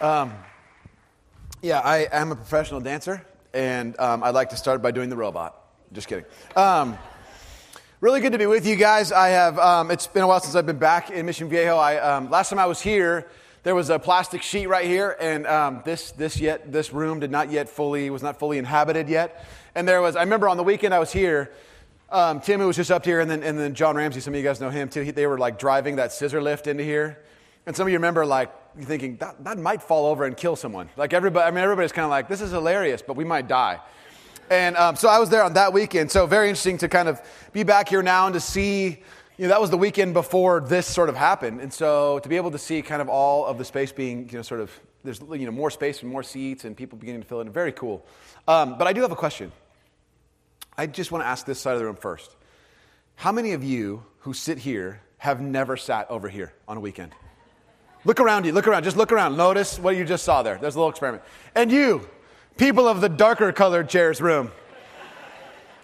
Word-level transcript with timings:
um, 0.00 0.32
yeah, 1.62 1.78
I 1.80 2.08
am 2.10 2.32
a 2.32 2.36
professional 2.36 2.80
dancer, 2.80 3.24
and 3.52 3.98
um, 4.00 4.24
I'd 4.24 4.34
like 4.34 4.48
to 4.50 4.56
start 4.56 4.82
by 4.82 4.90
doing 4.90 5.08
the 5.08 5.16
robot. 5.16 5.56
Just 5.92 6.08
kidding. 6.08 6.24
Um, 6.56 6.98
really 8.00 8.20
good 8.20 8.32
to 8.32 8.38
be 8.38 8.46
with 8.46 8.66
you 8.66 8.74
guys. 8.74 9.12
I 9.12 9.28
have. 9.28 9.58
Um, 9.58 9.92
it's 9.92 10.08
been 10.08 10.24
a 10.24 10.26
while 10.26 10.40
since 10.40 10.56
I've 10.56 10.66
been 10.66 10.78
back 10.78 11.10
in 11.10 11.26
Mission 11.26 11.48
Viejo. 11.48 11.76
I, 11.76 11.98
um, 11.98 12.28
last 12.28 12.50
time 12.50 12.58
I 12.58 12.66
was 12.66 12.80
here, 12.80 13.28
there 13.62 13.76
was 13.76 13.88
a 13.88 13.98
plastic 14.00 14.42
sheet 14.42 14.66
right 14.66 14.86
here, 14.86 15.16
and 15.20 15.46
um, 15.46 15.82
this 15.84 16.10
this 16.12 16.40
yet 16.40 16.72
this 16.72 16.92
room 16.92 17.20
did 17.20 17.30
not 17.30 17.52
yet 17.52 17.68
fully 17.68 18.10
was 18.10 18.22
not 18.22 18.40
fully 18.40 18.58
inhabited 18.58 19.08
yet. 19.08 19.46
And 19.76 19.86
there 19.86 20.02
was. 20.02 20.16
I 20.16 20.24
remember 20.24 20.48
on 20.48 20.56
the 20.56 20.64
weekend 20.64 20.92
I 20.92 20.98
was 20.98 21.12
here. 21.12 21.52
Um, 22.10 22.40
Tim, 22.40 22.60
who 22.60 22.66
was 22.66 22.76
just 22.76 22.90
up 22.90 23.04
here, 23.04 23.20
and 23.20 23.30
then, 23.30 23.42
and 23.42 23.58
then 23.58 23.74
John 23.74 23.96
Ramsey, 23.96 24.20
some 24.20 24.34
of 24.34 24.38
you 24.38 24.44
guys 24.44 24.60
know 24.60 24.70
him 24.70 24.88
too. 24.88 25.00
He, 25.00 25.10
they 25.10 25.26
were 25.26 25.38
like 25.38 25.58
driving 25.58 25.96
that 25.96 26.12
scissor 26.12 26.40
lift 26.40 26.66
into 26.66 26.84
here. 26.84 27.18
And 27.66 27.74
some 27.74 27.86
of 27.86 27.92
you 27.92 27.98
remember 27.98 28.26
like 28.26 28.50
thinking, 28.78 29.16
that, 29.16 29.42
that 29.42 29.58
might 29.58 29.82
fall 29.82 30.06
over 30.06 30.24
and 30.24 30.36
kill 30.36 30.54
someone. 30.54 30.90
Like 30.96 31.12
everybody, 31.12 31.46
I 31.46 31.50
mean, 31.50 31.64
everybody's 31.64 31.92
kind 31.92 32.04
of 32.04 32.10
like, 32.10 32.28
this 32.28 32.40
is 32.40 32.50
hilarious, 32.50 33.02
but 33.02 33.16
we 33.16 33.24
might 33.24 33.48
die. 33.48 33.80
And 34.50 34.76
um, 34.76 34.96
so 34.96 35.08
I 35.08 35.18
was 35.18 35.30
there 35.30 35.42
on 35.42 35.54
that 35.54 35.72
weekend. 35.72 36.10
So 36.10 36.26
very 36.26 36.48
interesting 36.48 36.78
to 36.78 36.88
kind 36.88 37.08
of 37.08 37.20
be 37.52 37.62
back 37.62 37.88
here 37.88 38.02
now 38.02 38.26
and 38.26 38.34
to 38.34 38.40
see, 38.40 39.02
you 39.38 39.44
know, 39.44 39.48
that 39.48 39.60
was 39.60 39.70
the 39.70 39.78
weekend 39.78 40.12
before 40.12 40.60
this 40.60 40.86
sort 40.86 41.08
of 41.08 41.16
happened. 41.16 41.60
And 41.60 41.72
so 41.72 42.18
to 42.18 42.28
be 42.28 42.36
able 42.36 42.50
to 42.50 42.58
see 42.58 42.82
kind 42.82 43.00
of 43.00 43.08
all 43.08 43.46
of 43.46 43.56
the 43.56 43.64
space 43.64 43.90
being, 43.90 44.28
you 44.28 44.36
know, 44.36 44.42
sort 44.42 44.60
of, 44.60 44.70
there's, 45.02 45.20
you 45.20 45.46
know, 45.46 45.52
more 45.52 45.70
space 45.70 46.02
and 46.02 46.10
more 46.10 46.22
seats 46.22 46.64
and 46.64 46.76
people 46.76 46.98
beginning 46.98 47.22
to 47.22 47.26
fill 47.26 47.40
in. 47.40 47.50
Very 47.50 47.72
cool. 47.72 48.04
Um, 48.46 48.76
but 48.76 48.86
I 48.86 48.92
do 48.92 49.00
have 49.00 49.12
a 49.12 49.16
question. 49.16 49.50
I 50.76 50.86
just 50.86 51.12
want 51.12 51.22
to 51.22 51.28
ask 51.28 51.46
this 51.46 51.60
side 51.60 51.74
of 51.74 51.78
the 51.78 51.84
room 51.84 51.96
first. 51.96 52.34
How 53.16 53.32
many 53.32 53.52
of 53.52 53.62
you 53.62 54.04
who 54.20 54.34
sit 54.34 54.58
here 54.58 55.00
have 55.18 55.40
never 55.40 55.76
sat 55.76 56.10
over 56.10 56.28
here 56.28 56.52
on 56.66 56.76
a 56.76 56.80
weekend? 56.80 57.12
Look 58.04 58.20
around 58.20 58.44
you, 58.44 58.52
look 58.52 58.66
around, 58.66 58.82
just 58.82 58.96
look 58.96 59.12
around. 59.12 59.36
Notice 59.36 59.78
what 59.78 59.96
you 59.96 60.04
just 60.04 60.24
saw 60.24 60.42
there. 60.42 60.58
There's 60.60 60.74
a 60.74 60.78
little 60.78 60.90
experiment. 60.90 61.22
And 61.54 61.70
you, 61.72 62.08
people 62.56 62.86
of 62.86 63.00
the 63.00 63.08
darker 63.08 63.52
colored 63.52 63.88
chairs 63.88 64.20
room, 64.20 64.50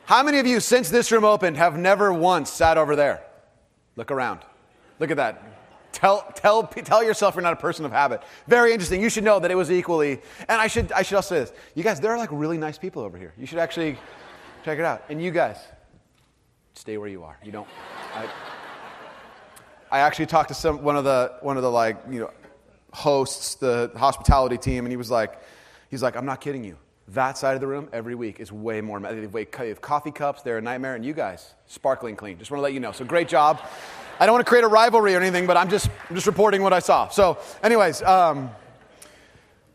how 0.05 0.23
many 0.25 0.39
of 0.39 0.47
you, 0.47 0.59
since 0.59 0.91
this 0.91 1.13
room 1.13 1.25
opened, 1.25 1.57
have 1.57 1.79
never 1.79 2.13
once 2.13 2.51
sat 2.51 2.77
over 2.77 2.97
there? 2.97 3.23
Look 3.97 4.11
around. 4.11 4.41
Look 4.99 5.11
at 5.11 5.17
that. 5.19 5.43
Tell, 5.93 6.31
tell, 6.35 6.65
tell 6.67 7.03
yourself 7.03 7.37
you're 7.37 7.43
not 7.43 7.53
a 7.53 7.57
person 7.57 7.85
of 7.85 7.93
habit. 7.93 8.23
Very 8.49 8.73
interesting. 8.73 9.01
You 9.01 9.09
should 9.09 9.25
know 9.25 9.39
that 9.39 9.51
it 9.51 9.55
was 9.55 9.71
equally. 9.71 10.21
And 10.49 10.61
I 10.61 10.67
should, 10.67 10.91
I 10.93 11.03
should 11.03 11.17
also 11.17 11.35
say 11.37 11.41
this. 11.41 11.53
You 11.75 11.85
guys, 11.85 12.01
there 12.01 12.11
are 12.13 12.19
like 12.19 12.31
really 12.33 12.59
nice 12.59 12.77
people 12.77 13.03
over 13.03 13.17
here. 13.17 13.33
You 13.39 13.47
should 13.47 13.59
actually 13.59 13.99
Check 14.65 14.79
it 14.79 14.85
out. 14.85 15.05
And 15.09 15.23
you 15.23 15.31
guys, 15.31 15.57
stay 16.75 16.99
where 16.99 17.09
you 17.09 17.25
are. 17.25 17.39
You 17.43 17.53
don't. 17.53 17.69
I, 18.15 18.29
I 19.91 20.01
actually 20.01 20.27
talked 20.27 20.49
to 20.49 20.55
some 20.55 20.83
one 20.83 20.97
of 20.97 21.05
the 21.05 21.35
one 21.41 21.57
of 21.57 21.63
the 21.63 21.71
like 21.71 21.99
you 22.11 22.21
know 22.21 22.31
hosts, 22.93 23.55
the 23.55 23.91
hospitality 23.97 24.59
team, 24.59 24.85
and 24.85 24.93
he 24.93 24.97
was 24.97 25.11
like, 25.11 25.41
he's 25.91 26.03
like, 26.03 26.17
I'm 26.17 26.27
not 26.27 26.41
kidding 26.41 26.63
you. 26.63 26.77
That 27.09 27.39
side 27.39 27.55
of 27.55 27.61
the 27.61 27.67
room 27.67 27.89
every 27.93 28.15
week 28.15 28.39
is 28.39 28.53
way 28.53 28.81
more. 28.81 29.01
They 29.01 29.69
have 29.69 29.81
coffee 29.81 30.13
cups. 30.13 30.43
They're 30.43 30.59
a 30.59 30.63
nightmare, 30.63 30.95
and 30.95 31.05
you 31.05 31.13
guys, 31.13 31.55
sparkling 31.67 32.15
clean. 32.15 32.39
Just 32.39 32.51
want 32.51 32.59
to 32.59 32.63
let 32.63 32.73
you 32.73 32.81
know. 32.81 32.93
So 32.93 33.05
great 33.05 33.29
job. 33.29 33.61
I 34.21 34.27
don't 34.27 34.35
want 34.35 34.45
to 34.45 34.49
create 34.49 34.65
a 34.65 34.69
rivalry 34.69 35.15
or 35.15 35.21
anything, 35.21 35.47
but 35.47 35.57
I'm 35.57 35.71
just 35.71 35.89
I'm 36.09 36.15
just 36.15 36.27
reporting 36.27 36.63
what 36.63 36.75
I 36.75 36.81
saw. 36.81 37.09
So, 37.09 37.39
anyways, 37.63 38.03
um, 38.03 38.51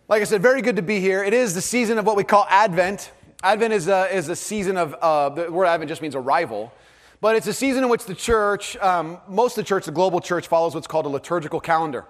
like 0.07 0.21
I 0.21 0.25
said, 0.25 0.41
very 0.41 0.61
good 0.61 0.75
to 0.75 0.83
be 0.83 0.99
here. 0.99 1.23
It 1.23 1.33
is 1.33 1.55
the 1.55 1.61
season 1.61 1.97
of 1.97 2.05
what 2.05 2.15
we 2.15 2.23
call 2.23 2.45
Advent. 2.49 3.11
Advent 3.45 3.73
is 3.73 3.87
a, 3.87 4.11
is 4.11 4.27
a 4.27 4.35
season 4.35 4.75
of, 4.75 4.95
uh, 4.95 5.29
the 5.29 5.51
word 5.51 5.67
Advent 5.67 5.87
just 5.87 6.01
means 6.01 6.15
arrival, 6.15 6.73
but 7.21 7.35
it's 7.35 7.45
a 7.45 7.53
season 7.53 7.83
in 7.83 7.89
which 7.91 8.05
the 8.05 8.15
church, 8.15 8.75
um, 8.77 9.19
most 9.27 9.55
of 9.55 9.63
the 9.63 9.67
church, 9.67 9.85
the 9.85 9.91
global 9.91 10.19
church, 10.19 10.47
follows 10.47 10.73
what's 10.73 10.87
called 10.87 11.05
a 11.05 11.09
liturgical 11.09 11.59
calendar. 11.59 12.05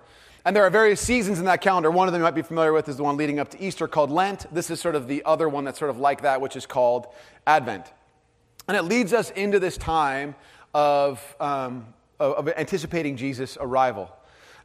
And 0.45 0.56
there 0.56 0.63
are 0.63 0.69
various 0.69 1.02
seasons 1.02 1.39
in 1.39 1.44
that 1.45 1.59
calendar. 1.59 1.91
One 1.91 2.08
of 2.08 2.13
them 2.13 2.22
you 2.22 2.23
might 2.23 2.36
be 2.36 2.41
familiar 2.41 2.72
with 2.72 2.88
is 2.88 2.95
the 2.95 3.03
one 3.03 3.17
leading 3.17 3.39
up 3.39 3.50
to 3.50 3.61
Easter 3.61 3.86
called 3.86 4.11
Lent. 4.11 4.45
This 4.53 4.69
is 4.69 4.80
sort 4.80 4.95
of 4.95 5.09
the 5.09 5.25
other 5.25 5.50
one 5.50 5.66
that's 5.66 5.78
sort 5.78 5.91
of 5.91 5.97
like 5.97 6.22
that, 6.22 6.40
which 6.40 6.56
is 6.56 6.66
called 6.66 7.07
Advent. 7.45 7.91
And 8.69 8.78
it 8.78 8.84
leads 8.84 9.12
us 9.12 9.31
into 9.31 9.59
this 9.59 9.75
time 9.75 10.35
of, 10.74 11.35
um, 11.41 11.85
of 12.18 12.47
anticipating 12.47 13.18
Jesus' 13.18 13.57
arrival. 13.59 14.09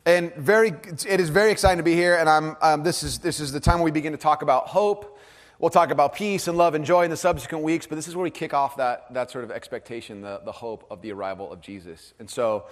And 0.07 0.33
very, 0.37 0.69
it 1.09 1.19
is 1.19 1.31
very 1.31 1.51
exciting 1.51 1.79
to 1.79 1.83
be 1.83 1.95
here. 1.95 2.15
And 2.15 2.29
I'm, 2.29 2.57
um, 2.63 2.83
this, 2.85 3.03
is, 3.03 3.19
this 3.19 3.41
is 3.41 3.51
the 3.51 3.61
time 3.61 3.83
we 3.83 3.91
begin 3.91 4.13
to 4.13 4.19
talk 4.19 4.43
about 4.43 4.69
hope 4.69 5.17
We'll 5.61 5.69
talk 5.69 5.91
about 5.91 6.15
peace 6.15 6.49
and 6.49 6.57
love 6.57 6.75
and 6.75 6.87
joy 6.87 7.05
in 7.05 7.11
the 7.11 7.19
subsequent 7.19 7.63
weeks, 7.63 7.87
but 7.87 7.97
this 7.97 8.09
is 8.09 8.17
where 8.17 8.23
we 8.23 8.31
kick 8.31 8.55
off 8.55 8.79
that, 8.79 9.13
that 9.13 9.31
sort 9.31 9.45
of 9.45 9.51
expectation, 9.51 10.23
the, 10.23 10.41
the 10.43 10.53
hope 10.53 10.87
of 10.91 11.03
the 11.03 11.13
arrival 11.13 11.53
of 11.53 11.61
Jesus. 11.61 12.15
And 12.19 12.31
so, 12.31 12.65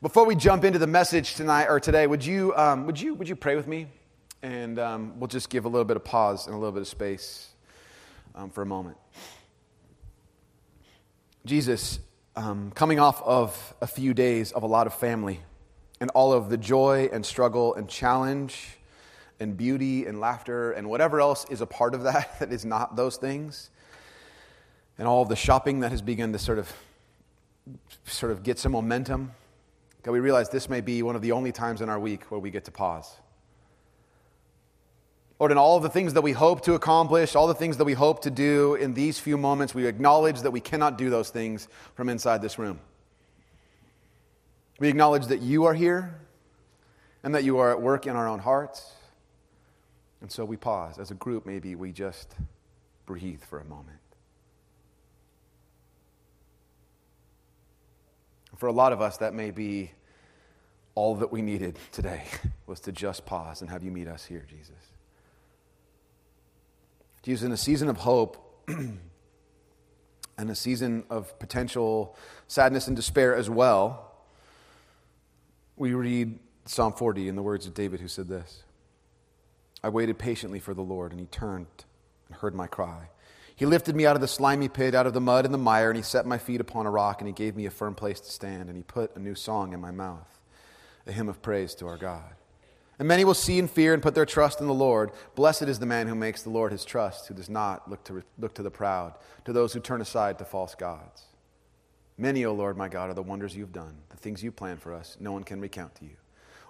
before 0.00 0.24
we 0.24 0.36
jump 0.36 0.62
into 0.62 0.78
the 0.78 0.86
message 0.86 1.34
tonight 1.34 1.66
or 1.66 1.80
today, 1.80 2.06
would 2.06 2.24
you, 2.24 2.54
um, 2.54 2.86
would 2.86 3.00
you, 3.00 3.14
would 3.14 3.28
you 3.28 3.34
pray 3.34 3.56
with 3.56 3.66
me? 3.66 3.88
And 4.44 4.78
um, 4.78 5.18
we'll 5.18 5.26
just 5.26 5.50
give 5.50 5.64
a 5.64 5.68
little 5.68 5.84
bit 5.84 5.96
of 5.96 6.04
pause 6.04 6.46
and 6.46 6.54
a 6.54 6.56
little 6.56 6.70
bit 6.70 6.82
of 6.82 6.86
space 6.86 7.48
um, 8.36 8.48
for 8.48 8.62
a 8.62 8.66
moment. 8.66 8.96
Jesus, 11.46 11.98
um, 12.36 12.70
coming 12.76 13.00
off 13.00 13.20
of 13.24 13.74
a 13.80 13.88
few 13.88 14.14
days 14.14 14.52
of 14.52 14.62
a 14.62 14.68
lot 14.68 14.86
of 14.86 14.94
family 14.94 15.40
and 16.00 16.10
all 16.10 16.32
of 16.32 16.48
the 16.48 16.56
joy 16.56 17.10
and 17.12 17.26
struggle 17.26 17.74
and 17.74 17.88
challenge 17.88 18.75
and 19.38 19.56
beauty 19.56 20.06
and 20.06 20.20
laughter 20.20 20.72
and 20.72 20.88
whatever 20.88 21.20
else 21.20 21.46
is 21.50 21.60
a 21.60 21.66
part 21.66 21.94
of 21.94 22.02
that 22.04 22.38
that 22.40 22.52
is 22.52 22.64
not 22.64 22.96
those 22.96 23.16
things 23.16 23.70
and 24.98 25.06
all 25.06 25.24
the 25.24 25.36
shopping 25.36 25.80
that 25.80 25.90
has 25.90 26.02
begun 26.02 26.32
to 26.32 26.38
sort 26.38 26.58
of 26.58 26.72
sort 28.04 28.32
of 28.32 28.42
get 28.42 28.58
some 28.58 28.72
momentum 28.72 29.32
God, 30.06 30.12
we 30.12 30.20
realize 30.20 30.48
this 30.48 30.70
may 30.70 30.80
be 30.80 31.02
one 31.02 31.16
of 31.16 31.22
the 31.22 31.32
only 31.32 31.50
times 31.50 31.80
in 31.80 31.88
our 31.88 31.98
week 31.98 32.30
where 32.30 32.38
we 32.38 32.52
get 32.52 32.66
to 32.66 32.70
pause. 32.70 33.12
Lord, 35.40 35.50
in 35.50 35.58
all 35.58 35.76
of 35.76 35.82
the 35.82 35.88
things 35.88 36.14
that 36.14 36.22
we 36.22 36.30
hope 36.30 36.60
to 36.62 36.74
accomplish, 36.74 37.34
all 37.34 37.48
the 37.48 37.56
things 37.56 37.76
that 37.78 37.84
we 37.84 37.92
hope 37.92 38.22
to 38.22 38.30
do 38.30 38.76
in 38.76 38.94
these 38.94 39.18
few 39.18 39.36
moments, 39.36 39.74
we 39.74 39.84
acknowledge 39.84 40.42
that 40.42 40.52
we 40.52 40.60
cannot 40.60 40.96
do 40.96 41.10
those 41.10 41.30
things 41.30 41.66
from 41.96 42.08
inside 42.08 42.40
this 42.40 42.56
room. 42.56 42.78
We 44.78 44.88
acknowledge 44.88 45.26
that 45.26 45.42
you 45.42 45.64
are 45.64 45.74
here 45.74 46.14
and 47.24 47.34
that 47.34 47.42
you 47.42 47.58
are 47.58 47.72
at 47.72 47.82
work 47.82 48.06
in 48.06 48.14
our 48.14 48.28
own 48.28 48.38
hearts. 48.38 48.92
And 50.20 50.30
so 50.30 50.44
we 50.44 50.56
pause. 50.56 50.98
As 50.98 51.10
a 51.10 51.14
group, 51.14 51.46
maybe 51.46 51.74
we 51.74 51.92
just 51.92 52.34
breathe 53.04 53.42
for 53.42 53.60
a 53.60 53.64
moment. 53.64 53.98
For 58.56 58.66
a 58.66 58.72
lot 58.72 58.92
of 58.92 59.02
us, 59.02 59.18
that 59.18 59.34
may 59.34 59.50
be 59.50 59.92
all 60.94 61.14
that 61.16 61.30
we 61.30 61.42
needed 61.42 61.78
today 61.92 62.24
was 62.66 62.80
to 62.80 62.92
just 62.92 63.26
pause 63.26 63.60
and 63.60 63.70
have 63.70 63.84
you 63.84 63.90
meet 63.90 64.08
us 64.08 64.24
here, 64.24 64.44
Jesus. 64.48 64.74
Jesus, 67.22 67.44
in 67.44 67.52
a 67.52 67.56
season 67.56 67.88
of 67.88 67.98
hope 67.98 68.64
and 68.68 69.00
a 70.38 70.54
season 70.54 71.04
of 71.10 71.38
potential 71.38 72.16
sadness 72.46 72.86
and 72.86 72.96
despair 72.96 73.34
as 73.34 73.50
well, 73.50 74.12
we 75.76 75.92
read 75.92 76.38
Psalm 76.64 76.92
40 76.92 77.28
in 77.28 77.36
the 77.36 77.42
words 77.42 77.66
of 77.66 77.74
David 77.74 78.00
who 78.00 78.08
said 78.08 78.28
this 78.28 78.62
I 79.82 79.88
waited 79.88 80.18
patiently 80.18 80.60
for 80.60 80.74
the 80.74 80.82
Lord, 80.82 81.12
and 81.12 81.20
he 81.20 81.26
turned 81.26 81.66
and 82.28 82.38
heard 82.38 82.54
my 82.54 82.66
cry. 82.66 83.08
He 83.54 83.64
lifted 83.64 83.96
me 83.96 84.04
out 84.04 84.16
of 84.16 84.20
the 84.20 84.28
slimy 84.28 84.68
pit, 84.68 84.94
out 84.94 85.06
of 85.06 85.14
the 85.14 85.20
mud 85.20 85.44
and 85.44 85.54
the 85.54 85.58
mire, 85.58 85.90
and 85.90 85.96
he 85.96 86.02
set 86.02 86.26
my 86.26 86.38
feet 86.38 86.60
upon 86.60 86.86
a 86.86 86.90
rock, 86.90 87.20
and 87.20 87.28
he 87.28 87.32
gave 87.32 87.56
me 87.56 87.66
a 87.66 87.70
firm 87.70 87.94
place 87.94 88.20
to 88.20 88.30
stand, 88.30 88.68
and 88.68 88.76
he 88.76 88.82
put 88.82 89.16
a 89.16 89.18
new 89.18 89.34
song 89.34 89.72
in 89.72 89.80
my 89.80 89.90
mouth, 89.90 90.40
a 91.06 91.12
hymn 91.12 91.28
of 91.28 91.40
praise 91.40 91.74
to 91.76 91.86
our 91.86 91.96
God. 91.96 92.34
And 92.98 93.08
many 93.08 93.24
will 93.24 93.34
see 93.34 93.58
and 93.58 93.70
fear 93.70 93.92
and 93.94 94.02
put 94.02 94.14
their 94.14 94.26
trust 94.26 94.60
in 94.60 94.66
the 94.66 94.74
Lord. 94.74 95.10
Blessed 95.34 95.64
is 95.64 95.78
the 95.78 95.86
man 95.86 96.06
who 96.06 96.14
makes 96.14 96.42
the 96.42 96.50
Lord 96.50 96.72
his 96.72 96.84
trust, 96.84 97.28
who 97.28 97.34
does 97.34 97.50
not 97.50 97.88
look 97.90 98.04
to, 98.04 98.22
look 98.38 98.54
to 98.54 98.62
the 98.62 98.70
proud, 98.70 99.14
to 99.44 99.52
those 99.52 99.72
who 99.72 99.80
turn 99.80 100.00
aside 100.00 100.38
to 100.38 100.44
false 100.44 100.74
gods. 100.74 101.24
Many, 102.18 102.46
O 102.46 102.54
Lord 102.54 102.76
my 102.76 102.88
God, 102.88 103.10
are 103.10 103.14
the 103.14 103.22
wonders 103.22 103.54
you've 103.54 103.72
done, 103.72 103.94
the 104.08 104.16
things 104.16 104.42
you 104.42 104.50
plan 104.50 104.78
for 104.78 104.94
us. 104.94 105.18
No 105.20 105.32
one 105.32 105.44
can 105.44 105.60
recount 105.60 105.94
to 105.96 106.04
you. 106.04 106.16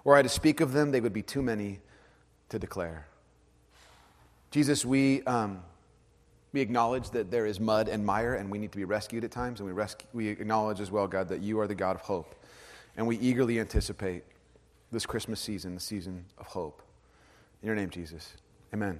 Were 0.03 0.15
I 0.15 0.21
to 0.21 0.29
speak 0.29 0.59
of 0.59 0.73
them, 0.73 0.91
they 0.91 1.01
would 1.01 1.13
be 1.13 1.21
too 1.21 1.41
many 1.41 1.79
to 2.49 2.59
declare. 2.59 3.07
Jesus, 4.51 4.85
we, 4.85 5.23
um, 5.23 5.59
we 6.53 6.61
acknowledge 6.61 7.09
that 7.11 7.29
there 7.29 7.45
is 7.45 7.59
mud 7.59 7.89
and 7.89 8.05
mire 8.05 8.35
and 8.35 8.49
we 8.49 8.57
need 8.57 8.71
to 8.71 8.77
be 8.77 8.85
rescued 8.85 9.23
at 9.23 9.31
times. 9.31 9.59
And 9.59 9.67
we, 9.67 9.73
rescue, 9.73 10.07
we 10.13 10.29
acknowledge 10.29 10.79
as 10.79 10.89
well, 10.89 11.07
God, 11.07 11.27
that 11.29 11.41
you 11.41 11.59
are 11.59 11.67
the 11.67 11.75
God 11.75 11.95
of 11.95 12.01
hope. 12.01 12.35
And 12.95 13.05
we 13.05 13.17
eagerly 13.17 13.59
anticipate 13.59 14.23
this 14.91 15.05
Christmas 15.05 15.39
season, 15.39 15.75
the 15.75 15.81
season 15.81 16.25
of 16.37 16.47
hope. 16.47 16.81
In 17.61 17.67
your 17.67 17.75
name, 17.75 17.89
Jesus. 17.89 18.33
Amen. 18.73 18.99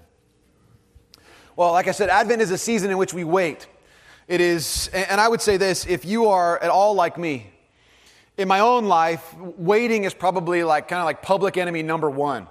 Well, 1.56 1.72
like 1.72 1.88
I 1.88 1.92
said, 1.92 2.10
Advent 2.10 2.42
is 2.42 2.52
a 2.52 2.58
season 2.58 2.92
in 2.92 2.98
which 2.98 3.14
we 3.14 3.24
wait. 3.24 3.68
It 4.28 4.42
is, 4.42 4.90
and 4.94 5.22
I 5.22 5.28
would 5.28 5.42
say 5.42 5.58
this 5.58 5.88
if 5.88 6.06
you 6.06 6.28
are 6.28 6.62
at 6.62 6.70
all 6.70 6.94
like 6.94 7.18
me, 7.18 7.52
in 8.38 8.48
my 8.48 8.60
own 8.60 8.86
life, 8.86 9.34
waiting 9.40 10.04
is 10.04 10.14
probably 10.14 10.64
like 10.64 10.88
kind 10.88 11.00
of 11.00 11.06
like 11.06 11.22
public 11.22 11.58
enemy 11.58 11.82
number 11.82 12.10
one. 12.10 12.48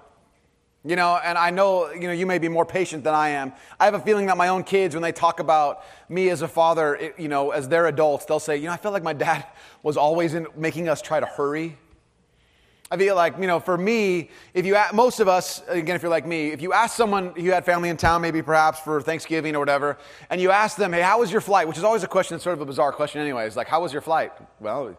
You 0.86 0.94
know, 0.94 1.16
and 1.16 1.36
I 1.36 1.50
know, 1.50 1.90
you 1.90 2.06
know, 2.06 2.12
you 2.12 2.26
may 2.26 2.38
be 2.38 2.48
more 2.48 2.64
patient 2.64 3.02
than 3.02 3.12
I 3.12 3.30
am. 3.30 3.52
I 3.80 3.86
have 3.86 3.94
a 3.94 4.00
feeling 4.00 4.26
that 4.26 4.36
my 4.36 4.48
own 4.48 4.62
kids, 4.62 4.94
when 4.94 5.02
they 5.02 5.10
talk 5.10 5.40
about 5.40 5.82
me 6.08 6.30
as 6.30 6.42
a 6.42 6.48
father, 6.48 7.12
you 7.18 7.26
know, 7.26 7.50
as 7.50 7.68
they're 7.68 7.86
adults, 7.86 8.24
they'll 8.24 8.38
say, 8.38 8.56
you 8.56 8.66
know, 8.66 8.72
I 8.72 8.76
feel 8.76 8.92
like 8.92 9.02
my 9.02 9.12
dad 9.12 9.44
was 9.82 9.96
always 9.96 10.34
in, 10.34 10.46
making 10.54 10.88
us 10.88 11.02
try 11.02 11.18
to 11.18 11.26
hurry. 11.26 11.76
I 12.88 12.96
feel 12.96 13.16
like, 13.16 13.36
you 13.40 13.48
know, 13.48 13.58
for 13.58 13.76
me, 13.76 14.30
if 14.54 14.64
you, 14.64 14.76
most 14.94 15.18
of 15.18 15.26
us, 15.26 15.60
again, 15.66 15.96
if 15.96 16.02
you're 16.02 16.10
like 16.10 16.24
me, 16.24 16.52
if 16.52 16.62
you 16.62 16.72
ask 16.72 16.96
someone 16.96 17.34
who 17.34 17.50
had 17.50 17.64
family 17.64 17.88
in 17.88 17.96
town, 17.96 18.22
maybe 18.22 18.40
perhaps 18.40 18.78
for 18.78 19.02
Thanksgiving 19.02 19.56
or 19.56 19.58
whatever, 19.58 19.98
and 20.30 20.40
you 20.40 20.52
ask 20.52 20.76
them, 20.76 20.92
hey, 20.92 21.02
how 21.02 21.18
was 21.18 21.32
your 21.32 21.40
flight? 21.40 21.66
Which 21.66 21.78
is 21.78 21.84
always 21.84 22.04
a 22.04 22.08
question, 22.08 22.38
sort 22.38 22.54
of 22.54 22.60
a 22.60 22.64
bizarre 22.64 22.92
question, 22.92 23.20
anyways. 23.20 23.56
Like, 23.56 23.66
how 23.66 23.82
was 23.82 23.92
your 23.92 24.02
flight? 24.02 24.32
Well, 24.60 24.96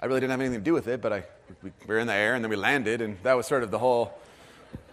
I 0.00 0.06
really 0.06 0.18
didn't 0.18 0.32
have 0.32 0.40
anything 0.40 0.58
to 0.58 0.64
do 0.64 0.72
with 0.72 0.88
it, 0.88 1.00
but 1.00 1.12
I, 1.12 1.24
we 1.62 1.70
were 1.86 2.00
in 2.00 2.08
the 2.08 2.12
air 2.12 2.34
and 2.34 2.44
then 2.44 2.50
we 2.50 2.56
landed, 2.56 3.00
and 3.00 3.16
that 3.22 3.34
was 3.34 3.46
sort 3.46 3.62
of 3.62 3.70
the 3.70 3.78
whole, 3.78 4.18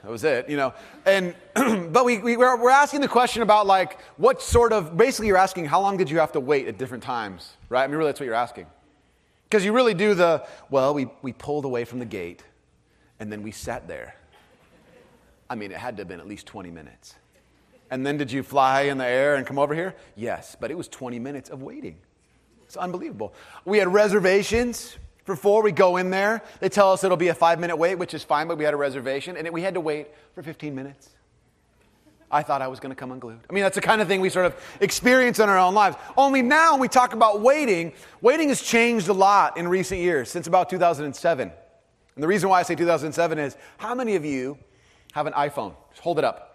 that 0.01 0.09
was 0.09 0.23
it, 0.23 0.49
you 0.49 0.57
know. 0.57 0.73
And, 1.05 1.35
but 1.93 2.05
we, 2.05 2.19
we, 2.19 2.37
we're, 2.37 2.57
we're 2.61 2.69
asking 2.69 3.01
the 3.01 3.07
question 3.07 3.41
about, 3.41 3.67
like, 3.67 3.99
what 4.17 4.41
sort 4.41 4.71
of, 4.71 4.95
basically, 4.95 5.27
you're 5.27 5.37
asking, 5.37 5.65
how 5.65 5.81
long 5.81 5.97
did 5.97 6.09
you 6.09 6.19
have 6.19 6.31
to 6.33 6.39
wait 6.39 6.67
at 6.67 6.77
different 6.77 7.03
times, 7.03 7.57
right? 7.67 7.83
I 7.83 7.87
mean, 7.87 7.97
really, 7.97 8.09
that's 8.09 8.19
what 8.19 8.25
you're 8.25 8.35
asking. 8.35 8.67
Because 9.49 9.65
you 9.65 9.73
really 9.73 9.93
do 9.93 10.13
the, 10.13 10.45
well, 10.69 10.93
we, 10.93 11.07
we 11.21 11.33
pulled 11.33 11.65
away 11.65 11.83
from 11.83 11.99
the 11.99 12.05
gate 12.05 12.43
and 13.19 13.31
then 13.31 13.43
we 13.43 13.51
sat 13.51 13.87
there. 13.87 14.15
I 15.49 15.55
mean, 15.55 15.71
it 15.71 15.77
had 15.77 15.97
to 15.97 16.01
have 16.01 16.07
been 16.07 16.19
at 16.19 16.27
least 16.27 16.45
20 16.45 16.69
minutes. 16.69 17.15
And 17.91 18.05
then 18.05 18.17
did 18.17 18.31
you 18.31 18.43
fly 18.43 18.81
in 18.83 18.99
the 18.99 19.05
air 19.05 19.35
and 19.35 19.47
come 19.47 19.57
over 19.57 19.73
here? 19.73 19.95
Yes, 20.15 20.55
but 20.59 20.69
it 20.69 20.77
was 20.77 20.87
20 20.87 21.17
minutes 21.17 21.49
of 21.49 21.63
waiting. 21.63 21.97
It's 22.65 22.77
unbelievable. 22.77 23.33
We 23.65 23.79
had 23.79 23.91
reservations 23.91 24.97
before 25.29 25.63
we 25.63 25.71
go 25.71 25.95
in 25.95 26.09
there. 26.09 26.41
They 26.59 26.67
tell 26.67 26.91
us 26.91 27.05
it'll 27.05 27.15
be 27.15 27.29
a 27.29 27.33
five 27.33 27.59
minute 27.59 27.77
wait, 27.77 27.95
which 27.95 28.13
is 28.13 28.23
fine, 28.25 28.49
but 28.49 28.57
we 28.57 28.65
had 28.65 28.73
a 28.73 28.77
reservation, 28.77 29.37
and 29.37 29.49
we 29.51 29.61
had 29.61 29.75
to 29.75 29.79
wait 29.79 30.07
for 30.35 30.43
15 30.43 30.75
minutes. 30.75 31.09
I 32.31 32.43
thought 32.43 32.61
I 32.61 32.67
was 32.67 32.79
going 32.79 32.91
to 32.91 32.95
come 32.95 33.11
unglued. 33.11 33.39
I 33.49 33.53
mean, 33.53 33.63
that's 33.63 33.75
the 33.75 33.81
kind 33.81 34.01
of 34.01 34.07
thing 34.07 34.21
we 34.21 34.29
sort 34.29 34.45
of 34.45 34.55
experience 34.81 35.39
in 35.39 35.49
our 35.49 35.57
own 35.57 35.73
lives. 35.73 35.95
Only 36.15 36.41
now, 36.41 36.77
we 36.77 36.87
talk 36.87 37.13
about 37.13 37.41
waiting, 37.41 37.93
waiting 38.21 38.49
has 38.49 38.61
changed 38.61 39.07
a 39.07 39.13
lot 39.13 39.57
in 39.57 39.67
recent 39.67 40.01
years, 40.01 40.29
since 40.29 40.45
about 40.45 40.69
2007. 40.69 41.51
And 42.15 42.23
the 42.23 42.27
reason 42.27 42.49
why 42.49 42.59
I 42.59 42.63
say 42.63 42.75
2007 42.75 43.39
is 43.39 43.55
how 43.77 43.95
many 43.95 44.15
of 44.15 44.25
you 44.25 44.57
have 45.13 45.25
an 45.25 45.33
iPhone? 45.33 45.73
Just 45.91 46.01
hold 46.01 46.19
it 46.19 46.25
up. 46.25 46.48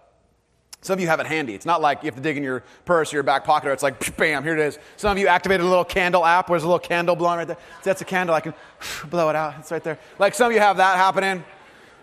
Some 0.85 0.99
of 0.99 1.01
you 1.01 1.07
have 1.07 1.19
it 1.19 1.27
handy. 1.27 1.55
It's 1.55 1.65
not 1.65 1.81
like 1.81 2.03
you 2.03 2.09
have 2.09 2.15
to 2.17 2.21
dig 2.21 2.37
in 2.37 2.43
your 2.43 2.63
purse 2.85 3.11
or 3.11 3.17
your 3.17 3.23
back 3.23 3.45
pocket, 3.45 3.71
or 3.71 3.73
it's 3.73 3.83
like, 3.83 4.17
bam, 4.19 4.43
here 4.43 4.53
it 4.53 4.59
is. 4.59 4.79
Some 4.99 5.13
of 5.13 5.19
you 5.19 5.29
activated 5.29 5.65
a 5.65 5.69
little 5.69 5.85
candle 5.85 6.27
app 6.27 6.51
where 6.51 6.59
there's 6.59 6.65
a 6.65 6.69
little 6.69 6.79
candle 6.79 7.17
blowing 7.17 7.39
right 7.39 7.47
there. 7.47 7.57
That's 7.83 8.03
a 8.03 8.05
candle. 8.05 8.35
I 8.35 8.41
can 8.41 8.53
blow 9.09 9.31
it 9.31 9.35
out. 9.35 9.55
It's 9.61 9.73
right 9.73 9.83
there. 9.83 9.99
Like 10.19 10.35
some 10.35 10.49
of 10.49 10.53
you 10.53 10.61
have 10.61 10.77
that 10.77 10.99
happening. 10.99 11.43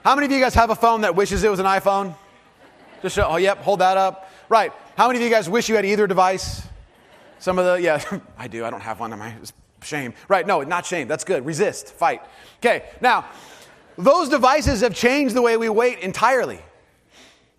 How 0.03 0.15
many 0.15 0.25
of 0.25 0.31
you 0.31 0.39
guys 0.39 0.55
have 0.55 0.71
a 0.71 0.75
phone 0.75 1.01
that 1.01 1.15
wishes 1.15 1.43
it 1.43 1.51
was 1.51 1.59
an 1.59 1.67
iPhone? 1.67 2.15
Just 3.03 3.15
show, 3.15 3.27
oh, 3.29 3.37
yep, 3.37 3.59
hold 3.59 3.81
that 3.81 3.97
up. 3.97 4.31
Right. 4.49 4.73
How 4.97 5.05
many 5.05 5.19
of 5.19 5.23
you 5.23 5.29
guys 5.29 5.47
wish 5.47 5.69
you 5.69 5.75
had 5.75 5.85
either 5.85 6.07
device? 6.07 6.63
Some 7.37 7.59
of 7.59 7.65
the, 7.65 7.79
yeah, 7.79 8.03
I 8.37 8.47
do. 8.47 8.65
I 8.65 8.71
don't 8.71 8.81
have 8.81 8.99
one. 8.99 9.13
Am 9.13 9.21
I? 9.21 9.35
Shame. 9.83 10.15
Right. 10.27 10.47
No, 10.47 10.63
not 10.63 10.87
shame. 10.87 11.07
That's 11.07 11.23
good. 11.23 11.45
Resist. 11.45 11.89
Fight. 11.89 12.23
Okay. 12.57 12.85
Now, 12.99 13.25
those 13.95 14.27
devices 14.27 14.81
have 14.81 14.95
changed 14.95 15.35
the 15.35 15.41
way 15.43 15.55
we 15.55 15.69
wait 15.69 15.99
entirely. 15.99 16.61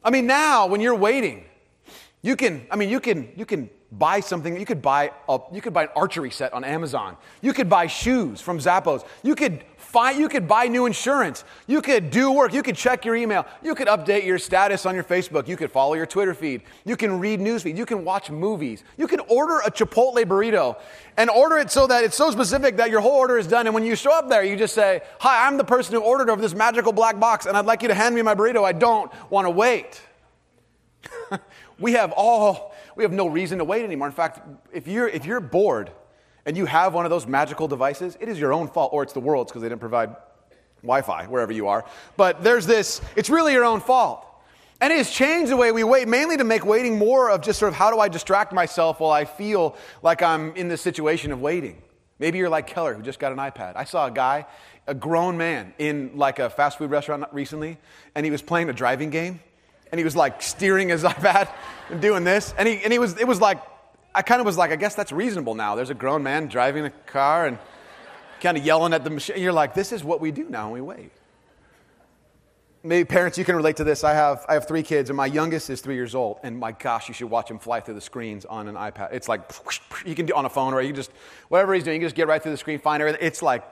I 0.04 0.10
mean, 0.10 0.26
now 0.26 0.66
when 0.66 0.81
you're 0.81 0.94
waiting, 0.94 1.44
you 2.22 2.37
can, 2.37 2.66
I 2.70 2.76
mean, 2.76 2.88
you 2.88 3.00
can, 3.00 3.32
you 3.37 3.46
can 3.46 3.70
buy 3.93 4.20
something. 4.20 4.58
You 4.58 4.66
could 4.66 4.81
buy 4.82 5.12
a, 5.28 5.38
you 5.52 5.60
could 5.60 5.72
buy 5.72 5.84
an 5.84 5.90
archery 5.94 6.31
set 6.31 6.52
on 6.52 6.64
Amazon. 6.64 7.16
You 7.40 7.52
could 7.52 7.69
buy 7.69 7.87
shoes 7.87 8.40
from 8.40 8.58
Zappos. 8.58 9.04
You 9.22 9.34
could 9.34 9.64
find, 9.92 10.18
you 10.18 10.28
could 10.28 10.48
buy 10.48 10.68
new 10.68 10.86
insurance. 10.86 11.44
You 11.66 11.82
could 11.82 12.10
do 12.10 12.32
work. 12.32 12.54
You 12.54 12.62
could 12.62 12.76
check 12.76 13.04
your 13.04 13.14
email. 13.14 13.46
You 13.62 13.74
could 13.74 13.88
update 13.88 14.24
your 14.24 14.38
status 14.38 14.86
on 14.86 14.94
your 14.94 15.04
Facebook. 15.04 15.46
You 15.46 15.56
could 15.56 15.70
follow 15.70 15.94
your 15.94 16.06
Twitter 16.06 16.32
feed. 16.32 16.62
You 16.86 16.96
can 16.96 17.20
read 17.20 17.40
news 17.40 17.62
feed. 17.62 17.76
You 17.76 17.84
can 17.84 18.02
watch 18.04 18.30
movies. 18.30 18.82
You 18.96 19.06
can 19.06 19.20
order 19.20 19.58
a 19.58 19.70
Chipotle 19.70 20.24
burrito 20.24 20.78
and 21.18 21.28
order 21.28 21.58
it 21.58 21.70
so 21.70 21.86
that 21.86 22.04
it's 22.04 22.16
so 22.16 22.30
specific 22.30 22.78
that 22.78 22.90
your 22.90 23.02
whole 23.02 23.12
order 23.12 23.36
is 23.36 23.46
done. 23.46 23.66
And 23.66 23.74
when 23.74 23.84
you 23.84 23.94
show 23.94 24.12
up 24.12 24.30
there, 24.30 24.42
you 24.42 24.56
just 24.56 24.74
say, 24.74 25.02
Hi, 25.20 25.46
I'm 25.46 25.58
the 25.58 25.64
person 25.64 25.94
who 25.94 26.00
ordered 26.00 26.30
over 26.30 26.40
this 26.40 26.54
magical 26.54 26.92
black 26.92 27.20
box, 27.20 27.44
and 27.44 27.56
I'd 27.56 27.66
like 27.66 27.82
you 27.82 27.88
to 27.88 27.94
hand 27.94 28.14
me 28.14 28.22
my 28.22 28.34
burrito. 28.34 28.64
I 28.64 28.72
don't 28.72 29.12
want 29.30 29.46
to 29.46 29.50
wait. 29.50 30.00
we 31.78 31.92
have 31.92 32.12
all, 32.12 32.74
we 32.96 33.04
have 33.04 33.12
no 33.12 33.26
reason 33.26 33.58
to 33.58 33.64
wait 33.64 33.84
anymore. 33.84 34.08
In 34.08 34.14
fact, 34.14 34.40
if 34.72 34.88
you're, 34.88 35.08
if 35.08 35.26
you're 35.26 35.40
bored, 35.40 35.90
and 36.46 36.56
you 36.56 36.66
have 36.66 36.94
one 36.94 37.04
of 37.04 37.10
those 37.10 37.26
magical 37.26 37.68
devices, 37.68 38.16
it 38.20 38.28
is 38.28 38.38
your 38.38 38.52
own 38.52 38.68
fault, 38.68 38.92
or 38.92 39.02
it's 39.02 39.12
the 39.12 39.20
world's 39.20 39.50
because 39.50 39.62
they 39.62 39.68
didn't 39.68 39.80
provide 39.80 40.16
Wi 40.82 41.02
Fi 41.02 41.26
wherever 41.26 41.52
you 41.52 41.68
are. 41.68 41.84
But 42.16 42.42
there's 42.42 42.66
this, 42.66 43.00
it's 43.16 43.30
really 43.30 43.52
your 43.52 43.64
own 43.64 43.80
fault. 43.80 44.26
And 44.80 44.92
it 44.92 44.96
has 44.96 45.10
changed 45.10 45.52
the 45.52 45.56
way 45.56 45.70
we 45.70 45.84
wait, 45.84 46.08
mainly 46.08 46.36
to 46.36 46.44
make 46.44 46.64
waiting 46.64 46.98
more 46.98 47.30
of 47.30 47.40
just 47.40 47.60
sort 47.60 47.68
of 47.68 47.76
how 47.76 47.92
do 47.92 48.00
I 48.00 48.08
distract 48.08 48.52
myself 48.52 48.98
while 48.98 49.12
I 49.12 49.24
feel 49.24 49.76
like 50.02 50.22
I'm 50.22 50.56
in 50.56 50.66
this 50.66 50.80
situation 50.80 51.30
of 51.30 51.40
waiting. 51.40 51.80
Maybe 52.18 52.38
you're 52.38 52.48
like 52.48 52.66
Keller, 52.66 52.94
who 52.94 53.02
just 53.02 53.20
got 53.20 53.30
an 53.30 53.38
iPad. 53.38 53.76
I 53.76 53.84
saw 53.84 54.06
a 54.06 54.10
guy, 54.10 54.46
a 54.88 54.94
grown 54.94 55.36
man, 55.36 55.72
in 55.78 56.10
like 56.16 56.40
a 56.40 56.50
fast 56.50 56.78
food 56.78 56.90
restaurant 56.90 57.24
recently, 57.30 57.78
and 58.16 58.26
he 58.26 58.32
was 58.32 58.42
playing 58.42 58.70
a 58.70 58.72
driving 58.72 59.10
game, 59.10 59.38
and 59.92 60.00
he 60.00 60.04
was 60.04 60.16
like 60.16 60.42
steering 60.42 60.88
his 60.88 61.04
iPad 61.04 61.48
and 61.88 62.00
doing 62.00 62.24
this, 62.24 62.52
and 62.58 62.66
he, 62.66 62.82
and 62.82 62.92
he 62.92 62.98
was, 62.98 63.16
it 63.20 63.28
was 63.28 63.40
like 63.40 63.60
I 64.14 64.23
kind 64.23 64.41
of 64.41 64.47
was 64.47 64.59
like, 64.59 64.70
I 64.70 64.76
guess 64.76 64.94
that's 64.94 65.12
reasonable 65.12 65.55
now. 65.55 65.75
There's 65.75 65.91
a 65.91 65.94
grown 65.94 66.23
man 66.23 66.47
driving 66.47 66.85
a 66.85 66.91
car 66.91 67.47
and 67.47 67.59
kind 68.41 68.59
of 68.59 68.64
yelling 68.64 68.93
at 68.93 69.05
the 69.05 69.11
machine. 69.11 69.38
You're 69.38 69.53
like, 69.53 69.75
this 69.75 69.93
is 69.93 70.05
what 70.05 70.20
we 70.20 70.31
do 70.31 70.49
now 70.49 70.70
when 70.70 70.73
we 70.75 70.81
wait. 70.81 71.12
Maybe 72.85 73.05
parents, 73.05 73.38
you 73.38 73.44
can 73.44 73.55
relate 73.55 73.76
to 73.76 73.85
this. 73.85 74.03
I 74.03 74.12
have, 74.12 74.44
I 74.49 74.55
have 74.55 74.67
three 74.67 74.82
kids, 74.82 75.09
and 75.09 75.17
my 75.17 75.26
youngest 75.26 75.70
is 75.70 75.81
three 75.81 75.94
years 75.94 76.17
old. 76.17 76.41
And 76.43 76.59
my 76.59 76.73
gosh, 76.73 77.06
you 77.06 77.14
should 77.14 77.31
watch 77.31 77.49
him 77.49 77.61
fly 77.61 77.79
through 77.79 77.94
the 77.94 78.00
screens 78.00 78.44
on 78.44 78.67
an 78.67 78.75
iPad. 78.75 79.11
It's 79.12 79.29
like, 79.29 79.43
you 80.05 80.17
can 80.17 80.26
do 80.26 80.35
on 80.35 80.44
a 80.44 80.50
phone, 80.50 80.75
or 80.75 80.82
you 80.82 80.88
can 80.88 80.97
just, 80.97 81.12
whatever 81.49 81.75
he's 81.75 81.85
doing, 81.85 81.94
you 81.94 82.00
can 82.00 82.06
just 82.06 82.17
get 82.17 82.26
right 82.26 82.43
through 82.43 82.53
the 82.53 82.59
screen, 82.59 82.81
find 82.81 83.00
everything. 83.00 83.25
It's 83.25 83.41
like, 83.41 83.64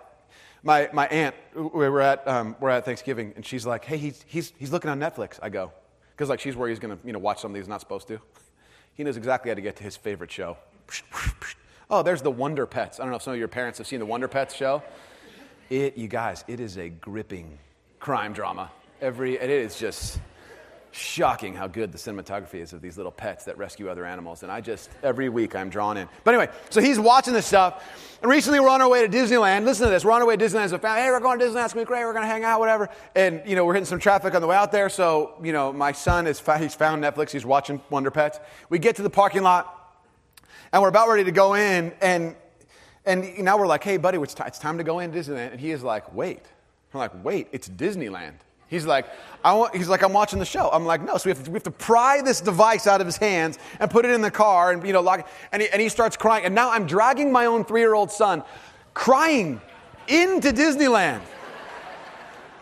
my, 0.62 0.88
my 0.92 1.08
aunt, 1.08 1.34
we 1.54 1.88
were 1.88 2.02
at, 2.02 2.26
um, 2.28 2.54
we're 2.60 2.70
at 2.70 2.84
Thanksgiving, 2.84 3.32
and 3.34 3.44
she's 3.44 3.66
like, 3.66 3.84
hey, 3.84 3.96
he's, 3.96 4.24
he's, 4.28 4.52
he's 4.58 4.70
looking 4.70 4.90
on 4.90 5.00
Netflix. 5.00 5.40
I 5.42 5.48
go, 5.48 5.72
because 6.12 6.28
like 6.28 6.38
she's 6.38 6.54
worried 6.54 6.70
he's 6.70 6.78
going 6.78 6.96
to 6.96 7.06
you 7.06 7.12
know, 7.12 7.18
watch 7.18 7.40
something 7.40 7.60
he's 7.60 7.68
not 7.68 7.80
supposed 7.80 8.06
to. 8.08 8.20
He 8.94 9.04
knows 9.04 9.16
exactly 9.16 9.50
how 9.50 9.54
to 9.54 9.60
get 9.60 9.76
to 9.76 9.82
his 9.82 9.96
favorite 9.96 10.30
show. 10.30 10.56
Oh, 11.88 12.02
there's 12.02 12.22
the 12.22 12.30
Wonder 12.30 12.66
Pets. 12.66 13.00
I 13.00 13.02
don't 13.02 13.10
know 13.10 13.16
if 13.16 13.22
some 13.22 13.32
of 13.32 13.38
your 13.38 13.48
parents 13.48 13.78
have 13.78 13.86
seen 13.86 13.98
the 13.98 14.06
Wonder 14.06 14.28
Pets 14.28 14.54
show. 14.54 14.82
It, 15.70 15.96
you 15.96 16.08
guys, 16.08 16.44
it 16.48 16.60
is 16.60 16.78
a 16.78 16.88
gripping 16.88 17.58
crime 17.98 18.32
drama. 18.32 18.70
Every, 19.00 19.36
it 19.36 19.50
is 19.50 19.78
just 19.78 20.20
shocking 20.92 21.54
how 21.54 21.66
good 21.66 21.92
the 21.92 21.98
cinematography 21.98 22.56
is 22.56 22.72
of 22.72 22.80
these 22.80 22.96
little 22.96 23.12
pets 23.12 23.44
that 23.44 23.56
rescue 23.58 23.88
other 23.88 24.04
animals. 24.04 24.42
And 24.42 24.50
I 24.50 24.60
just, 24.60 24.90
every 25.02 25.28
week, 25.28 25.54
I'm 25.54 25.70
drawn 25.70 25.96
in. 25.96 26.08
But 26.24 26.34
anyway, 26.34 26.52
so 26.70 26.80
he's 26.80 26.98
watching 26.98 27.34
this 27.34 27.46
stuff. 27.46 28.18
And 28.22 28.30
recently, 28.30 28.60
we're 28.60 28.68
on 28.68 28.82
our 28.82 28.88
way 28.88 29.06
to 29.06 29.08
Disneyland. 29.08 29.64
Listen 29.64 29.86
to 29.86 29.90
this. 29.90 30.04
We're 30.04 30.12
on 30.12 30.20
our 30.20 30.26
way 30.26 30.36
to 30.36 30.44
Disneyland 30.44 30.64
as 30.64 30.72
a 30.72 30.78
family. 30.78 31.02
Hey, 31.02 31.10
we're 31.10 31.20
going 31.20 31.38
to 31.38 31.44
Disneyland. 31.44 31.64
It's 31.64 31.74
going 31.74 31.86
to 31.86 31.90
be 31.90 31.94
great. 31.94 32.04
We're 32.04 32.12
going 32.12 32.24
to 32.24 32.30
hang 32.30 32.44
out, 32.44 32.60
whatever. 32.60 32.88
And, 33.14 33.42
you 33.46 33.56
know, 33.56 33.64
we're 33.64 33.74
hitting 33.74 33.86
some 33.86 33.98
traffic 33.98 34.34
on 34.34 34.40
the 34.40 34.46
way 34.46 34.56
out 34.56 34.72
there. 34.72 34.88
So, 34.88 35.34
you 35.42 35.52
know, 35.52 35.72
my 35.72 35.92
son 35.92 36.26
is, 36.26 36.42
he's 36.58 36.74
found 36.74 37.02
Netflix. 37.02 37.30
He's 37.30 37.46
watching 37.46 37.80
Wonder 37.90 38.10
Pets. 38.10 38.40
We 38.68 38.78
get 38.78 38.96
to 38.96 39.02
the 39.02 39.10
parking 39.10 39.42
lot, 39.42 39.96
and 40.72 40.82
we're 40.82 40.88
about 40.88 41.08
ready 41.08 41.24
to 41.24 41.32
go 41.32 41.54
in. 41.54 41.92
And, 42.00 42.34
and 43.06 43.38
now 43.38 43.58
we're 43.58 43.66
like, 43.66 43.84
hey, 43.84 43.96
buddy, 43.96 44.18
it's, 44.18 44.34
time 44.34 44.78
to 44.78 44.84
go 44.84 44.98
in 44.98 45.12
Disneyland. 45.12 45.52
And 45.52 45.60
he 45.60 45.70
is 45.70 45.82
like, 45.82 46.14
wait. 46.14 46.44
I'm 46.92 46.98
like, 46.98 47.24
wait, 47.24 47.48
it's 47.52 47.68
Disneyland. 47.68 48.34
He's 48.70 48.86
like, 48.86 49.06
I 49.44 49.52
want, 49.52 49.74
he's 49.74 49.88
like, 49.88 50.02
I'm 50.02 50.12
watching 50.12 50.38
the 50.38 50.44
show. 50.44 50.70
I'm 50.70 50.86
like, 50.86 51.02
no. 51.02 51.16
So 51.16 51.28
we 51.28 51.34
have, 51.34 51.44
to, 51.44 51.50
we 51.50 51.56
have 51.56 51.64
to 51.64 51.72
pry 51.72 52.22
this 52.22 52.40
device 52.40 52.86
out 52.86 53.00
of 53.00 53.06
his 53.06 53.16
hands 53.16 53.58
and 53.80 53.90
put 53.90 54.04
it 54.04 54.12
in 54.12 54.22
the 54.22 54.30
car 54.30 54.70
and, 54.70 54.86
you 54.86 54.92
know, 54.92 55.00
lock 55.00 55.20
it. 55.20 55.26
And 55.50 55.60
he, 55.60 55.68
and 55.70 55.82
he 55.82 55.88
starts 55.88 56.16
crying. 56.16 56.44
And 56.44 56.54
now 56.54 56.70
I'm 56.70 56.86
dragging 56.86 57.32
my 57.32 57.46
own 57.46 57.64
three 57.64 57.80
year 57.80 57.94
old 57.94 58.12
son 58.12 58.44
crying 58.94 59.60
into 60.06 60.50
Disneyland. 60.52 61.20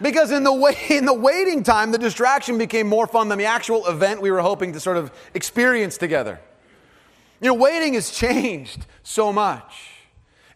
Because 0.01 0.31
in 0.31 0.45
the, 0.45 0.53
wait, 0.53 0.79
in 0.91 1.05
the 1.05 1.13
waiting 1.13 1.63
time, 1.63 1.93
the 1.93 1.99
distraction 1.99 2.57
became 2.57 2.87
more 2.87 3.07
fun 3.07 3.29
than 3.29 3.39
the 3.39 3.45
actual 3.45 3.87
event 3.87 4.23
we 4.23 4.31
were 4.31 4.41
hoping 4.41 4.73
to 4.73 4.81
sort 4.81 4.97
of 4.97 5.13
experience 5.35 5.99
together. 5.99 6.41
You 7.41 7.49
know, 7.49 7.55
waiting 7.55 7.95
has 7.95 8.11
changed 8.11 8.87
so 9.03 9.31
much. 9.31 9.98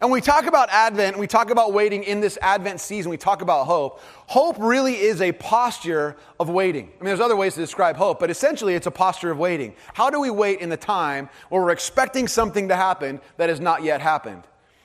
And 0.03 0.11
when 0.11 0.19
we 0.19 0.21
talk 0.21 0.47
about 0.47 0.69
Advent, 0.71 1.17
we 1.17 1.29
talk 1.29 1.51
about 1.51 1.73
waiting 1.73 2.03
in 2.03 2.21
this 2.21 2.37
Advent 2.43 2.81
season, 2.81 3.09
we 3.09 3.17
talk 3.17 3.41
about 3.41 3.67
hope. 3.67 4.01
Hope 4.27 4.57
really 4.59 4.97
is 4.97 5.23
a 5.23 5.31
posture 5.31 6.17
of 6.41 6.51
waiting. 6.51 6.87
I 6.87 7.05
mean, 7.05 7.05
there's 7.05 7.21
other 7.21 7.37
ways 7.37 7.55
to 7.55 7.61
describe 7.61 7.95
hope, 7.95 8.19
but 8.19 8.29
essentially 8.29 8.75
it's 8.75 8.89
a 8.89 8.91
posture 8.91 9.31
of 9.31 9.39
waiting. 9.39 9.77
How 9.95 10.11
do 10.11 10.21
we 10.21 10.29
wait 10.29 10.59
in 10.59 10.71
the 10.71 10.77
time 10.77 11.29
where 11.51 11.63
we're 11.63 11.71
expecting 11.71 12.27
something 12.27 12.67
to 12.67 12.75
happen 12.75 13.21
that 13.37 13.49
has 13.49 13.61
not 13.61 13.85
yet 13.85 14.01
happened? 14.01 14.43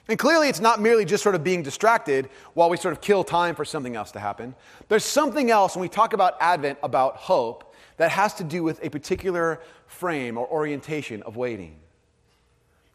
And 0.08 0.20
clearly, 0.20 0.50
it's 0.50 0.60
not 0.60 0.80
merely 0.80 1.04
just 1.04 1.24
sort 1.24 1.34
of 1.34 1.44
being 1.44 1.64
distracted 1.64 2.30
while 2.54 2.70
we 2.70 2.78
sort 2.78 2.92
of 2.92 3.02
kill 3.02 3.24
time 3.24 3.56
for 3.56 3.66
something 3.66 3.96
else 3.96 4.12
to 4.12 4.20
happen. 4.20 4.54
There's 4.88 5.04
something 5.04 5.50
else 5.50 5.76
when 5.76 5.82
we 5.82 5.90
talk 5.90 6.14
about 6.14 6.38
Advent, 6.40 6.78
about 6.84 7.16
hope, 7.16 7.74
that 7.98 8.12
has 8.12 8.36
to 8.36 8.44
do 8.44 8.62
with 8.62 8.86
a 8.86 8.90
particular 8.92 9.62
frame 9.88 10.38
or 10.38 10.48
orientation 10.48 11.24
of 11.24 11.38
waiting. 11.38 11.80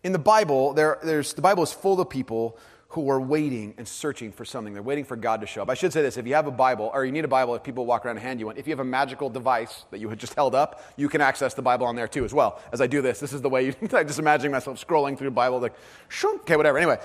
In 0.04 0.12
the 0.12 0.18
Bible, 0.18 0.72
there, 0.72 0.98
there's, 1.02 1.32
the 1.34 1.42
Bible 1.42 1.62
is 1.62 1.72
full 1.72 2.00
of 2.00 2.10
people 2.10 2.58
who 2.88 3.08
are 3.08 3.20
waiting 3.20 3.72
and 3.78 3.88
searching 3.88 4.32
for 4.32 4.44
something. 4.44 4.74
They're 4.74 4.82
waiting 4.82 5.04
for 5.04 5.16
God 5.16 5.40
to 5.40 5.46
show 5.46 5.62
up. 5.62 5.70
I 5.70 5.74
should 5.74 5.92
say 5.94 6.02
this 6.02 6.18
if 6.18 6.26
you 6.26 6.34
have 6.34 6.46
a 6.46 6.50
Bible, 6.50 6.90
or 6.92 7.06
you 7.06 7.12
need 7.12 7.24
a 7.24 7.28
Bible, 7.28 7.54
if 7.54 7.62
people 7.62 7.86
walk 7.86 8.04
around 8.04 8.16
and 8.16 8.22
hand 8.22 8.38
you 8.38 8.46
one, 8.46 8.58
if 8.58 8.66
you 8.66 8.72
have 8.72 8.80
a 8.80 8.84
magical 8.84 9.30
device 9.30 9.84
that 9.90 9.98
you 9.98 10.10
had 10.10 10.18
just 10.18 10.34
held 10.34 10.54
up, 10.54 10.84
you 10.96 11.08
can 11.08 11.22
access 11.22 11.54
the 11.54 11.62
Bible 11.62 11.86
on 11.86 11.96
there 11.96 12.08
too 12.08 12.24
as 12.24 12.34
well. 12.34 12.60
As 12.70 12.82
I 12.82 12.86
do 12.86 13.00
this, 13.00 13.18
this 13.18 13.32
is 13.32 13.40
the 13.40 13.48
way 13.48 13.66
you, 13.66 13.74
I'm 13.92 14.06
just 14.06 14.18
imagining 14.18 14.52
myself 14.52 14.84
scrolling 14.84 15.16
through 15.16 15.28
the 15.28 15.34
Bible, 15.34 15.60
like, 15.60 15.74
okay, 16.22 16.56
whatever. 16.56 16.76
Anyway, 16.76 16.98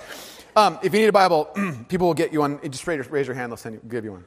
um, 0.56 0.78
if 0.82 0.92
you 0.92 1.00
need 1.00 1.06
a 1.06 1.12
Bible, 1.12 1.46
people 1.88 2.08
will 2.08 2.14
get 2.14 2.32
you 2.32 2.40
one. 2.40 2.60
Just 2.68 2.86
raise 2.86 3.26
your 3.26 3.34
hand, 3.34 3.52
they'll 3.52 3.56
send 3.56 3.76
you, 3.76 3.80
give 3.88 4.04
you 4.04 4.12
one. 4.12 4.24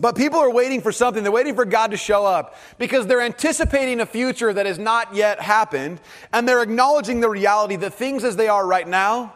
But 0.00 0.16
people 0.16 0.38
are 0.38 0.50
waiting 0.50 0.80
for 0.80 0.92
something. 0.92 1.22
They're 1.22 1.30
waiting 1.30 1.54
for 1.54 1.66
God 1.66 1.90
to 1.90 1.96
show 1.98 2.24
up 2.24 2.56
because 2.78 3.06
they're 3.06 3.20
anticipating 3.20 4.00
a 4.00 4.06
future 4.06 4.50
that 4.52 4.64
has 4.64 4.78
not 4.78 5.14
yet 5.14 5.40
happened, 5.40 6.00
and 6.32 6.48
they're 6.48 6.62
acknowledging 6.62 7.20
the 7.20 7.28
reality 7.28 7.76
that 7.76 7.92
things 7.92 8.24
as 8.24 8.36
they 8.36 8.48
are 8.48 8.66
right 8.66 8.88
now 8.88 9.34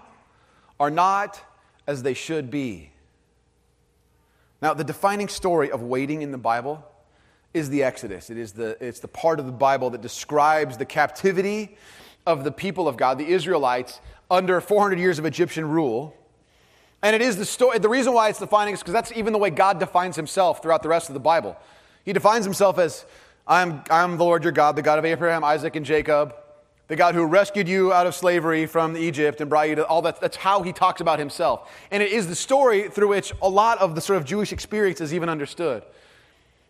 are 0.80 0.90
not 0.90 1.40
as 1.87 2.02
they 2.02 2.14
should 2.14 2.50
be. 2.50 2.90
Now, 4.62 4.73
the 4.73 4.85
defining 4.85 5.28
story 5.28 5.71
of 5.71 5.83
waiting 5.83 6.23
in 6.23 6.33
the 6.33 6.38
Bible 6.38 6.83
is 7.52 7.68
the 7.68 7.83
Exodus. 7.83 8.30
It 8.30 8.38
is 8.38 8.52
the, 8.52 8.78
it's 8.80 9.00
the 9.00 9.09
part 9.09 9.38
of 9.38 9.44
the 9.44 9.52
Bible 9.52 9.90
that 9.90 10.00
describes 10.00 10.78
the 10.78 10.87
captivity 10.87 11.76
of 12.26 12.42
the 12.42 12.50
people 12.50 12.88
of 12.88 12.97
God, 12.97 13.18
the 13.18 13.26
Israelites, 13.28 14.00
under 14.30 14.62
400 14.62 14.99
years 14.99 15.18
of 15.18 15.26
Egyptian 15.26 15.68
rule. 15.68 16.16
And 17.04 17.14
it 17.14 17.23
is 17.23 17.37
the 17.37 17.44
story, 17.44 17.78
the 17.78 17.88
reason 17.88 18.14
why 18.14 18.30
it's 18.30 18.40
defining 18.40 18.75
is 18.75 18.80
because 18.80 18.94
that's 18.94 19.12
even 19.12 19.32
the 19.32 19.38
way 19.38 19.50
God 19.50 19.78
defines 19.78 20.16
himself 20.16 20.61
throughout 20.61 20.82
the 20.82 20.88
rest 20.88 21.08
of 21.08 21.14
the 21.14 21.20
Bible. 21.20 21.56
He 22.04 22.12
defines 22.12 22.44
himself 22.44 22.78
as, 22.78 23.04
I'm, 23.46 23.84
I'm 23.90 24.16
the 24.16 24.25
Lord 24.25 24.42
your 24.42 24.52
God, 24.52 24.75
the 24.75 24.82
God 24.82 24.99
of 24.99 25.04
Abraham, 25.04 25.44
Isaac, 25.44 25.76
and 25.76 25.87
Jacob 25.87 26.34
the 26.87 26.96
God 26.96 27.14
who 27.14 27.25
rescued 27.25 27.66
you 27.66 27.92
out 27.92 28.06
of 28.06 28.14
slavery 28.14 28.66
from 28.66 28.96
Egypt 28.96 29.40
and 29.40 29.49
brought 29.49 29.68
you 29.70 29.75
to 29.76 29.87
all 29.87 30.02
that. 30.02 30.20
That's 30.20 30.37
how 30.37 30.62
he 30.62 30.73
talks 30.73 31.00
about 31.00 31.18
himself. 31.18 31.73
And 31.90 32.02
it 32.02 32.12
is 32.12 32.26
the 32.26 32.34
story 32.34 32.90
through 32.90 33.08
which 33.08 33.32
a 33.40 33.49
lot 33.49 33.78
of 33.78 33.94
the 33.94 34.00
sort 34.00 34.18
of 34.18 34.26
Jewish 34.26 34.52
experience 34.52 35.00
is 35.00 35.14
even 35.14 35.28
understood. 35.28 35.82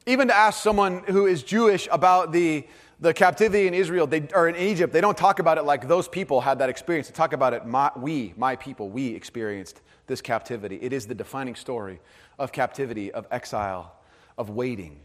Even 0.07 0.29
to 0.29 0.37
ask 0.37 0.63
someone 0.63 1.03
who 1.09 1.27
is 1.27 1.43
Jewish 1.43 1.89
about 1.91 2.31
the, 2.31 2.65
the 3.01 3.13
captivity 3.13 3.67
in 3.67 3.75
Israel 3.75 4.07
they, 4.07 4.29
or 4.35 4.49
in 4.49 4.55
Egypt, 4.55 4.93
they 4.93 5.01
don't 5.01 5.19
talk 5.19 5.41
about 5.41 5.59
it 5.59 5.65
like 5.65 5.89
those 5.89 6.07
people 6.07 6.41
had 6.41 6.61
that 6.61 6.69
experience. 6.69 7.09
They 7.09 7.15
talk 7.15 7.33
about 7.33 7.53
it, 7.53 7.67
my, 7.67 7.91
we, 7.97 8.35
my 8.37 8.55
people, 8.55 8.91
we 8.91 9.09
experienced 9.09 9.81
this 10.07 10.21
captivity. 10.21 10.79
It 10.81 10.93
is 10.93 11.07
the 11.07 11.15
defining 11.15 11.55
story 11.55 12.01
of 12.39 12.53
captivity, 12.53 13.13
of 13.13 13.27
exile, 13.31 13.95
of 14.37 14.51
waiting 14.51 15.01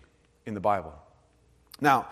in 0.46 0.54
the 0.54 0.60
Bible. 0.60 0.94
Now, 1.82 2.08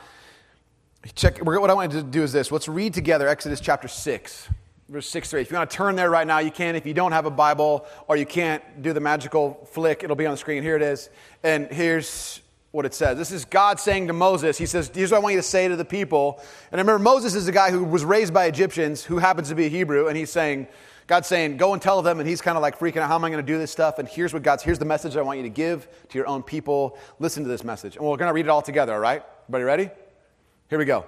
Check, 1.15 1.39
what 1.39 1.69
I 1.69 1.73
want 1.73 1.91
to 1.93 2.03
do 2.03 2.23
is 2.23 2.33
this. 2.33 2.51
Let's 2.51 2.67
read 2.67 2.93
together 2.93 3.27
Exodus 3.27 3.59
chapter 3.59 3.87
6, 3.87 4.49
verse 4.89 5.07
6 5.09 5.29
through 5.29 5.39
8. 5.39 5.41
If 5.43 5.51
you 5.51 5.57
want 5.57 5.69
to 5.69 5.77
turn 5.77 5.95
there 5.95 6.09
right 6.09 6.27
now, 6.27 6.39
you 6.39 6.51
can. 6.51 6.75
If 6.75 6.85
you 6.85 6.93
don't 6.93 7.11
have 7.11 7.25
a 7.25 7.31
Bible 7.31 7.85
or 8.07 8.17
you 8.17 8.25
can't 8.25 8.81
do 8.81 8.93
the 8.93 8.99
magical 8.99 9.67
flick, 9.71 10.03
it'll 10.03 10.15
be 10.15 10.25
on 10.25 10.31
the 10.31 10.37
screen. 10.37 10.63
Here 10.63 10.75
it 10.75 10.81
is. 10.81 11.09
And 11.43 11.67
here's 11.71 12.41
what 12.77 12.85
it 12.85 12.93
says. 12.93 13.17
This 13.17 13.31
is 13.31 13.43
God 13.43 13.79
saying 13.79 14.07
to 14.07 14.13
Moses, 14.13 14.57
He 14.57 14.65
says, 14.65 14.89
Here's 14.93 15.11
what 15.11 15.17
I 15.17 15.19
want 15.19 15.33
you 15.33 15.39
to 15.39 15.47
say 15.47 15.67
to 15.67 15.75
the 15.75 15.83
people. 15.83 16.39
And 16.71 16.79
I 16.79 16.81
remember, 16.81 17.03
Moses 17.03 17.35
is 17.35 17.47
a 17.47 17.51
guy 17.51 17.71
who 17.71 17.83
was 17.83 18.05
raised 18.05 18.33
by 18.33 18.45
Egyptians 18.45 19.03
who 19.03 19.17
happens 19.17 19.49
to 19.49 19.55
be 19.55 19.65
a 19.65 19.69
Hebrew, 19.69 20.07
and 20.07 20.15
he's 20.15 20.29
saying, 20.29 20.67
God's 21.07 21.27
saying, 21.27 21.57
go 21.57 21.73
and 21.73 21.81
tell 21.81 22.01
them, 22.01 22.19
and 22.19 22.29
he's 22.29 22.41
kind 22.41 22.57
of 22.57 22.61
like 22.61 22.77
freaking 22.77 22.97
out, 22.97 23.07
how 23.07 23.15
am 23.15 23.23
I 23.23 23.29
going 23.29 23.43
to 23.43 23.51
do 23.51 23.57
this 23.57 23.71
stuff? 23.71 23.97
And 23.97 24.07
here's 24.07 24.33
what 24.33 24.43
God's, 24.43 24.61
here's 24.61 24.77
the 24.77 24.85
message 24.85 25.15
I 25.15 25.21
want 25.21 25.37
you 25.37 25.43
to 25.43 25.49
give 25.49 25.87
to 26.09 26.17
your 26.17 26.27
own 26.27 26.43
people. 26.43 26.97
Listen 27.19 27.43
to 27.43 27.49
this 27.49 27.63
message. 27.63 27.95
And 27.95 28.05
we're 28.05 28.17
going 28.17 28.27
to 28.27 28.33
read 28.33 28.45
it 28.45 28.49
all 28.49 28.61
together, 28.61 28.93
all 28.93 28.99
right? 28.99 29.23
Everybody 29.43 29.63
ready? 29.63 29.89
Here 30.69 30.77
we 30.77 30.85
go. 30.85 31.05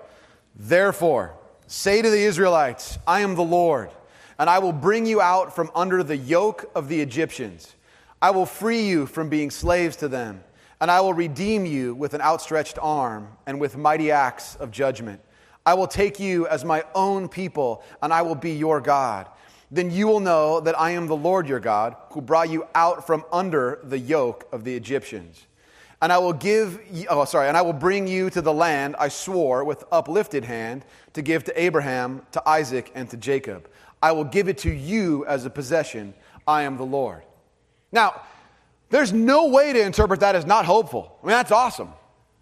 Therefore, 0.56 1.36
say 1.68 2.02
to 2.02 2.10
the 2.10 2.18
Israelites, 2.18 2.98
I 3.06 3.22
am 3.22 3.36
the 3.36 3.44
Lord, 3.44 3.92
and 4.40 4.50
I 4.50 4.60
will 4.60 4.72
bring 4.72 5.06
you 5.06 5.20
out 5.20 5.54
from 5.54 5.70
under 5.76 6.02
the 6.02 6.18
yoke 6.18 6.72
of 6.74 6.88
the 6.88 7.02
Egyptians. 7.02 7.76
I 8.22 8.32
will 8.32 8.46
free 8.46 8.88
you 8.88 9.06
from 9.06 9.28
being 9.28 9.52
slaves 9.52 9.98
to 9.98 10.08
them, 10.08 10.44
and 10.82 10.90
I 10.90 11.02
will 11.02 11.14
redeem 11.14 11.66
you 11.66 11.94
with 11.94 12.14
an 12.14 12.22
outstretched 12.22 12.80
arm 12.82 13.30
and 13.46 13.60
with 13.60 13.78
mighty 13.78 14.12
acts 14.12 14.56
of 14.56 14.72
judgment. 14.72 15.22
I 15.66 15.74
will 15.74 15.88
take 15.88 16.20
you 16.20 16.48
as 16.48 16.64
my 16.64 16.84
own 16.96 17.28
people, 17.28 17.84
and 18.02 18.14
I 18.14 18.22
will 18.22 18.36
be 18.36 18.52
your 18.52 18.80
God. 18.82 19.28
Then 19.72 19.92
you 19.92 20.08
will 20.08 20.20
know 20.20 20.60
that 20.62 20.80
I 20.80 20.92
am 20.92 21.08
the 21.08 21.16
Lord 21.16 21.48
your 21.48 21.60
God, 21.60 21.96
who 22.12 22.22
brought 22.22 22.50
you 22.50 22.66
out 22.74 23.06
from 23.06 23.24
under 23.32 23.80
the 23.84 24.00
yoke 24.00 24.48
of 24.52 24.64
the 24.64 24.76
Egyptians. 24.76 25.46
And 26.02 26.14
I 26.14 26.18
will 26.18 26.34
give, 26.34 26.80
oh, 27.10 27.26
sorry, 27.26 27.50
and 27.50 27.58
I 27.58 27.62
will 27.62 27.74
bring 27.74 28.08
you 28.08 28.30
to 28.30 28.42
the 28.42 28.54
land 28.54 28.96
I 28.98 29.10
swore 29.10 29.66
with 29.66 29.84
uplifted 29.92 30.46
hand 30.46 30.86
to 31.14 31.22
give 31.22 31.44
to 31.44 31.62
Abraham, 31.62 32.22
to 32.32 32.50
Isaac, 32.50 32.90
and 32.96 33.10
to 33.10 33.18
Jacob. 33.18 33.70
I 34.02 34.14
will 34.14 34.24
give 34.24 34.48
it 34.48 34.60
to 34.60 34.72
you 34.72 35.26
as 35.26 35.46
a 35.46 35.50
possession. 35.50 36.14
I 36.48 36.64
am 36.64 36.78
the 36.78 36.86
Lord. 36.86 37.24
Now, 37.92 38.22
there's 38.90 39.14
no 39.14 39.48
way 39.48 39.74
to 39.74 39.82
interpret 39.82 40.22
that 40.22 40.36
as 40.36 40.46
not 40.46 40.66
hopeful. 40.66 41.18
I 41.22 41.26
mean, 41.26 41.32
that's 41.32 41.52
awesome. 41.52 41.90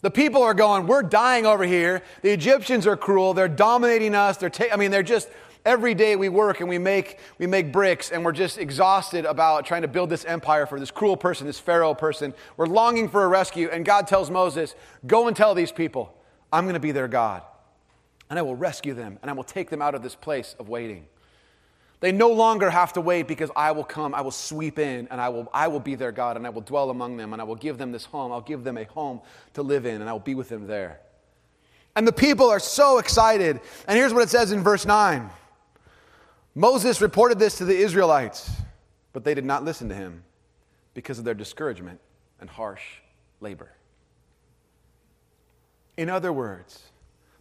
The 0.01 0.12
people 0.12 0.44
are 0.44 0.54
going, 0.54 0.88
we're 0.88 1.04
dying 1.04 1.46
over 1.46 1.63
here. 1.63 2.04
The 2.22 2.30
Egyptians 2.30 2.86
are 2.88 2.96
cruel. 2.96 3.34
They're 3.34 3.48
dominating 3.48 4.16
us. 4.16 4.38
They're 4.38 4.50
ta- 4.50 4.68
I 4.72 4.77
mean, 4.77 4.92
they're 4.92 5.04
just 5.04 5.27
every 5.66 5.94
day 5.94 6.16
we 6.16 6.30
work 6.30 6.62
and 6.62 6.70
we 6.70 6.77
make, 6.77 7.20
we 7.39 7.48
make 7.48 7.74
bricks 7.74 8.12
and 8.12 8.24
we're 8.24 8.32
just 8.32 8.58
exhausted 8.58 9.25
about 9.25 9.66
trying 9.66 9.82
to 9.82 9.88
build 9.88 10.10
this 10.10 10.24
empire 10.24 10.66
for 10.66 10.80
this 10.80 10.92
cruel 10.92 11.18
person, 11.18 11.48
this 11.48 11.60
Pharaoh 11.60 11.94
person. 11.94 12.34
We're 12.56 12.68
longing 12.68 13.10
for 13.10 13.24
a 13.24 13.27
rescue. 13.27 13.70
And 13.70 13.84
God 13.84 14.08
tells 14.08 14.30
Moses, 14.30 14.75
Go 15.06 15.27
and 15.27 15.36
tell 15.36 15.56
these 15.56 15.72
people, 15.72 16.16
I'm 16.54 16.66
going 16.66 16.75
to 16.75 16.80
be 16.80 16.92
their 16.94 17.10
God. 17.10 17.42
And 18.30 18.38
I 18.38 18.42
will 18.44 18.56
rescue 18.56 18.94
them 18.94 19.20
and 19.22 19.32
I 19.32 19.34
will 19.34 19.44
take 19.44 19.70
them 19.70 19.82
out 19.82 19.96
of 19.96 20.04
this 20.04 20.16
place 20.16 20.56
of 20.60 20.70
waiting. 20.70 21.08
They 22.00 22.12
no 22.12 22.30
longer 22.30 22.70
have 22.70 22.94
to 22.94 23.01
wait 23.01 23.27
because 23.27 23.50
I 23.56 23.72
will 23.72 23.84
come, 23.84 24.13
I 24.13 24.22
will 24.22 24.32
sweep 24.32 24.77
in, 24.77 25.08
and 25.10 25.20
I 25.20 25.30
will, 25.30 25.50
I 25.51 25.68
will 25.68 25.80
be 25.80 25.96
their 25.96 26.12
God, 26.12 26.38
and 26.38 26.46
I 26.46 26.51
will 26.51 26.62
dwell 26.62 26.92
among 26.92 27.18
them, 27.18 27.34
and 27.34 27.42
I 27.42 27.46
will 27.46 27.56
give 27.56 27.77
them 27.77 27.92
this 27.92 28.06
home. 28.06 28.32
I'll 28.32 28.42
give 28.42 28.63
them 28.63 28.77
a 28.77 28.84
home 28.86 29.22
to 29.56 29.63
live 29.63 29.86
in, 29.86 30.01
and 30.01 30.10
I 30.10 30.13
will 30.13 30.20
be 30.20 30.36
with 30.36 30.50
them 30.50 30.68
there. 30.68 31.00
And 31.96 32.08
the 32.08 32.13
people 32.13 32.50
are 32.50 32.60
so 32.60 33.00
excited. 33.00 33.60
And 33.88 33.98
here's 33.98 34.13
what 34.13 34.22
it 34.22 34.30
says 34.30 34.51
in 34.51 34.62
verse 34.62 34.86
9 34.86 35.30
Moses 36.54 37.01
reported 37.01 37.39
this 37.39 37.58
to 37.58 37.66
the 37.66 37.75
Israelites, 37.75 38.51
but 39.13 39.24
they 39.24 39.34
did 39.34 39.46
not 39.46 39.63
listen 39.63 39.89
to 39.89 39.96
him 39.96 40.24
because 40.94 41.18
of 41.20 41.25
their 41.25 41.34
discouragement 41.34 42.00
and 42.39 42.50
harsh 42.50 42.84
labor. 43.42 43.72
In 45.98 46.10
other 46.10 46.32
words, 46.32 46.84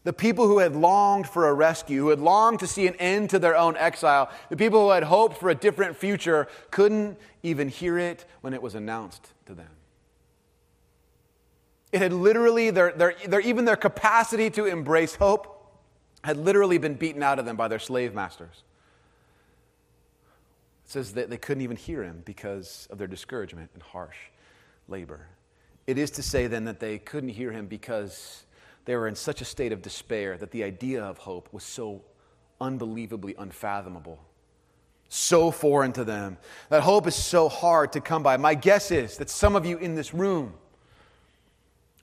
the 0.06 0.12
people 0.12 0.46
who 0.46 0.58
had 0.58 0.76
longed 0.76 1.26
for 1.26 1.48
a 1.48 1.52
rescue, 1.52 2.00
who 2.00 2.10
had 2.10 2.20
longed 2.20 2.60
to 2.60 2.66
see 2.68 2.86
an 2.86 2.94
end 2.94 3.28
to 3.30 3.40
their 3.40 3.56
own 3.56 3.76
exile, 3.76 4.30
the 4.50 4.56
people 4.56 4.84
who 4.84 4.90
had 4.90 5.02
hoped 5.02 5.36
for 5.36 5.50
a 5.50 5.54
different 5.54 5.96
future, 5.96 6.46
couldn't 6.70 7.18
even 7.42 7.68
hear 7.68 7.98
it 7.98 8.24
when 8.40 8.54
it 8.54 8.62
was 8.62 8.76
announced 8.76 9.32
to 9.46 9.52
them. 9.52 9.66
It 11.90 12.00
had 12.00 12.12
literally, 12.12 12.70
their, 12.70 12.92
their, 12.92 13.16
their, 13.26 13.40
even 13.40 13.64
their 13.64 13.74
capacity 13.74 14.48
to 14.50 14.66
embrace 14.66 15.16
hope 15.16 15.76
had 16.22 16.36
literally 16.36 16.78
been 16.78 16.94
beaten 16.94 17.24
out 17.24 17.40
of 17.40 17.44
them 17.44 17.56
by 17.56 17.66
their 17.66 17.80
slave 17.80 18.14
masters. 18.14 18.62
It 20.84 20.90
says 20.92 21.14
that 21.14 21.30
they 21.30 21.36
couldn't 21.36 21.64
even 21.64 21.76
hear 21.76 22.04
him 22.04 22.22
because 22.24 22.86
of 22.92 22.98
their 22.98 23.08
discouragement 23.08 23.70
and 23.74 23.82
harsh 23.82 24.18
labor. 24.86 25.26
It 25.88 25.98
is 25.98 26.12
to 26.12 26.22
say 26.22 26.46
then 26.46 26.66
that 26.66 26.78
they 26.78 26.98
couldn't 26.98 27.30
hear 27.30 27.50
him 27.50 27.66
because 27.66 28.44
they 28.86 28.96
were 28.96 29.08
in 29.08 29.16
such 29.16 29.40
a 29.40 29.44
state 29.44 29.72
of 29.72 29.82
despair 29.82 30.38
that 30.38 30.52
the 30.52 30.64
idea 30.64 31.04
of 31.04 31.18
hope 31.18 31.48
was 31.52 31.64
so 31.64 32.02
unbelievably 32.60 33.34
unfathomable, 33.36 34.18
so 35.08 35.50
foreign 35.50 35.92
to 35.92 36.04
them, 36.04 36.38
that 36.70 36.82
hope 36.82 37.06
is 37.06 37.14
so 37.14 37.48
hard 37.48 37.92
to 37.92 38.00
come 38.00 38.22
by. 38.22 38.36
My 38.36 38.54
guess 38.54 38.90
is 38.90 39.18
that 39.18 39.28
some 39.28 39.54
of 39.54 39.66
you 39.66 39.76
in 39.76 39.94
this 39.94 40.14
room 40.14 40.54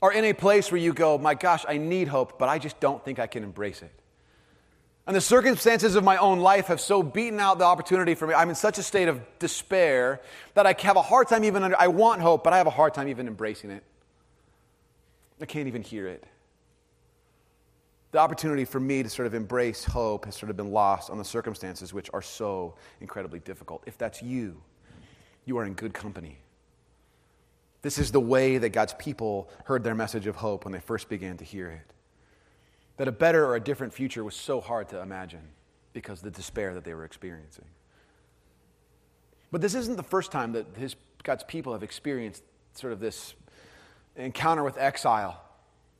are 0.01 0.11
in 0.11 0.25
a 0.25 0.33
place 0.33 0.71
where 0.71 0.79
you 0.79 0.93
go, 0.93 1.17
My 1.17 1.33
gosh, 1.33 1.65
I 1.67 1.77
need 1.77 2.09
hope, 2.09 2.37
but 2.37 2.49
I 2.49 2.59
just 2.59 2.79
don't 2.79 3.03
think 3.03 3.17
I 3.17 3.27
can 3.27 3.43
embrace 3.43 3.81
it. 3.81 3.91
And 5.07 5.15
the 5.15 5.21
circumstances 5.21 5.95
of 5.95 6.03
my 6.03 6.17
own 6.17 6.39
life 6.39 6.67
have 6.67 6.79
so 6.79 7.01
beaten 7.01 7.39
out 7.39 7.59
the 7.59 7.65
opportunity 7.65 8.13
for 8.13 8.27
me. 8.27 8.33
I'm 8.33 8.49
in 8.49 8.55
such 8.55 8.77
a 8.77 8.83
state 8.83 9.07
of 9.07 9.21
despair 9.39 10.21
that 10.53 10.65
I 10.65 10.75
have 10.79 10.95
a 10.95 11.01
hard 11.01 11.27
time 11.27 11.43
even, 11.43 11.63
under, 11.63 11.79
I 11.79 11.87
want 11.87 12.21
hope, 12.21 12.43
but 12.43 12.53
I 12.53 12.57
have 12.57 12.67
a 12.67 12.71
hard 12.71 12.93
time 12.93 13.07
even 13.07 13.27
embracing 13.27 13.71
it. 13.71 13.83
I 15.41 15.45
can't 15.45 15.67
even 15.67 15.81
hear 15.81 16.07
it. 16.07 16.23
The 18.13 18.19
opportunity 18.19 18.63
for 18.63 18.79
me 18.79 19.01
to 19.01 19.09
sort 19.09 19.25
of 19.25 19.33
embrace 19.33 19.83
hope 19.83 20.25
has 20.25 20.35
sort 20.35 20.51
of 20.51 20.55
been 20.55 20.71
lost 20.71 21.09
on 21.09 21.17
the 21.17 21.25
circumstances 21.25 21.95
which 21.95 22.11
are 22.13 22.21
so 22.21 22.75
incredibly 23.01 23.39
difficult. 23.39 23.83
If 23.87 23.97
that's 23.97 24.21
you, 24.21 24.61
you 25.45 25.57
are 25.57 25.65
in 25.65 25.73
good 25.73 25.95
company. 25.95 26.37
This 27.81 27.97
is 27.97 28.11
the 28.11 28.19
way 28.19 28.59
that 28.59 28.69
God's 28.69 28.93
people 28.93 29.49
heard 29.65 29.83
their 29.83 29.95
message 29.95 30.27
of 30.27 30.35
hope 30.35 30.63
when 30.63 30.71
they 30.71 30.79
first 30.79 31.09
began 31.09 31.37
to 31.37 31.43
hear 31.43 31.69
it 31.71 31.93
that 32.97 33.07
a 33.07 33.11
better 33.11 33.43
or 33.43 33.55
a 33.55 33.59
different 33.59 33.91
future 33.91 34.23
was 34.23 34.35
so 34.35 34.61
hard 34.61 34.89
to 34.89 35.01
imagine 35.01 35.41
because 35.91 36.19
of 36.19 36.25
the 36.25 36.31
despair 36.31 36.75
that 36.75 36.83
they 36.83 36.93
were 36.93 37.05
experiencing. 37.05 37.65
But 39.51 39.61
this 39.61 39.73
isn't 39.73 39.95
the 39.95 40.03
first 40.03 40.31
time 40.31 40.51
that 40.51 40.67
his, 40.77 40.95
God's 41.23 41.43
people 41.43 41.73
have 41.73 41.81
experienced 41.81 42.43
sort 42.73 42.93
of 42.93 42.99
this 42.99 43.33
encounter 44.15 44.63
with 44.63 44.77
exile, 44.77 45.41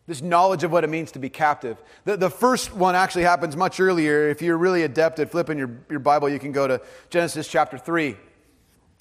this 0.06 0.22
knowledge 0.22 0.64
of 0.64 0.72
what 0.72 0.84
it 0.84 0.90
means 0.90 1.14
to 1.14 1.20
be 1.20 1.30
captive. 1.30 1.82
The, 2.04 2.18
the 2.18 2.30
first 2.30 2.74
one 2.74 2.96
actually 2.96 3.24
happens 3.24 3.56
much 3.56 3.80
earlier. 3.80 4.30
If 4.30 4.42
you're 4.42 4.58
really 4.58 4.84
adept 4.84 5.20
at 5.20 5.32
flipping 5.32 5.58
your, 5.58 5.72
your 5.90 6.00
Bible, 6.00 6.30
you 6.30 6.40
can 6.40 6.52
go 6.52 6.68
to 6.68 6.82
Genesis 7.10 7.48
chapter 7.48 7.78
3. 7.78 8.18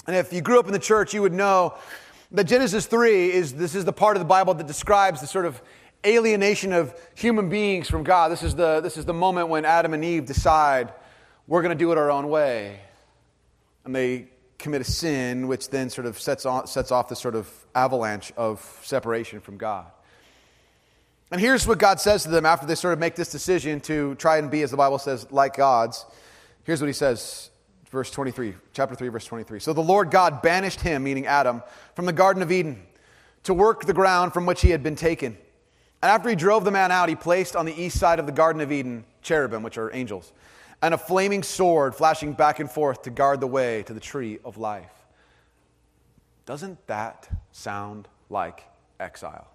And 0.06 0.16
if 0.16 0.32
you 0.32 0.40
grew 0.40 0.61
up 0.61 0.66
in 0.66 0.73
the 0.73 0.78
church, 0.78 1.12
you 1.12 1.23
would 1.23 1.32
know 1.32 1.75
that 2.30 2.44
Genesis 2.44 2.87
3 2.87 3.30
is 3.30 3.54
this 3.54 3.75
is 3.75 3.85
the 3.85 3.92
part 3.92 4.16
of 4.16 4.21
the 4.21 4.26
Bible 4.26 4.54
that 4.54 4.66
describes 4.66 5.21
the 5.21 5.26
sort 5.26 5.44
of 5.44 5.61
alienation 6.06 6.73
of 6.73 6.94
human 7.14 7.49
beings 7.49 7.88
from 7.88 8.04
God. 8.04 8.30
This 8.30 8.42
is 8.42 8.54
the, 8.54 8.80
this 8.80 8.97
is 8.97 9.04
the 9.04 9.14
moment 9.14 9.49
when 9.49 9.64
Adam 9.64 9.94
and 9.94 10.04
Eve 10.04 10.26
decide 10.26 10.92
we're 11.47 11.62
going 11.62 11.76
to 11.76 11.78
do 11.78 11.90
it 11.92 11.99
our 11.99 12.11
own 12.11 12.28
way. 12.28 12.80
And 13.85 13.94
they 13.94 14.28
commit 14.59 14.80
a 14.80 14.85
sin, 14.85 15.49
which 15.49 15.68
then 15.71 15.90
sort 15.90 16.06
of 16.06 16.18
sets, 16.21 16.47
on, 16.47 16.66
sets 16.66 16.92
off 16.92 17.09
this 17.09 17.18
sort 17.18 17.35
of 17.35 17.49
avalanche 17.75 18.32
of 18.37 18.80
separation 18.82 19.40
from 19.40 19.56
God. 19.56 19.87
And 21.33 21.41
here's 21.41 21.67
what 21.67 21.79
God 21.79 21.99
says 21.99 22.25
to 22.25 22.29
them 22.29 22.45
after 22.45 22.67
they 22.67 22.75
sort 22.75 22.93
of 22.93 22.99
make 22.99 23.15
this 23.17 23.31
decision 23.31 23.81
to 23.81 24.15
try 24.17 24.37
and 24.37 24.51
be, 24.51 24.61
as 24.61 24.71
the 24.71 24.77
Bible 24.77 24.99
says, 24.99 25.27
like 25.33 25.57
gods. 25.57 26.05
Here's 26.65 26.81
what 26.81 26.89
he 26.89 26.93
says 26.93 27.51
verse 27.91 28.11
23, 28.11 28.55
chapter 28.75 28.95
3, 28.95 29.09
verse 29.09 29.25
23. 29.25 29.59
So 29.59 29.73
the 29.73 29.83
Lord 29.83 30.11
God 30.11 30.43
banished 30.43 30.81
him, 30.81 31.03
meaning 31.03 31.27
Adam, 31.27 31.62
from 31.95 32.05
the 32.05 32.12
Garden 32.12 32.43
of 32.43 32.53
Eden 32.53 32.83
to 33.45 33.55
work 33.55 33.87
the 33.87 33.95
ground 33.95 34.35
from 34.35 34.45
which 34.45 34.61
he 34.61 34.71
had 34.71 34.83
been 34.83 34.95
taken. 34.95 35.37
And 36.03 36.11
after 36.11 36.29
he 36.29 36.37
drove 36.37 36.65
the 36.65 36.71
man 36.71 36.93
out, 36.93 37.09
he 37.09 37.17
placed 37.17 37.57
on 37.57 37.65
the 37.65 37.81
east 37.81 37.99
side 37.99 38.19
of 38.19 38.27
the 38.27 38.33
Garden 38.33 38.61
of 38.61 38.71
Eden 38.71 39.05
cherubim, 39.23 39.62
which 39.62 39.79
are 39.79 39.95
angels, 39.95 40.33
and 40.83 40.93
a 40.93 40.99
flaming 40.99 41.43
sword 41.43 41.95
flashing 41.95 42.35
back 42.35 42.61
and 42.61 42.71
forth 42.71 43.03
to 43.03 43.11
guard 43.11 43.41
the 43.41 43.47
way 43.47 43.83
to 43.85 43.95
the 43.95 44.01
tree 44.01 44.39
of 44.45 44.59
life. 44.59 44.93
Doesn't 46.45 46.87
that 46.89 47.29
sound 47.53 48.09
like 48.29 48.65
exile? 49.01 49.51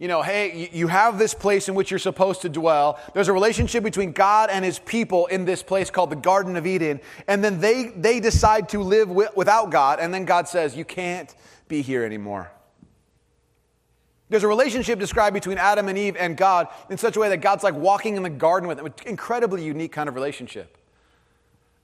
You 0.00 0.08
know, 0.08 0.22
hey, 0.22 0.70
you 0.72 0.86
have 0.86 1.18
this 1.18 1.34
place 1.34 1.68
in 1.68 1.74
which 1.74 1.90
you're 1.90 1.98
supposed 1.98 2.40
to 2.40 2.48
dwell. 2.48 2.98
There's 3.12 3.28
a 3.28 3.34
relationship 3.34 3.84
between 3.84 4.12
God 4.12 4.48
and 4.50 4.64
his 4.64 4.78
people 4.78 5.26
in 5.26 5.44
this 5.44 5.62
place 5.62 5.90
called 5.90 6.08
the 6.08 6.16
Garden 6.16 6.56
of 6.56 6.66
Eden. 6.66 7.02
And 7.28 7.44
then 7.44 7.60
they, 7.60 7.88
they 7.94 8.18
decide 8.18 8.70
to 8.70 8.80
live 8.80 9.10
without 9.10 9.70
God. 9.70 10.00
And 10.00 10.12
then 10.12 10.24
God 10.24 10.48
says, 10.48 10.74
You 10.74 10.86
can't 10.86 11.32
be 11.68 11.82
here 11.82 12.02
anymore. 12.02 12.50
There's 14.30 14.42
a 14.42 14.48
relationship 14.48 14.98
described 14.98 15.34
between 15.34 15.58
Adam 15.58 15.88
and 15.88 15.98
Eve 15.98 16.16
and 16.18 16.34
God 16.34 16.68
in 16.88 16.96
such 16.96 17.16
a 17.16 17.20
way 17.20 17.28
that 17.28 17.42
God's 17.42 17.62
like 17.62 17.74
walking 17.74 18.16
in 18.16 18.22
the 18.22 18.30
garden 18.30 18.68
with 18.68 18.78
them. 18.78 18.86
An 18.86 18.94
incredibly 19.04 19.62
unique 19.62 19.92
kind 19.92 20.08
of 20.08 20.14
relationship. 20.14 20.78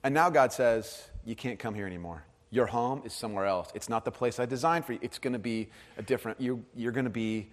And 0.02 0.14
now 0.14 0.30
God 0.30 0.54
says, 0.54 1.06
You 1.26 1.36
can't 1.36 1.58
come 1.58 1.74
here 1.74 1.86
anymore. 1.86 2.24
Your 2.50 2.66
home 2.66 3.02
is 3.04 3.12
somewhere 3.12 3.44
else. 3.44 3.68
It's 3.74 3.90
not 3.90 4.06
the 4.06 4.10
place 4.10 4.40
I 4.40 4.46
designed 4.46 4.86
for 4.86 4.94
you. 4.94 5.00
It's 5.02 5.18
going 5.18 5.34
to 5.34 5.38
be 5.38 5.68
a 5.98 6.02
different, 6.02 6.40
you, 6.40 6.64
you're 6.74 6.92
going 6.92 7.04
to 7.04 7.10
be 7.10 7.48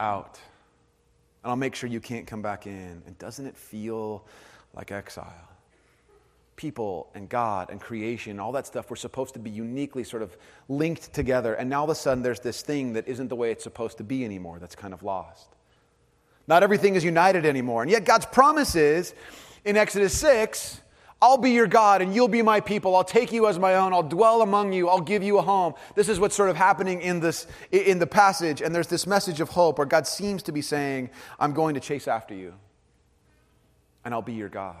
out. 0.00 0.38
And 1.42 1.50
I'll 1.50 1.56
make 1.56 1.74
sure 1.74 1.88
you 1.88 2.00
can't 2.00 2.26
come 2.26 2.42
back 2.42 2.66
in. 2.66 3.02
And 3.06 3.16
doesn't 3.18 3.46
it 3.46 3.56
feel 3.56 4.24
like 4.74 4.92
exile? 4.92 5.32
People 6.56 7.08
and 7.14 7.28
God 7.28 7.70
and 7.70 7.80
creation, 7.80 8.40
all 8.40 8.52
that 8.52 8.66
stuff, 8.66 8.90
we're 8.90 8.96
supposed 8.96 9.34
to 9.34 9.40
be 9.40 9.50
uniquely 9.50 10.02
sort 10.02 10.22
of 10.22 10.36
linked 10.68 11.12
together. 11.12 11.54
And 11.54 11.70
now 11.70 11.78
all 11.78 11.84
of 11.84 11.90
a 11.90 11.94
sudden, 11.94 12.22
there's 12.22 12.40
this 12.40 12.62
thing 12.62 12.94
that 12.94 13.06
isn't 13.06 13.28
the 13.28 13.36
way 13.36 13.52
it's 13.52 13.62
supposed 13.62 13.98
to 13.98 14.04
be 14.04 14.24
anymore 14.24 14.58
that's 14.58 14.74
kind 14.74 14.92
of 14.92 15.02
lost. 15.02 15.48
Not 16.48 16.62
everything 16.62 16.96
is 16.96 17.04
united 17.04 17.46
anymore. 17.46 17.82
And 17.82 17.90
yet, 17.90 18.04
God's 18.04 18.26
promise 18.26 18.74
is 18.74 19.14
in 19.64 19.76
Exodus 19.76 20.18
6 20.18 20.80
I'll 21.20 21.38
be 21.38 21.50
your 21.50 21.66
God 21.66 22.00
and 22.00 22.14
you'll 22.14 22.28
be 22.28 22.42
my 22.42 22.60
people. 22.60 22.94
I'll 22.94 23.02
take 23.02 23.32
you 23.32 23.48
as 23.48 23.58
my 23.58 23.74
own. 23.74 23.92
I'll 23.92 24.04
dwell 24.04 24.42
among 24.42 24.72
you. 24.72 24.88
I'll 24.88 25.00
give 25.00 25.22
you 25.22 25.38
a 25.38 25.42
home. 25.42 25.74
This 25.96 26.08
is 26.08 26.20
what's 26.20 26.36
sort 26.36 26.48
of 26.48 26.56
happening 26.56 27.00
in 27.00 27.18
this 27.18 27.48
in 27.72 27.98
the 27.98 28.06
passage 28.06 28.62
and 28.62 28.72
there's 28.72 28.86
this 28.86 29.06
message 29.06 29.40
of 29.40 29.48
hope 29.48 29.78
where 29.78 29.86
God 29.86 30.06
seems 30.06 30.44
to 30.44 30.52
be 30.52 30.62
saying, 30.62 31.10
I'm 31.40 31.52
going 31.52 31.74
to 31.74 31.80
chase 31.80 32.06
after 32.06 32.34
you 32.34 32.54
and 34.04 34.14
I'll 34.14 34.22
be 34.22 34.34
your 34.34 34.48
God. 34.48 34.76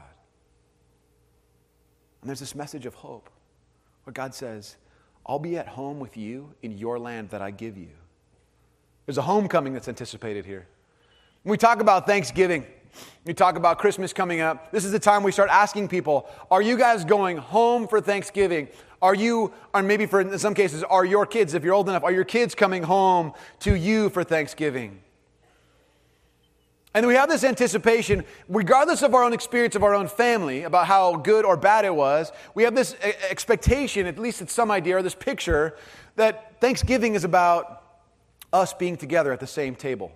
And 2.20 2.28
there's 2.28 2.40
this 2.40 2.54
message 2.54 2.86
of 2.86 2.94
hope 2.94 3.30
where 4.04 4.12
God 4.12 4.34
says, 4.34 4.76
I'll 5.26 5.38
be 5.38 5.58
at 5.58 5.68
home 5.68 5.98
with 5.98 6.16
you 6.16 6.54
in 6.62 6.78
your 6.78 6.98
land 6.98 7.30
that 7.30 7.42
I 7.42 7.50
give 7.50 7.76
you. 7.76 7.90
There's 9.06 9.18
a 9.18 9.22
homecoming 9.22 9.72
that's 9.72 9.88
anticipated 9.88 10.46
here. 10.46 10.66
When 11.42 11.50
we 11.50 11.56
talk 11.56 11.80
about 11.80 12.06
Thanksgiving, 12.06 12.66
you 13.24 13.34
talk 13.34 13.56
about 13.56 13.78
Christmas 13.78 14.12
coming 14.12 14.40
up. 14.40 14.70
This 14.72 14.84
is 14.84 14.92
the 14.92 14.98
time 14.98 15.22
we 15.22 15.32
start 15.32 15.50
asking 15.50 15.88
people, 15.88 16.28
are 16.50 16.62
you 16.62 16.76
guys 16.76 17.04
going 17.04 17.36
home 17.36 17.86
for 17.86 18.00
Thanksgiving? 18.00 18.68
Are 19.00 19.14
you, 19.14 19.52
or 19.74 19.82
maybe 19.82 20.06
for 20.06 20.20
in 20.20 20.38
some 20.38 20.54
cases, 20.54 20.82
are 20.82 21.04
your 21.04 21.26
kids, 21.26 21.54
if 21.54 21.62
you're 21.62 21.74
old 21.74 21.88
enough, 21.88 22.04
are 22.04 22.12
your 22.12 22.24
kids 22.24 22.54
coming 22.54 22.82
home 22.82 23.32
to 23.60 23.74
you 23.74 24.10
for 24.10 24.24
Thanksgiving? 24.24 25.00
And 26.94 27.06
we 27.06 27.14
have 27.14 27.28
this 27.28 27.44
anticipation, 27.44 28.24
regardless 28.48 29.02
of 29.02 29.14
our 29.14 29.22
own 29.22 29.32
experience 29.32 29.76
of 29.76 29.84
our 29.84 29.94
own 29.94 30.08
family, 30.08 30.64
about 30.64 30.86
how 30.86 31.16
good 31.16 31.44
or 31.44 31.56
bad 31.56 31.84
it 31.84 31.94
was, 31.94 32.32
we 32.54 32.64
have 32.64 32.74
this 32.74 32.96
expectation, 33.28 34.06
at 34.06 34.18
least 34.18 34.42
it's 34.42 34.52
some 34.52 34.70
idea, 34.70 34.96
or 34.96 35.02
this 35.02 35.14
picture, 35.14 35.76
that 36.16 36.60
Thanksgiving 36.60 37.14
is 37.14 37.24
about 37.24 37.84
us 38.52 38.72
being 38.72 38.96
together 38.96 39.32
at 39.32 39.38
the 39.38 39.46
same 39.46 39.76
table. 39.76 40.10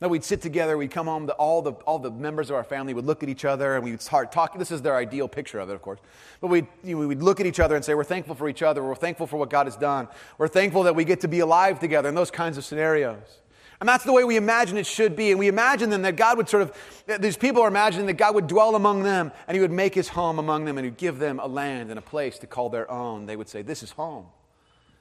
That 0.00 0.10
we'd 0.10 0.22
sit 0.22 0.40
together, 0.40 0.78
we'd 0.78 0.92
come 0.92 1.06
home, 1.06 1.26
the, 1.26 1.32
all, 1.32 1.60
the, 1.60 1.72
all 1.72 1.98
the 1.98 2.10
members 2.10 2.50
of 2.50 2.56
our 2.56 2.62
family 2.62 2.94
would 2.94 3.04
look 3.04 3.24
at 3.24 3.28
each 3.28 3.44
other 3.44 3.74
and 3.74 3.84
we'd 3.84 4.00
start 4.00 4.30
talking. 4.30 4.60
This 4.60 4.70
is 4.70 4.80
their 4.80 4.94
ideal 4.94 5.26
picture 5.26 5.58
of 5.58 5.70
it, 5.70 5.74
of 5.74 5.82
course. 5.82 5.98
But 6.40 6.48
we'd, 6.48 6.68
you 6.84 6.96
know, 6.96 7.08
we'd 7.08 7.20
look 7.20 7.40
at 7.40 7.46
each 7.46 7.58
other 7.58 7.74
and 7.74 7.84
say, 7.84 7.94
We're 7.94 8.04
thankful 8.04 8.36
for 8.36 8.48
each 8.48 8.62
other. 8.62 8.84
We're 8.84 8.94
thankful 8.94 9.26
for 9.26 9.38
what 9.38 9.50
God 9.50 9.66
has 9.66 9.76
done. 9.76 10.06
We're 10.38 10.46
thankful 10.46 10.84
that 10.84 10.94
we 10.94 11.04
get 11.04 11.20
to 11.22 11.28
be 11.28 11.40
alive 11.40 11.80
together 11.80 12.08
and 12.08 12.16
those 12.16 12.30
kinds 12.30 12.58
of 12.58 12.64
scenarios. 12.64 13.40
And 13.80 13.88
that's 13.88 14.04
the 14.04 14.12
way 14.12 14.24
we 14.24 14.36
imagine 14.36 14.76
it 14.76 14.86
should 14.86 15.14
be. 15.14 15.30
And 15.30 15.38
we 15.38 15.46
imagine 15.46 15.90
then 15.90 16.02
that 16.02 16.16
God 16.16 16.36
would 16.36 16.48
sort 16.48 16.62
of, 16.62 17.20
these 17.20 17.36
people 17.36 17.62
are 17.62 17.68
imagining 17.68 18.06
that 18.06 18.14
God 18.14 18.34
would 18.34 18.48
dwell 18.48 18.74
among 18.74 19.04
them 19.04 19.30
and 19.46 19.54
He 19.54 19.60
would 19.60 19.70
make 19.70 19.94
His 19.94 20.08
home 20.08 20.38
among 20.38 20.64
them 20.64 20.78
and 20.78 20.84
He'd 20.84 20.96
give 20.96 21.18
them 21.18 21.38
a 21.38 21.46
land 21.46 21.90
and 21.90 21.98
a 21.98 22.02
place 22.02 22.38
to 22.40 22.46
call 22.46 22.70
their 22.70 22.90
own. 22.90 23.26
They 23.26 23.36
would 23.36 23.48
say, 23.48 23.62
This 23.62 23.82
is 23.82 23.92
home. 23.92 24.26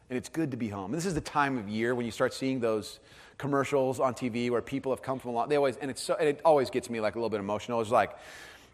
And 0.10 0.18
it's 0.18 0.30
good 0.30 0.52
to 0.52 0.58
be 0.58 0.70
home. 0.70 0.86
And 0.86 0.94
this 0.94 1.06
is 1.06 1.16
the 1.16 1.22
time 1.22 1.58
of 1.58 1.68
year 1.68 1.94
when 1.94 2.06
you 2.06 2.12
start 2.12 2.34
seeing 2.34 2.60
those 2.60 3.00
commercials 3.38 4.00
on 4.00 4.14
TV 4.14 4.50
where 4.50 4.62
people 4.62 4.92
have 4.92 5.02
come 5.02 5.20
from 5.20 5.32
a 5.32 5.34
lot. 5.34 5.50
They 5.50 5.58
always, 5.58 5.78
and, 5.78 5.92
it's 5.92 6.02
so, 6.02 6.16
and 6.16 6.28
it 6.28 6.42
always 6.44 6.70
gets 6.70 6.90
me 6.90 7.00
like 7.00 7.16
a 7.16 7.18
little 7.18 7.30
bit 7.30 7.40
emotional. 7.40 7.82
It's 7.82 7.92
like, 7.92 8.18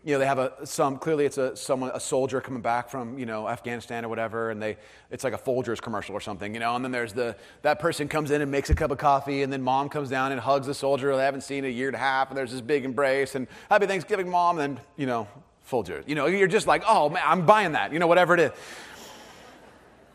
you 0.06 0.14
know, 0.14 0.20
they 0.20 0.26
have 0.26 0.40
a 0.40 0.66
some 0.66 0.98
clearly 0.98 1.26
it's 1.26 1.38
a 1.38 1.56
someone 1.56 1.90
a 1.94 2.00
soldier 2.00 2.42
coming 2.42 2.62
back 2.62 2.90
from 2.90 3.18
you 3.18 3.26
know 3.26 3.48
Afghanistan 3.48 4.04
or 4.04 4.10
whatever, 4.10 4.52
and 4.52 4.62
they 4.62 4.76
it's 5.10 5.24
like 5.24 5.34
a 5.34 5.38
Folgers 5.38 5.82
commercial 5.82 6.14
or 6.14 6.20
something, 6.20 6.54
you 6.54 6.60
know. 6.60 6.76
And 6.76 6.84
then 6.84 6.92
there's 6.92 7.14
the 7.14 7.38
that 7.62 7.80
person 7.80 8.10
comes 8.10 8.30
in 8.30 8.42
and 8.42 8.52
makes 8.52 8.70
a 8.70 8.76
cup 8.76 8.92
of 8.92 8.98
coffee, 8.98 9.44
and 9.44 9.54
then 9.54 9.62
mom 9.62 9.88
comes 9.88 10.10
down 10.10 10.34
and 10.34 10.42
hugs 10.42 10.68
the 10.68 10.74
soldier 10.74 11.16
they 11.16 11.24
haven't 11.24 11.42
seen 11.42 11.60
in 11.60 11.66
a 11.66 11.74
year 11.74 11.88
and 11.88 11.96
a 11.96 12.00
half, 12.00 12.28
and 12.28 12.38
there's 12.38 12.52
this 12.52 12.60
big 12.60 12.84
embrace 12.84 13.36
and 13.36 13.48
Happy 13.70 13.88
Thanksgiving, 13.88 14.30
mom, 14.30 14.60
and 14.60 14.78
you 14.98 15.06
know 15.06 15.26
Folgers. 15.70 16.08
You 16.08 16.16
know, 16.16 16.26
you're 16.26 16.48
just 16.48 16.68
like, 16.68 16.84
oh 16.86 17.10
man, 17.10 17.24
I'm 17.26 17.46
buying 17.46 17.72
that, 17.72 17.94
you 17.94 18.00
know, 18.00 18.08
whatever 18.08 18.34
it 18.34 18.40
is. 18.42 18.52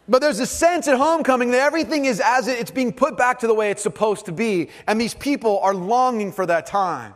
But 0.08 0.22
there's 0.22 0.40
a 0.40 0.46
sense 0.46 0.88
at 0.88 0.96
homecoming 0.96 1.50
that 1.50 1.60
everything 1.60 2.06
is 2.06 2.20
as 2.24 2.48
it's 2.48 2.70
being 2.70 2.92
put 2.92 3.18
back 3.18 3.40
to 3.40 3.46
the 3.46 3.54
way 3.54 3.70
it's 3.70 3.82
supposed 3.82 4.26
to 4.26 4.32
be. 4.32 4.70
And 4.86 4.98
these 4.98 5.14
people 5.14 5.60
are 5.60 5.74
longing 5.74 6.32
for 6.32 6.46
that 6.46 6.66
time. 6.66 7.14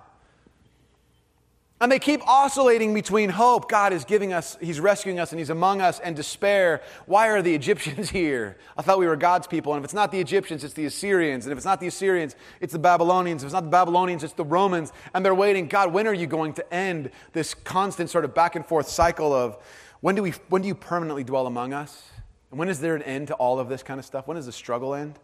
And 1.80 1.90
they 1.90 1.98
keep 1.98 2.20
oscillating 2.28 2.94
between 2.94 3.28
hope, 3.28 3.68
God 3.68 3.92
is 3.92 4.04
giving 4.04 4.32
us, 4.32 4.56
He's 4.60 4.78
rescuing 4.78 5.18
us, 5.18 5.32
and 5.32 5.40
He's 5.40 5.50
among 5.50 5.80
us, 5.80 5.98
and 5.98 6.14
despair. 6.14 6.80
Why 7.06 7.28
are 7.30 7.42
the 7.42 7.52
Egyptians 7.56 8.10
here? 8.10 8.56
I 8.76 8.82
thought 8.82 9.00
we 9.00 9.06
were 9.06 9.16
God's 9.16 9.48
people. 9.48 9.72
And 9.72 9.80
if 9.80 9.84
it's 9.86 9.94
not 9.94 10.12
the 10.12 10.20
Egyptians, 10.20 10.62
it's 10.62 10.74
the 10.74 10.84
Assyrians. 10.84 11.44
And 11.44 11.50
if 11.50 11.56
it's 11.58 11.64
not 11.64 11.80
the 11.80 11.88
Assyrians, 11.88 12.36
it's 12.60 12.72
the 12.72 12.78
Babylonians. 12.78 13.42
If 13.42 13.48
it's 13.48 13.54
not 13.54 13.64
the 13.64 13.70
Babylonians, 13.70 14.22
it's 14.22 14.34
the 14.34 14.44
Romans. 14.44 14.92
And 15.12 15.24
they're 15.24 15.34
waiting, 15.34 15.66
God, 15.66 15.92
when 15.92 16.06
are 16.06 16.14
you 16.14 16.28
going 16.28 16.52
to 16.52 16.72
end 16.74 17.10
this 17.32 17.52
constant 17.52 18.10
sort 18.10 18.24
of 18.24 18.32
back 18.32 18.54
and 18.54 18.64
forth 18.64 18.88
cycle 18.88 19.32
of 19.32 19.56
when 20.02 20.14
do, 20.14 20.22
we, 20.22 20.30
when 20.50 20.62
do 20.62 20.68
you 20.68 20.76
permanently 20.76 21.24
dwell 21.24 21.48
among 21.48 21.72
us? 21.72 22.11
And 22.52 22.58
when 22.58 22.68
is 22.68 22.80
there 22.80 22.94
an 22.94 23.02
end 23.02 23.28
to 23.28 23.34
all 23.34 23.58
of 23.58 23.70
this 23.70 23.82
kind 23.82 23.98
of 23.98 24.04
stuff? 24.04 24.28
When 24.28 24.36
does 24.36 24.44
the 24.44 24.52
struggle 24.52 24.94
end? 24.94 25.18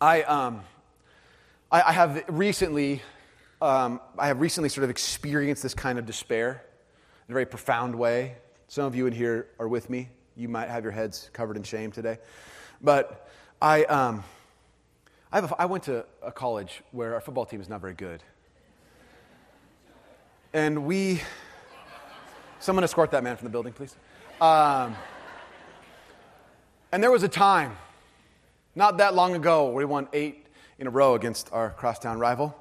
I, 0.00 0.22
um, 0.22 0.62
I, 1.70 1.82
I 1.82 1.92
have 1.92 2.24
recently, 2.28 3.02
um, 3.60 4.00
I 4.18 4.28
have 4.28 4.40
recently 4.40 4.70
sort 4.70 4.84
of 4.84 4.90
experienced 4.90 5.62
this 5.62 5.74
kind 5.74 5.98
of 5.98 6.06
despair 6.06 6.64
in 7.28 7.32
a 7.32 7.34
very 7.34 7.44
profound 7.44 7.94
way. 7.94 8.36
Some 8.68 8.86
of 8.86 8.94
you 8.94 9.06
in 9.06 9.12
here 9.12 9.48
are 9.58 9.68
with 9.68 9.90
me. 9.90 10.08
You 10.38 10.48
might 10.48 10.70
have 10.70 10.84
your 10.84 10.92
heads 10.92 11.28
covered 11.34 11.58
in 11.58 11.62
shame 11.64 11.92
today. 11.92 12.16
But 12.80 13.28
I, 13.60 13.84
um, 13.84 14.24
I, 15.30 15.40
a, 15.40 15.48
I 15.58 15.66
went 15.66 15.84
to 15.84 16.06
a 16.22 16.32
college 16.32 16.82
where 16.92 17.12
our 17.12 17.20
football 17.20 17.44
team 17.44 17.60
is 17.60 17.68
not 17.68 17.82
very 17.82 17.92
good. 17.92 18.22
And 20.54 20.86
we, 20.86 21.20
someone 22.58 22.84
escort 22.84 23.10
that 23.10 23.22
man 23.22 23.36
from 23.36 23.44
the 23.44 23.52
building, 23.52 23.74
please. 23.74 23.94
Um, 24.40 24.96
and 26.92 27.02
there 27.02 27.10
was 27.10 27.22
a 27.22 27.28
time, 27.28 27.76
not 28.74 28.98
that 28.98 29.14
long 29.14 29.34
ago, 29.34 29.66
where 29.66 29.74
we 29.74 29.84
won 29.84 30.08
eight 30.12 30.46
in 30.78 30.86
a 30.86 30.90
row 30.90 31.14
against 31.14 31.52
our 31.52 31.70
crosstown 31.70 32.18
rival. 32.18 32.56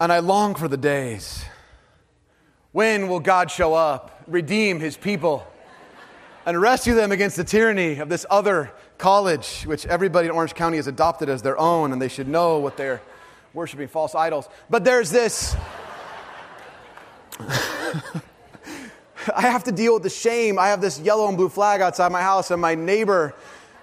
And 0.00 0.12
I 0.12 0.18
long 0.18 0.54
for 0.54 0.68
the 0.68 0.76
days. 0.76 1.44
When 2.72 3.08
will 3.08 3.20
God 3.20 3.50
show 3.50 3.72
up, 3.72 4.22
redeem 4.26 4.80
his 4.80 4.96
people, 4.96 5.46
and 6.44 6.60
rescue 6.60 6.94
them 6.94 7.12
against 7.12 7.36
the 7.36 7.44
tyranny 7.44 7.98
of 7.98 8.08
this 8.08 8.26
other 8.28 8.70
college, 8.98 9.62
which 9.64 9.86
everybody 9.86 10.28
in 10.28 10.32
Orange 10.32 10.54
County 10.54 10.76
has 10.76 10.86
adopted 10.86 11.28
as 11.28 11.40
their 11.40 11.58
own, 11.58 11.92
and 11.92 12.02
they 12.02 12.08
should 12.08 12.28
know 12.28 12.58
what 12.58 12.76
they're 12.76 13.00
worshiping 13.54 13.88
false 13.88 14.14
idols. 14.14 14.48
But 14.68 14.84
there's 14.84 15.10
this. 15.10 15.56
I 19.34 19.42
have 19.42 19.64
to 19.64 19.72
deal 19.72 19.94
with 19.94 20.02
the 20.02 20.10
shame. 20.10 20.58
I 20.58 20.68
have 20.68 20.80
this 20.80 20.98
yellow 21.00 21.28
and 21.28 21.36
blue 21.36 21.48
flag 21.48 21.80
outside 21.80 22.12
my 22.12 22.22
house, 22.22 22.50
and 22.50 22.60
my 22.60 22.74
neighbor 22.74 23.34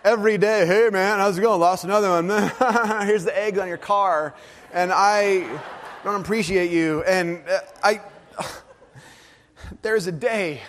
every 0.04 0.38
day, 0.38 0.66
hey 0.66 0.90
man, 0.92 1.20
how's 1.20 1.38
it 1.38 1.42
going? 1.42 1.60
Lost 1.60 1.84
another 1.84 2.10
one. 2.10 2.30
Here's 3.08 3.24
the 3.24 3.38
eggs 3.38 3.58
on 3.58 3.68
your 3.68 3.78
car. 3.78 4.36
And 4.74 4.92
I 4.92 5.60
don't 6.04 6.20
appreciate 6.20 6.72
you. 6.72 7.04
And 7.04 7.42
uh, 7.48 7.60
I, 7.84 8.02
there's 9.82 10.08
a 10.08 10.12
day 10.12 10.62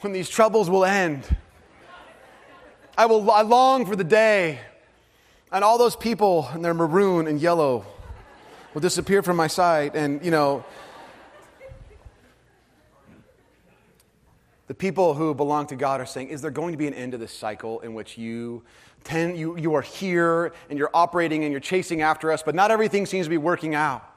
when 0.00 0.12
these 0.12 0.28
troubles 0.28 0.68
will 0.68 0.84
end. 0.84 1.24
I 2.96 3.06
will, 3.06 3.30
I 3.30 3.42
long 3.42 3.86
for 3.86 3.96
the 3.96 4.04
day 4.04 4.60
and 5.50 5.64
all 5.64 5.78
those 5.78 5.96
people 5.96 6.48
in 6.54 6.62
their 6.62 6.74
maroon 6.74 7.26
and 7.26 7.40
yellow 7.40 7.86
will 8.74 8.80
disappear 8.80 9.22
from 9.22 9.36
my 9.36 9.46
sight. 9.46 9.94
And, 9.94 10.24
you 10.24 10.30
know, 10.30 10.64
The 14.66 14.74
people 14.74 15.14
who 15.14 15.34
belong 15.34 15.66
to 15.66 15.76
God 15.76 16.00
are 16.00 16.06
saying, 16.06 16.28
Is 16.28 16.40
there 16.40 16.50
going 16.50 16.72
to 16.72 16.78
be 16.78 16.86
an 16.86 16.94
end 16.94 17.12
to 17.12 17.18
this 17.18 17.32
cycle 17.32 17.80
in 17.80 17.94
which 17.94 18.16
you 18.16 18.62
tend, 19.04 19.36
you, 19.36 19.58
you 19.58 19.74
are 19.74 19.82
here 19.82 20.52
and 20.70 20.78
you're 20.78 20.90
operating 20.94 21.44
and 21.44 21.52
you're 21.52 21.60
chasing 21.60 22.00
after 22.00 22.32
us, 22.32 22.42
but 22.42 22.54
not 22.54 22.70
everything 22.70 23.04
seems 23.04 23.26
to 23.26 23.30
be 23.30 23.36
working 23.36 23.74
out? 23.74 24.08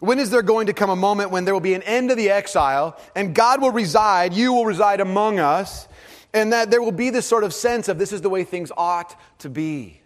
When 0.00 0.18
is 0.18 0.30
there 0.30 0.42
going 0.42 0.66
to 0.66 0.72
come 0.72 0.90
a 0.90 0.96
moment 0.96 1.30
when 1.30 1.44
there 1.44 1.54
will 1.54 1.60
be 1.60 1.74
an 1.74 1.82
end 1.82 2.10
to 2.10 2.14
the 2.14 2.30
exile 2.30 2.98
and 3.14 3.34
God 3.34 3.60
will 3.60 3.70
reside, 3.70 4.32
you 4.32 4.52
will 4.52 4.66
reside 4.66 5.00
among 5.00 5.38
us, 5.38 5.88
and 6.34 6.52
that 6.52 6.70
there 6.70 6.82
will 6.82 6.92
be 6.92 7.10
this 7.10 7.26
sort 7.26 7.44
of 7.44 7.54
sense 7.54 7.88
of 7.88 7.98
this 7.98 8.12
is 8.12 8.20
the 8.20 8.28
way 8.28 8.44
things 8.44 8.70
ought 8.76 9.18
to 9.40 9.48
be? 9.48 10.00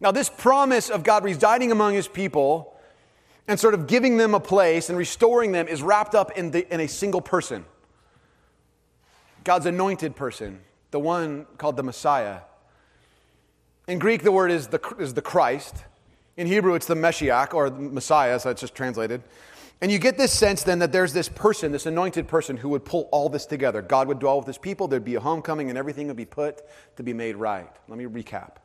Now, 0.00 0.12
this 0.12 0.28
promise 0.28 0.90
of 0.90 1.04
God 1.04 1.24
residing 1.24 1.72
among 1.72 1.94
his 1.94 2.08
people 2.08 2.74
and 3.48 3.58
sort 3.58 3.72
of 3.74 3.86
giving 3.86 4.16
them 4.16 4.34
a 4.34 4.40
place 4.40 4.88
and 4.88 4.98
restoring 4.98 5.52
them 5.52 5.68
is 5.68 5.82
wrapped 5.82 6.14
up 6.14 6.32
in, 6.36 6.50
the, 6.50 6.72
in 6.72 6.80
a 6.80 6.88
single 6.88 7.20
person. 7.20 7.64
God's 9.46 9.66
anointed 9.66 10.16
person, 10.16 10.58
the 10.90 10.98
one 10.98 11.46
called 11.56 11.76
the 11.76 11.84
Messiah. 11.84 12.40
In 13.86 14.00
Greek, 14.00 14.24
the 14.24 14.32
word 14.32 14.50
is 14.50 14.66
the, 14.66 14.80
is 14.98 15.14
the 15.14 15.22
Christ. 15.22 15.84
In 16.36 16.48
Hebrew, 16.48 16.74
it's 16.74 16.86
the 16.86 16.96
Meshiach 16.96 17.54
or 17.54 17.70
the 17.70 17.78
Messiah, 17.78 18.40
so 18.40 18.50
it's 18.50 18.60
just 18.60 18.74
translated. 18.74 19.22
And 19.80 19.92
you 19.92 20.00
get 20.00 20.18
this 20.18 20.32
sense 20.32 20.64
then 20.64 20.80
that 20.80 20.90
there's 20.90 21.12
this 21.12 21.28
person, 21.28 21.70
this 21.70 21.86
anointed 21.86 22.26
person, 22.26 22.56
who 22.56 22.70
would 22.70 22.84
pull 22.84 23.08
all 23.12 23.28
this 23.28 23.46
together. 23.46 23.82
God 23.82 24.08
would 24.08 24.18
dwell 24.18 24.38
with 24.38 24.48
his 24.48 24.58
people, 24.58 24.88
there'd 24.88 25.04
be 25.04 25.14
a 25.14 25.20
homecoming, 25.20 25.68
and 25.68 25.78
everything 25.78 26.08
would 26.08 26.16
be 26.16 26.24
put 26.24 26.62
to 26.96 27.04
be 27.04 27.12
made 27.12 27.36
right. 27.36 27.70
Let 27.86 27.98
me 27.98 28.06
recap. 28.06 28.56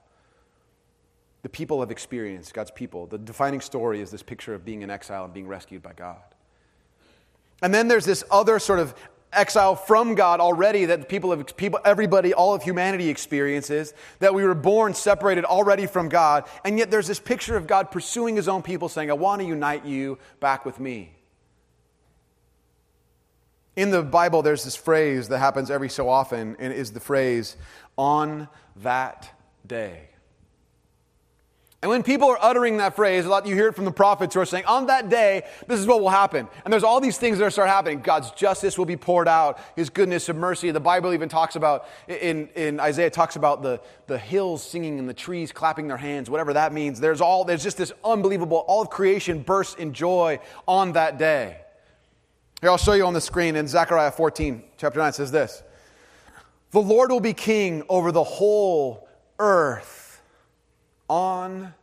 The 1.43 1.49
people 1.49 1.79
have 1.81 1.91
experienced, 1.91 2.55
God's 2.55 2.71
people. 2.71 3.05
The 3.05 3.19
defining 3.19 3.61
story 3.61 4.01
is 4.01 4.09
this 4.09 4.23
picture 4.23 4.55
of 4.55 4.65
being 4.65 4.81
in 4.81 4.89
exile 4.89 5.25
and 5.25 5.33
being 5.33 5.47
rescued 5.47 5.83
by 5.83 5.93
God. 5.93 6.23
And 7.61 7.71
then 7.71 7.87
there's 7.87 8.05
this 8.05 8.23
other 8.31 8.57
sort 8.57 8.79
of 8.79 8.95
exile 9.33 9.75
from 9.75 10.15
God 10.15 10.39
already 10.39 10.85
that 10.85 11.07
people 11.07 11.31
have 11.31 11.55
people 11.55 11.79
everybody 11.85 12.33
all 12.33 12.53
of 12.53 12.63
humanity 12.63 13.09
experiences 13.09 13.93
that 14.19 14.33
we 14.33 14.43
were 14.43 14.55
born 14.55 14.93
separated 14.93 15.45
already 15.45 15.85
from 15.85 16.09
God 16.09 16.45
and 16.65 16.77
yet 16.77 16.91
there's 16.91 17.07
this 17.07 17.19
picture 17.19 17.55
of 17.55 17.65
God 17.67 17.91
pursuing 17.91 18.35
his 18.35 18.47
own 18.47 18.61
people 18.61 18.89
saying 18.89 19.09
I 19.09 19.13
want 19.13 19.41
to 19.41 19.47
unite 19.47 19.85
you 19.85 20.17
back 20.39 20.65
with 20.65 20.79
me. 20.79 21.13
In 23.75 23.91
the 23.91 24.03
Bible 24.03 24.41
there's 24.41 24.63
this 24.63 24.75
phrase 24.75 25.29
that 25.29 25.39
happens 25.39 25.71
every 25.71 25.89
so 25.89 26.09
often 26.09 26.57
and 26.59 26.73
is 26.73 26.91
the 26.91 26.99
phrase 26.99 27.55
on 27.97 28.49
that 28.77 29.31
day. 29.65 30.10
And 31.81 31.89
when 31.89 32.03
people 32.03 32.29
are 32.29 32.37
uttering 32.39 32.77
that 32.77 32.95
phrase, 32.95 33.25
a 33.25 33.29
lot 33.29 33.47
you 33.47 33.55
hear 33.55 33.67
it 33.67 33.75
from 33.75 33.85
the 33.85 33.91
prophets 33.91 34.35
who 34.35 34.39
are 34.39 34.45
saying, 34.45 34.65
on 34.65 34.85
that 34.85 35.09
day, 35.09 35.41
this 35.65 35.79
is 35.79 35.87
what 35.87 35.99
will 35.99 36.11
happen. 36.11 36.47
And 36.63 36.71
there's 36.71 36.83
all 36.83 37.01
these 37.01 37.17
things 37.17 37.39
that 37.39 37.45
are 37.45 37.49
start 37.49 37.69
happening. 37.69 38.01
God's 38.01 38.29
justice 38.31 38.77
will 38.77 38.85
be 38.85 38.97
poured 38.97 39.27
out, 39.27 39.59
his 39.75 39.89
goodness 39.89 40.29
and 40.29 40.37
mercy. 40.37 40.69
The 40.69 40.79
Bible 40.79 41.11
even 41.11 41.27
talks 41.27 41.55
about, 41.55 41.87
in, 42.07 42.49
in 42.49 42.79
Isaiah, 42.79 43.09
talks 43.09 43.35
about 43.35 43.63
the, 43.63 43.81
the 44.05 44.19
hills 44.19 44.63
singing 44.63 44.99
and 44.99 45.09
the 45.09 45.13
trees 45.13 45.51
clapping 45.51 45.87
their 45.87 45.97
hands, 45.97 46.29
whatever 46.29 46.53
that 46.53 46.71
means. 46.71 46.99
There's 46.99 47.19
all, 47.19 47.45
there's 47.45 47.63
just 47.63 47.77
this 47.77 47.91
unbelievable, 48.05 48.63
all 48.67 48.83
of 48.83 48.91
creation 48.91 49.41
bursts 49.41 49.73
in 49.73 49.93
joy 49.93 50.39
on 50.67 50.91
that 50.91 51.17
day. 51.17 51.61
Here, 52.61 52.69
I'll 52.69 52.77
show 52.77 52.93
you 52.93 53.07
on 53.07 53.13
the 53.13 53.21
screen 53.21 53.55
in 53.55 53.67
Zechariah 53.67 54.11
14, 54.11 54.61
chapter 54.77 54.99
9, 54.99 55.13
says 55.13 55.31
this 55.31 55.63
The 56.69 56.81
Lord 56.81 57.09
will 57.09 57.19
be 57.19 57.33
king 57.33 57.81
over 57.89 58.11
the 58.11 58.23
whole 58.23 59.09
earth 59.39 60.00
on 61.11 61.73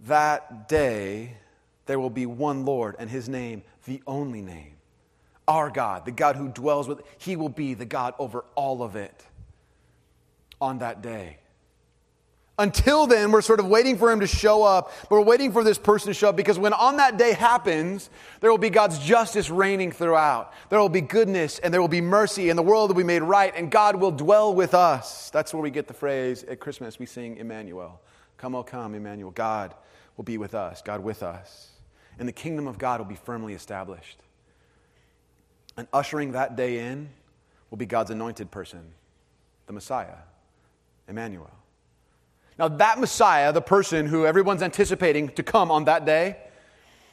that 0.00 0.68
day, 0.68 1.32
there 1.86 1.98
will 1.98 2.10
be 2.10 2.26
one 2.26 2.66
Lord, 2.66 2.96
and 2.98 3.08
his 3.08 3.26
name, 3.26 3.62
the 3.86 4.02
only 4.06 4.42
name. 4.42 4.74
Our 5.48 5.70
God, 5.70 6.04
the 6.04 6.12
God 6.12 6.36
who 6.36 6.48
dwells 6.50 6.86
with, 6.86 7.00
he 7.16 7.34
will 7.34 7.48
be 7.48 7.72
the 7.72 7.86
God 7.86 8.12
over 8.18 8.44
all 8.54 8.82
of 8.82 8.94
it 8.94 9.24
on 10.60 10.80
that 10.80 11.00
day. 11.00 11.38
Until 12.58 13.06
then, 13.06 13.32
we're 13.32 13.40
sort 13.40 13.58
of 13.58 13.68
waiting 13.68 13.96
for 13.96 14.12
him 14.12 14.20
to 14.20 14.26
show 14.26 14.62
up, 14.64 14.92
but 15.08 15.12
we're 15.12 15.22
waiting 15.22 15.50
for 15.50 15.64
this 15.64 15.78
person 15.78 16.08
to 16.08 16.14
show 16.14 16.28
up 16.28 16.36
because 16.36 16.58
when 16.58 16.74
on 16.74 16.98
that 16.98 17.16
day 17.16 17.32
happens, 17.32 18.10
there 18.40 18.50
will 18.50 18.58
be 18.58 18.68
God's 18.68 18.98
justice 18.98 19.48
reigning 19.48 19.92
throughout. 19.92 20.52
There 20.68 20.78
will 20.78 20.90
be 20.90 21.00
goodness 21.00 21.58
and 21.60 21.72
there 21.72 21.80
will 21.80 21.88
be 21.88 22.02
mercy, 22.02 22.50
and 22.50 22.58
the 22.58 22.62
world 22.62 22.90
will 22.90 22.96
be 22.96 23.02
made 23.02 23.22
right, 23.22 23.54
and 23.56 23.70
God 23.70 23.96
will 23.96 24.10
dwell 24.10 24.54
with 24.54 24.74
us. 24.74 25.30
That's 25.30 25.54
where 25.54 25.62
we 25.62 25.70
get 25.70 25.86
the 25.86 25.94
phrase 25.94 26.44
at 26.44 26.60
Christmas 26.60 26.98
we 26.98 27.06
sing 27.06 27.38
Emmanuel. 27.38 28.02
Come, 28.38 28.54
O 28.54 28.62
come, 28.62 28.94
Emmanuel. 28.94 29.30
God 29.30 29.74
will 30.16 30.24
be 30.24 30.38
with 30.38 30.54
us, 30.54 30.80
God 30.80 31.02
with 31.02 31.22
us. 31.22 31.68
And 32.18 32.26
the 32.26 32.32
kingdom 32.32 32.66
of 32.66 32.78
God 32.78 33.00
will 33.00 33.06
be 33.06 33.16
firmly 33.16 33.52
established. 33.52 34.18
And 35.76 35.86
ushering 35.92 36.32
that 36.32 36.56
day 36.56 36.78
in 36.78 37.08
will 37.70 37.78
be 37.78 37.86
God's 37.86 38.10
anointed 38.10 38.50
person, 38.50 38.80
the 39.66 39.72
Messiah, 39.72 40.16
Emmanuel. 41.06 41.50
Now, 42.58 42.66
that 42.66 42.98
Messiah, 42.98 43.52
the 43.52 43.60
person 43.60 44.06
who 44.06 44.26
everyone's 44.26 44.62
anticipating 44.62 45.28
to 45.30 45.44
come 45.44 45.70
on 45.70 45.84
that 45.84 46.04
day, 46.04 46.36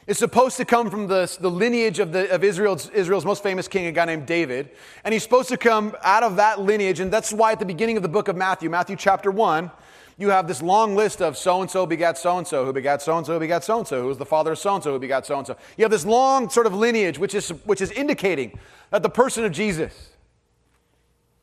is 0.08 0.18
supposed 0.18 0.56
to 0.56 0.64
come 0.64 0.90
from 0.90 1.06
the, 1.08 1.36
the 1.40 1.50
lineage 1.50 1.98
of, 1.98 2.12
the, 2.12 2.32
of 2.32 2.42
Israel's, 2.42 2.88
Israel's 2.90 3.24
most 3.24 3.42
famous 3.42 3.66
king, 3.68 3.86
a 3.86 3.92
guy 3.92 4.04
named 4.04 4.26
David. 4.26 4.70
And 5.04 5.12
he's 5.12 5.22
supposed 5.22 5.48
to 5.48 5.56
come 5.56 5.96
out 6.02 6.22
of 6.22 6.36
that 6.36 6.60
lineage. 6.60 7.00
And 7.00 7.12
that's 7.12 7.32
why 7.32 7.52
at 7.52 7.58
the 7.58 7.66
beginning 7.66 7.96
of 7.96 8.02
the 8.02 8.08
book 8.08 8.28
of 8.28 8.36
Matthew, 8.36 8.70
Matthew 8.70 8.96
chapter 8.96 9.30
1, 9.30 9.70
you 10.18 10.30
have 10.30 10.48
this 10.48 10.62
long 10.62 10.96
list 10.96 11.20
of 11.20 11.36
so 11.36 11.60
and 11.60 11.70
so 11.70 11.84
begat 11.84 12.16
so 12.16 12.38
and 12.38 12.46
so, 12.46 12.64
who 12.64 12.72
begat 12.72 13.02
so 13.02 13.16
and 13.18 13.26
so, 13.26 13.34
who 13.34 13.40
begat 13.40 13.64
so 13.64 13.78
and 13.78 13.86
so, 13.86 14.00
who 14.00 14.08
was 14.08 14.16
the 14.16 14.24
father 14.24 14.52
of 14.52 14.58
so 14.58 14.74
and 14.74 14.82
so, 14.82 14.92
who 14.92 14.98
begat 14.98 15.26
so 15.26 15.36
and 15.36 15.46
so. 15.46 15.56
You 15.76 15.84
have 15.84 15.90
this 15.90 16.06
long 16.06 16.48
sort 16.48 16.66
of 16.66 16.74
lineage, 16.74 17.18
which 17.18 17.34
is, 17.34 17.50
which 17.64 17.82
is 17.82 17.90
indicating 17.90 18.58
that 18.90 19.02
the 19.02 19.10
person 19.10 19.44
of 19.44 19.52
Jesus 19.52 20.10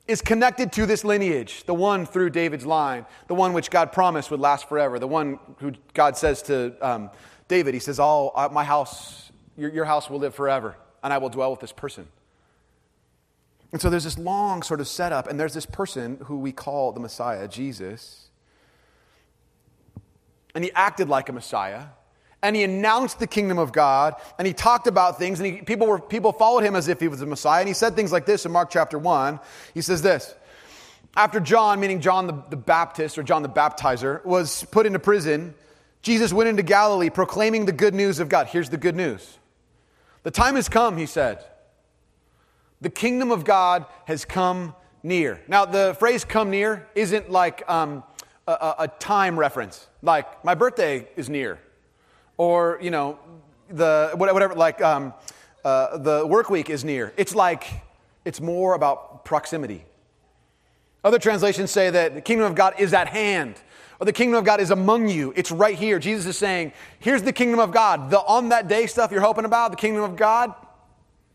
is 0.07 0.21
connected 0.21 0.71
to 0.73 0.85
this 0.85 1.03
lineage, 1.03 1.63
the 1.65 1.73
one 1.73 2.05
through 2.05 2.31
David's 2.31 2.65
line, 2.65 3.05
the 3.27 3.35
one 3.35 3.53
which 3.53 3.69
God 3.69 3.91
promised 3.91 4.31
would 4.31 4.39
last 4.39 4.67
forever, 4.67 4.97
the 4.97 5.07
one 5.07 5.39
who 5.59 5.73
God 5.93 6.17
says 6.17 6.41
to 6.43 6.75
um, 6.81 7.11
David, 7.47 7.75
He 7.75 7.79
says, 7.79 7.99
All 7.99 8.33
my 8.51 8.63
house, 8.63 9.31
your, 9.55 9.71
your 9.71 9.85
house 9.85 10.09
will 10.09 10.19
live 10.19 10.33
forever, 10.33 10.75
and 11.03 11.13
I 11.13 11.19
will 11.19 11.29
dwell 11.29 11.51
with 11.51 11.59
this 11.59 11.71
person. 11.71 12.07
And 13.71 13.79
so 13.79 13.89
there's 13.89 14.03
this 14.03 14.17
long 14.17 14.63
sort 14.63 14.81
of 14.81 14.87
setup, 14.87 15.27
and 15.27 15.39
there's 15.39 15.53
this 15.53 15.65
person 15.65 16.17
who 16.25 16.39
we 16.39 16.51
call 16.51 16.91
the 16.91 16.99
Messiah, 16.99 17.47
Jesus 17.47 18.22
and 20.55 20.63
he 20.63 20.71
acted 20.73 21.09
like 21.09 21.29
a 21.29 21.33
Messiah. 21.33 21.85
And 22.41 22.57
he 22.57 22.63
announced 22.63 23.19
the 23.19 23.27
kingdom 23.27 23.57
of 23.57 23.71
God, 23.71 24.15
and 24.37 24.45
he 24.45 24.53
talked 24.53 24.85
about 24.85 25.17
things, 25.17 25.39
and 25.39 25.47
he, 25.47 25.61
people, 25.61 25.87
were, 25.87 25.99
people 25.99 26.33
followed 26.33 26.63
him 26.63 26.75
as 26.75 26.89
if 26.89 26.99
he 26.99 27.07
was 27.07 27.21
a 27.21 27.25
Messiah. 27.25 27.61
And 27.61 27.69
he 27.69 27.73
said 27.73 27.95
things 27.95 28.11
like 28.11 28.25
this 28.25 28.45
in 28.45 28.51
Mark 28.51 28.69
chapter 28.69 28.99
1. 28.99 29.39
He 29.73 29.81
says 29.81 30.01
this 30.01 30.35
After 31.15 31.39
John, 31.39 31.79
meaning 31.79 32.01
John 32.01 32.27
the, 32.27 32.43
the 32.49 32.57
Baptist 32.57 33.17
or 33.17 33.23
John 33.23 33.43
the 33.43 33.49
Baptizer, 33.49 34.23
was 34.25 34.65
put 34.71 34.85
into 34.85 34.99
prison, 34.99 35.55
Jesus 36.01 36.33
went 36.33 36.49
into 36.49 36.63
Galilee 36.63 37.09
proclaiming 37.09 37.65
the 37.65 37.71
good 37.71 37.95
news 37.95 38.19
of 38.19 38.27
God. 38.27 38.47
Here's 38.47 38.69
the 38.69 38.77
good 38.77 38.95
news 38.95 39.39
The 40.23 40.31
time 40.31 40.55
has 40.55 40.67
come, 40.67 40.97
he 40.97 41.05
said. 41.05 41.43
The 42.81 42.89
kingdom 42.89 43.31
of 43.31 43.45
God 43.45 43.85
has 44.05 44.25
come 44.25 44.75
near. 45.01 45.41
Now, 45.47 45.63
the 45.63 45.95
phrase 45.97 46.25
come 46.25 46.49
near 46.49 46.85
isn't 46.93 47.31
like, 47.31 47.63
um, 47.69 48.03
a, 48.47 48.75
a 48.79 48.87
time 48.87 49.37
reference, 49.39 49.87
like 50.01 50.43
my 50.43 50.55
birthday 50.55 51.07
is 51.15 51.29
near, 51.29 51.59
or, 52.37 52.79
you 52.81 52.91
know, 52.91 53.19
the, 53.69 54.11
whatever, 54.15 54.53
like 54.53 54.81
um, 54.81 55.13
uh, 55.63 55.97
the 55.97 56.25
work 56.27 56.49
week 56.49 56.69
is 56.69 56.83
near. 56.83 57.13
It's 57.17 57.35
like, 57.35 57.65
it's 58.25 58.41
more 58.41 58.75
about 58.75 59.25
proximity. 59.25 59.85
Other 61.03 61.19
translations 61.19 61.71
say 61.71 61.89
that 61.89 62.15
the 62.15 62.21
kingdom 62.21 62.47
of 62.47 62.55
God 62.55 62.75
is 62.79 62.93
at 62.93 63.07
hand, 63.07 63.55
or 63.99 64.05
the 64.05 64.13
kingdom 64.13 64.37
of 64.37 64.45
God 64.45 64.59
is 64.59 64.71
among 64.71 65.09
you. 65.09 65.33
It's 65.35 65.51
right 65.51 65.77
here. 65.77 65.99
Jesus 65.99 66.25
is 66.25 66.37
saying, 66.37 66.73
here's 66.99 67.23
the 67.23 67.33
kingdom 67.33 67.59
of 67.59 67.71
God. 67.71 68.09
The 68.09 68.19
on 68.19 68.49
that 68.49 68.67
day 68.67 68.87
stuff 68.87 69.11
you're 69.11 69.21
hoping 69.21 69.45
about, 69.45 69.71
the 69.71 69.77
kingdom 69.77 70.03
of 70.03 70.15
God, 70.15 70.53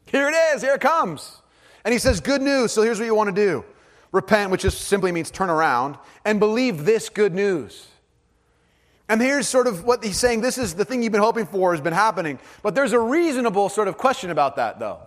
here 0.07 0.29
it 0.29 0.35
is, 0.55 0.63
here 0.63 0.75
it 0.75 0.81
comes. 0.81 1.41
And 1.85 1.93
he 1.93 1.99
says, 1.99 2.21
good 2.21 2.43
news, 2.43 2.73
so 2.73 2.83
here's 2.83 2.99
what 2.99 3.07
you 3.07 3.15
want 3.15 3.35
to 3.35 3.47
do 3.47 3.65
repent, 4.13 4.51
which 4.51 4.63
just 4.63 4.83
simply 4.83 5.13
means 5.13 5.31
turn 5.31 5.51
around, 5.51 5.99
and 6.25 6.41
believe 6.41 6.85
this 6.85 7.09
good 7.09 7.35
news. 7.35 7.87
And 9.09 9.23
here's 9.23 9.49
sort 9.49 9.67
of 9.67 9.85
what 9.85 10.05
he's 10.05 10.19
saying 10.19 10.43
this 10.43 10.59
is 10.59 10.75
the 10.75 10.85
thing 10.85 11.03
you've 11.03 11.13
been 11.13 11.21
hoping 11.21 11.47
for 11.47 11.73
has 11.73 11.81
been 11.81 11.95
happening. 11.95 12.39
But 12.63 12.75
there's 12.75 12.93
a 12.93 13.01
reasonable 13.01 13.71
sort 13.71 13.89
of 13.89 13.97
question 13.97 14.31
about 14.31 14.57
that, 14.57 14.79
though. 14.79 14.99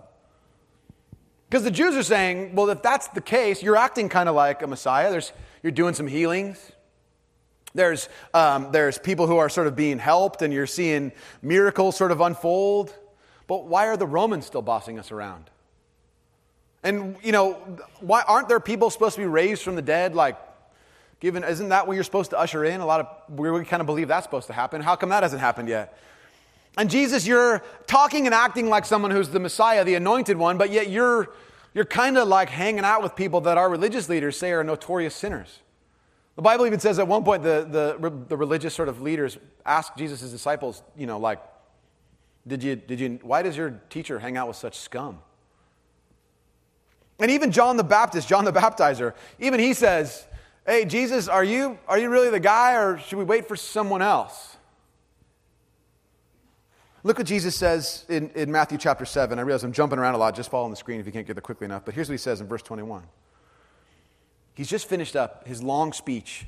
Because 1.49 1.63
the 1.63 1.71
Jews 1.71 1.95
are 1.95 2.03
saying, 2.03 2.55
well, 2.55 2.69
if 2.69 2.81
that's 2.81 3.09
the 3.09 3.21
case, 3.21 3.61
you're 3.61 3.75
acting 3.75 4.09
kind 4.09 4.27
of 4.27 4.35
like 4.35 4.63
a 4.63 4.67
Messiah. 4.67 5.11
There's, 5.11 5.31
you're 5.61 5.71
doing 5.71 5.93
some 5.93 6.07
healings. 6.07 6.71
There's, 7.73 8.09
um, 8.33 8.71
there's 8.71 8.97
people 8.97 9.27
who 9.27 9.37
are 9.37 9.49
sort 9.49 9.67
of 9.67 9.75
being 9.75 9.99
helped, 9.99 10.41
and 10.41 10.53
you're 10.53 10.65
seeing 10.65 11.11
miracles 11.41 11.95
sort 11.95 12.11
of 12.11 12.21
unfold. 12.21 12.93
But 13.47 13.67
why 13.67 13.87
are 13.87 13.97
the 13.97 14.07
Romans 14.07 14.45
still 14.45 14.61
bossing 14.61 14.97
us 14.97 15.11
around? 15.11 15.50
And, 16.83 17.15
you 17.21 17.31
know, 17.31 17.53
why 17.99 18.23
aren't 18.27 18.49
there 18.49 18.59
people 18.59 18.89
supposed 18.89 19.15
to 19.15 19.21
be 19.21 19.27
raised 19.27 19.61
from 19.61 19.75
the 19.75 19.81
dead? 19.81 20.15
Like, 20.15 20.37
given, 21.19 21.43
isn't 21.43 21.69
that 21.69 21.85
what 21.85 21.93
you're 21.93 22.03
supposed 22.03 22.31
to 22.31 22.39
usher 22.39 22.65
in? 22.65 22.81
A 22.81 22.85
lot 22.85 22.99
of, 23.01 23.39
we 23.39 23.63
kind 23.65 23.81
of 23.81 23.85
believe 23.85 24.07
that's 24.07 24.25
supposed 24.25 24.47
to 24.47 24.53
happen. 24.53 24.81
How 24.81 24.95
come 24.95 25.09
that 25.09 25.23
hasn't 25.23 25.41
happened 25.41 25.69
yet? 25.69 25.97
And 26.77 26.89
Jesus, 26.89 27.27
you're 27.27 27.61
talking 27.85 28.25
and 28.25 28.33
acting 28.33 28.69
like 28.69 28.85
someone 28.85 29.11
who's 29.11 29.29
the 29.29 29.39
Messiah, 29.39 29.83
the 29.83 29.95
anointed 29.95 30.37
one, 30.37 30.57
but 30.57 30.71
yet 30.71 30.89
you're, 30.89 31.31
you're 31.73 31.85
kind 31.85 32.17
of 32.17 32.27
like 32.27 32.49
hanging 32.49 32.85
out 32.85 33.03
with 33.03 33.15
people 33.15 33.41
that 33.41 33.57
our 33.57 33.69
religious 33.69 34.09
leaders 34.09 34.37
say 34.37 34.51
are 34.51 34.63
notorious 34.63 35.13
sinners. 35.13 35.59
The 36.37 36.41
Bible 36.41 36.65
even 36.65 36.79
says 36.79 36.97
at 36.97 37.07
one 37.07 37.23
point 37.23 37.43
the, 37.43 37.67
the, 37.69 38.09
the 38.29 38.37
religious 38.37 38.73
sort 38.73 38.87
of 38.87 39.01
leaders 39.01 39.37
asked 39.65 39.97
Jesus' 39.97 40.31
disciples, 40.31 40.81
you 40.97 41.05
know, 41.05 41.19
like, 41.19 41.39
did 42.47 42.63
you, 42.63 42.75
did 42.75 42.99
you, 42.99 43.19
why 43.21 43.43
does 43.43 43.55
your 43.55 43.81
teacher 43.89 44.17
hang 44.17 44.37
out 44.37 44.47
with 44.47 44.57
such 44.57 44.79
scum? 44.79 45.19
And 47.21 47.29
even 47.29 47.51
John 47.51 47.77
the 47.77 47.83
Baptist, 47.83 48.27
John 48.27 48.45
the 48.45 48.51
Baptizer, 48.51 49.13
even 49.39 49.59
he 49.59 49.75
says, 49.75 50.25
Hey, 50.65 50.85
Jesus, 50.85 51.27
are 51.27 51.43
you, 51.43 51.77
are 51.87 51.97
you 51.97 52.09
really 52.09 52.29
the 52.29 52.39
guy 52.39 52.75
or 52.75 52.97
should 52.97 53.17
we 53.17 53.23
wait 53.23 53.47
for 53.47 53.55
someone 53.55 54.01
else? 54.01 54.57
Look 57.03 57.17
what 57.17 57.27
Jesus 57.27 57.55
says 57.55 58.05
in, 58.09 58.29
in 58.31 58.51
Matthew 58.51 58.77
chapter 58.77 59.05
7. 59.05 59.39
I 59.39 59.41
realize 59.41 59.63
I'm 59.63 59.71
jumping 59.71 59.97
around 59.97 60.15
a 60.15 60.17
lot. 60.17 60.35
Just 60.35 60.51
follow 60.51 60.65
on 60.65 60.71
the 60.71 60.77
screen 60.77 60.99
if 60.99 61.05
you 61.05 61.11
can't 61.11 61.25
get 61.25 61.33
there 61.33 61.41
quickly 61.41 61.65
enough. 61.65 61.85
But 61.85 61.95
here's 61.95 62.09
what 62.09 62.13
he 62.13 62.19
says 62.19 62.41
in 62.41 62.47
verse 62.47 62.61
21. 62.61 63.03
He's 64.53 64.69
just 64.69 64.87
finished 64.87 65.15
up 65.15 65.47
his 65.47 65.63
long 65.63 65.93
speech. 65.93 66.45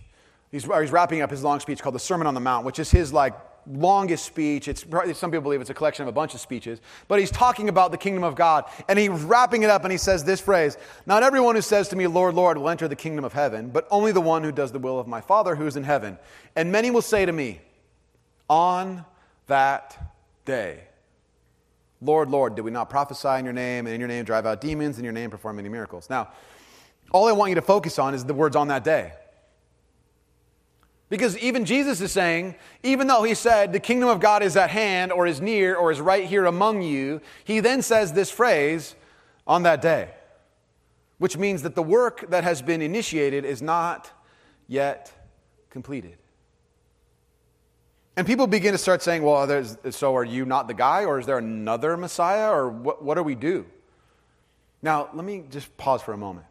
He's, 0.51 0.63
he's 0.63 0.91
wrapping 0.91 1.21
up 1.21 1.31
his 1.31 1.43
long 1.43 1.59
speech 1.59 1.81
called 1.81 1.95
the 1.95 1.99
Sermon 1.99 2.27
on 2.27 2.35
the 2.35 2.39
Mount, 2.39 2.65
which 2.65 2.77
is 2.77 2.91
his 2.91 3.11
like 3.11 3.33
longest 3.67 4.25
speech. 4.25 4.67
It's 4.67 4.83
probably, 4.83 5.13
some 5.13 5.31
people 5.31 5.43
believe 5.43 5.61
it's 5.61 5.69
a 5.69 5.73
collection 5.73 6.03
of 6.03 6.09
a 6.09 6.11
bunch 6.11 6.33
of 6.33 6.39
speeches, 6.39 6.81
but 7.07 7.19
he's 7.19 7.31
talking 7.31 7.69
about 7.69 7.91
the 7.91 7.97
kingdom 7.97 8.23
of 8.23 8.35
God, 8.35 8.65
and 8.87 8.99
he's 8.99 9.09
wrapping 9.09 9.63
it 9.63 9.69
up, 9.69 9.83
and 9.83 9.91
he 9.91 9.97
says 9.97 10.23
this 10.23 10.41
phrase: 10.41 10.77
"Not 11.05 11.23
everyone 11.23 11.55
who 11.55 11.61
says 11.61 11.87
to 11.89 11.95
me, 11.95 12.07
Lord, 12.07 12.35
Lord, 12.35 12.57
will 12.57 12.69
enter 12.69 12.87
the 12.87 12.95
kingdom 12.95 13.25
of 13.25 13.33
heaven, 13.33 13.69
but 13.69 13.87
only 13.91 14.11
the 14.11 14.21
one 14.21 14.43
who 14.43 14.51
does 14.51 14.71
the 14.71 14.79
will 14.79 14.99
of 14.99 15.07
my 15.07 15.21
Father 15.21 15.55
who 15.55 15.65
is 15.65 15.75
in 15.75 15.83
heaven. 15.83 16.17
And 16.55 16.71
many 16.71 16.91
will 16.91 17.01
say 17.01 17.25
to 17.25 17.31
me, 17.31 17.61
on 18.49 19.05
that 19.47 20.15
day." 20.45 20.83
Lord, 22.01 22.29
Lord, 22.29 22.55
did 22.55 22.63
we 22.63 22.71
not 22.71 22.89
prophesy 22.89 23.29
in 23.39 23.45
your 23.45 23.53
name, 23.53 23.85
and 23.87 23.93
in 23.93 24.01
your 24.01 24.09
name 24.09 24.25
drive 24.25 24.45
out 24.45 24.59
demons, 24.59 24.97
in 24.97 25.05
your 25.05 25.13
name 25.13 25.29
perform 25.29 25.55
many 25.55 25.69
miracles? 25.69 26.09
Now, 26.09 26.29
all 27.11 27.27
I 27.27 27.31
want 27.31 27.49
you 27.49 27.55
to 27.55 27.61
focus 27.61 27.97
on 27.97 28.13
is 28.13 28.25
the 28.25 28.33
words 28.33 28.55
on 28.55 28.67
that 28.67 28.83
day. 28.83 29.13
Because 31.13 31.37
even 31.37 31.63
Jesus 31.63 32.01
is 32.01 32.11
saying, 32.11 32.55
even 32.81 33.05
though 33.05 33.21
he 33.21 33.35
said 33.35 33.71
the 33.71 33.79
kingdom 33.79 34.09
of 34.09 34.19
God 34.19 34.41
is 34.41 34.57
at 34.57 34.71
hand 34.71 35.11
or 35.11 35.27
is 35.27 35.39
near 35.39 35.75
or 35.75 35.91
is 35.91 36.01
right 36.01 36.25
here 36.25 36.47
among 36.47 36.81
you, 36.81 37.21
he 37.43 37.59
then 37.59 37.83
says 37.83 38.13
this 38.13 38.31
phrase 38.31 38.95
on 39.45 39.61
that 39.61 39.79
day, 39.79 40.09
which 41.19 41.37
means 41.37 41.61
that 41.61 41.75
the 41.75 41.83
work 41.83 42.31
that 42.31 42.43
has 42.43 42.63
been 42.63 42.81
initiated 42.81 43.45
is 43.45 43.61
not 43.61 44.09
yet 44.67 45.13
completed. 45.69 46.17
And 48.17 48.25
people 48.25 48.47
begin 48.47 48.71
to 48.71 48.79
start 48.79 49.03
saying, 49.03 49.21
well, 49.21 49.63
so 49.91 50.15
are 50.15 50.25
you 50.25 50.45
not 50.45 50.67
the 50.67 50.73
guy, 50.73 51.05
or 51.05 51.19
is 51.19 51.27
there 51.27 51.37
another 51.37 51.95
Messiah, 51.95 52.51
or 52.51 52.69
what, 52.69 53.03
what 53.03 53.17
do 53.17 53.21
we 53.21 53.35
do? 53.35 53.67
Now, 54.81 55.09
let 55.13 55.23
me 55.23 55.43
just 55.51 55.77
pause 55.77 56.01
for 56.01 56.13
a 56.13 56.17
moment. 56.17 56.47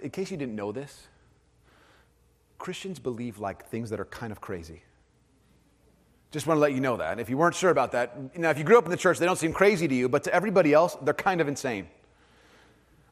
In 0.00 0.08
case 0.08 0.30
you 0.30 0.38
didn't 0.38 0.56
know 0.56 0.72
this, 0.72 1.08
Christians 2.62 3.00
believe 3.00 3.40
like 3.40 3.66
things 3.66 3.90
that 3.90 3.98
are 3.98 4.04
kind 4.04 4.30
of 4.30 4.40
crazy. 4.40 4.84
Just 6.30 6.46
want 6.46 6.58
to 6.58 6.60
let 6.60 6.72
you 6.72 6.80
know 6.80 6.96
that. 6.96 7.18
If 7.18 7.28
you 7.28 7.36
weren't 7.36 7.56
sure 7.56 7.70
about 7.70 7.90
that, 7.90 8.38
now 8.38 8.50
if 8.50 8.56
you 8.56 8.62
grew 8.62 8.78
up 8.78 8.84
in 8.84 8.92
the 8.92 8.96
church, 8.96 9.18
they 9.18 9.26
don't 9.26 9.36
seem 9.36 9.52
crazy 9.52 9.88
to 9.88 9.94
you, 9.96 10.08
but 10.08 10.22
to 10.22 10.32
everybody 10.32 10.72
else, 10.72 10.96
they're 11.02 11.12
kind 11.12 11.40
of 11.40 11.48
insane. 11.48 11.88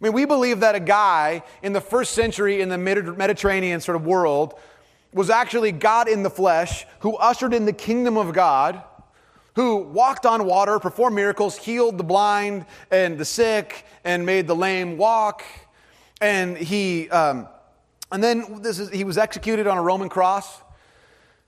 I 0.01 0.05
mean, 0.05 0.13
we 0.13 0.25
believe 0.25 0.61
that 0.61 0.77
a 0.77 0.81
guy 0.81 1.43
in 1.65 1.73
the 1.73 1.81
first 1.81 2.13
century 2.13 2.61
in 2.61 2.69
the 2.69 2.79
Mediterranean 2.79 3.81
sort 3.81 3.97
of 3.97 4.07
world 4.07 4.55
was 5.13 5.31
actually 5.31 5.73
God 5.73 6.09
in 6.09 6.23
the 6.23 6.31
flesh 6.31 6.87
who 7.01 7.17
ushered 7.17 7.53
in 7.53 7.65
the 7.65 7.73
kingdom 7.73 8.17
of 8.17 8.33
God, 8.33 8.81
who 9.57 9.79
walked 9.79 10.27
on 10.27 10.47
water, 10.47 10.79
performed 10.79 11.17
miracles, 11.17 11.57
healed 11.57 11.99
the 11.99 12.05
blind 12.05 12.67
and 12.93 13.19
the 13.19 13.25
sick, 13.25 13.85
and 14.05 14.25
made 14.25 14.47
the 14.47 14.55
lame 14.55 14.97
walk. 14.97 15.43
And 16.21 16.57
he. 16.57 17.11
Um, 17.11 17.49
and 18.13 18.23
then 18.23 18.63
this 18.63 18.79
is, 18.79 18.91
he 18.91 19.05
was 19.05 19.19
executed 19.19 19.67
on 19.67 19.79
a 19.79 19.83
Roman 19.83 20.09
cross. 20.09 20.61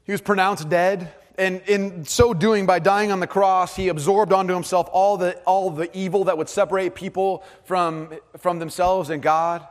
He 0.05 0.13
was 0.13 0.21
pronounced 0.21 0.69
dead. 0.69 1.13
And 1.39 1.63
in 1.67 2.05
so 2.05 2.35
doing, 2.35 2.67
by 2.67 2.79
dying 2.79 3.11
on 3.11 3.21
the 3.21 3.27
cross, 3.27 3.75
he 3.75 3.89
absorbed 3.89 4.33
onto 4.33 4.53
himself 4.55 4.89
all 4.93 5.17
the, 5.17 5.37
all 5.41 5.71
the 5.71 5.95
evil 5.97 6.25
that 6.25 6.37
would 6.37 6.49
separate 6.49 6.95
people 6.95 7.43
from, 7.65 8.13
from 8.39 8.59
themselves 8.59 9.11
and 9.11 9.23
God. 9.23 9.67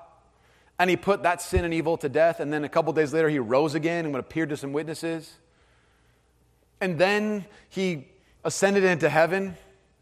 And 0.79 0.89
he 0.89 0.97
put 0.97 1.23
that 1.23 1.41
sin 1.41 1.63
and 1.63 1.73
evil 1.73 1.97
to 1.97 2.09
death. 2.09 2.39
And 2.39 2.51
then 2.51 2.63
a 2.63 2.69
couple 2.69 2.91
days 2.93 3.13
later, 3.13 3.29
he 3.29 3.37
rose 3.37 3.75
again 3.75 4.05
and 4.05 4.15
appeared 4.15 4.49
to 4.49 4.57
some 4.57 4.73
witnesses. 4.73 5.31
And 6.81 6.97
then 6.97 7.45
he 7.69 8.07
ascended 8.43 8.83
into 8.83 9.07
heaven. 9.07 9.55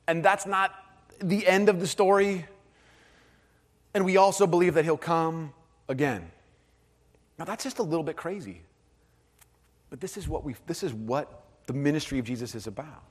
And 0.08 0.24
that's 0.24 0.46
not 0.46 0.74
the 1.20 1.46
end 1.46 1.68
of 1.68 1.82
the 1.82 1.88
story. 1.88 2.46
And 3.94 4.06
we 4.06 4.16
also 4.16 4.48
believe 4.48 4.76
that 4.76 4.86
he'll 4.86 4.98
come 4.98 5.54
again. 5.90 6.32
Now, 7.40 7.46
that's 7.46 7.64
just 7.64 7.80
a 7.80 7.84
little 7.84 8.04
bit 8.04 8.18
crazy. 8.18 8.62
But 9.90 10.02
this 10.02 10.18
is 10.18 10.28
what, 10.28 10.44
we 10.44 10.56
this 10.68 10.84
is 10.84 10.94
what 10.94 11.46
the 11.66 11.74
ministry 11.74 12.20
of 12.20 12.26
Jesus 12.26 12.54
is 12.54 12.68
about. 12.68 13.04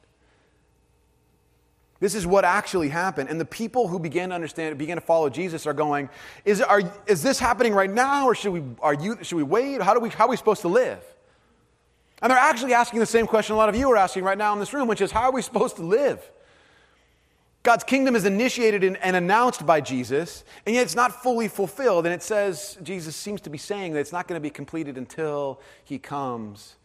This 2.00 2.14
is 2.14 2.26
what 2.26 2.44
actually 2.44 2.90
happened. 2.90 3.28
And 3.28 3.40
the 3.40 3.44
people 3.44 3.88
who 3.88 3.98
began 3.98 4.28
to 4.28 4.34
understand 4.34 4.78
began 4.78 4.98
to 4.98 5.00
follow 5.00 5.28
Jesus, 5.28 5.66
are 5.66 5.72
going, 5.72 6.08
is, 6.44 6.60
are, 6.60 6.82
is 7.06 7.22
this 7.22 7.40
happening 7.40 7.74
right 7.74 7.90
now, 7.90 8.26
or 8.26 8.34
should 8.34 8.52
we, 8.52 8.62
are 8.80 8.94
you, 8.94 9.18
should 9.22 9.36
we 9.36 9.42
wait? 9.42 9.80
How, 9.82 9.94
do 9.94 10.00
we, 10.00 10.10
how 10.10 10.26
are 10.26 10.30
we 10.30 10.36
supposed 10.36 10.60
to 10.60 10.68
live? 10.68 11.02
And 12.22 12.30
they're 12.30 12.38
actually 12.38 12.74
asking 12.74 13.00
the 13.00 13.06
same 13.06 13.26
question 13.26 13.54
a 13.54 13.56
lot 13.56 13.68
of 13.68 13.76
you 13.76 13.90
are 13.90 13.96
asking 13.96 14.22
right 14.24 14.38
now 14.38 14.52
in 14.52 14.60
this 14.60 14.72
room, 14.72 14.86
which 14.86 15.00
is, 15.00 15.10
how 15.10 15.22
are 15.22 15.32
we 15.32 15.42
supposed 15.42 15.76
to 15.76 15.82
live? 15.82 16.30
God's 17.62 17.84
kingdom 17.84 18.16
is 18.16 18.24
initiated 18.24 18.82
and 18.84 19.16
announced 19.16 19.66
by 19.66 19.80
Jesus, 19.80 20.44
and 20.64 20.74
yet 20.74 20.82
it's 20.82 20.94
not 20.94 21.22
fully 21.22 21.48
fulfilled. 21.48 22.06
And 22.06 22.14
it 22.14 22.22
says, 22.22 22.78
Jesus 22.82 23.14
seems 23.14 23.40
to 23.42 23.50
be 23.50 23.58
saying 23.58 23.92
that 23.92 24.00
it's 24.00 24.12
not 24.12 24.26
going 24.26 24.40
to 24.40 24.42
be 24.42 24.50
completed 24.50 24.96
until 24.96 25.60
he 25.84 25.98
comes 25.98 26.76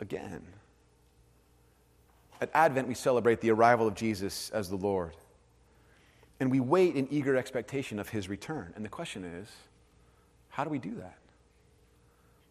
again. 0.00 0.42
At 2.40 2.50
Advent, 2.54 2.88
we 2.88 2.94
celebrate 2.94 3.40
the 3.40 3.50
arrival 3.50 3.86
of 3.86 3.94
Jesus 3.94 4.50
as 4.50 4.68
the 4.68 4.76
Lord. 4.76 5.12
And 6.40 6.50
we 6.50 6.58
wait 6.58 6.96
in 6.96 7.06
eager 7.10 7.36
expectation 7.36 8.00
of 8.00 8.08
his 8.08 8.28
return. 8.28 8.72
And 8.74 8.84
the 8.84 8.88
question 8.88 9.24
is, 9.24 9.48
how 10.48 10.64
do 10.64 10.70
we 10.70 10.80
do 10.80 10.94
that? 10.96 11.18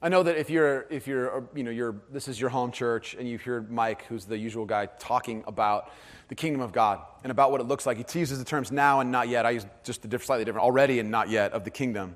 I 0.04 0.10
know 0.10 0.24
that 0.24 0.36
if 0.36 0.50
you're, 0.50 0.88
if 0.90 1.06
you're, 1.06 1.44
you 1.54 1.64
know, 1.64 1.70
you're, 1.70 1.96
this 2.12 2.28
is 2.28 2.42
your 2.42 2.50
home 2.50 2.72
church 2.72 3.14
and 3.14 3.30
you've 3.30 3.44
heard 3.44 3.72
Mike, 3.72 4.06
who's 4.06 4.26
the 4.26 4.38
usual 4.38 4.66
guy, 4.66 4.88
talking 5.00 5.44
about 5.46 5.92
the 6.28 6.34
kingdom 6.34 6.62
of 6.62 6.72
God 6.72 7.02
and 7.24 7.30
about 7.30 7.52
what 7.52 7.62
it 7.62 7.68
looks 7.68 7.86
like. 7.86 7.98
He 7.98 8.20
uses 8.20 8.40
the 8.40 8.46
terms 8.46 8.72
now 8.72 9.02
and 9.02 9.12
not 9.12 9.30
yet. 9.30 9.46
I 9.46 9.52
use 9.52 9.66
just 9.84 10.02
the 10.02 10.20
slightly 10.20 10.44
different, 10.44 10.66
already 10.66 11.00
and 11.00 11.12
not 11.12 11.30
yet 11.30 11.52
of 11.54 11.66
the 11.66 11.70
kingdom. 11.70 12.16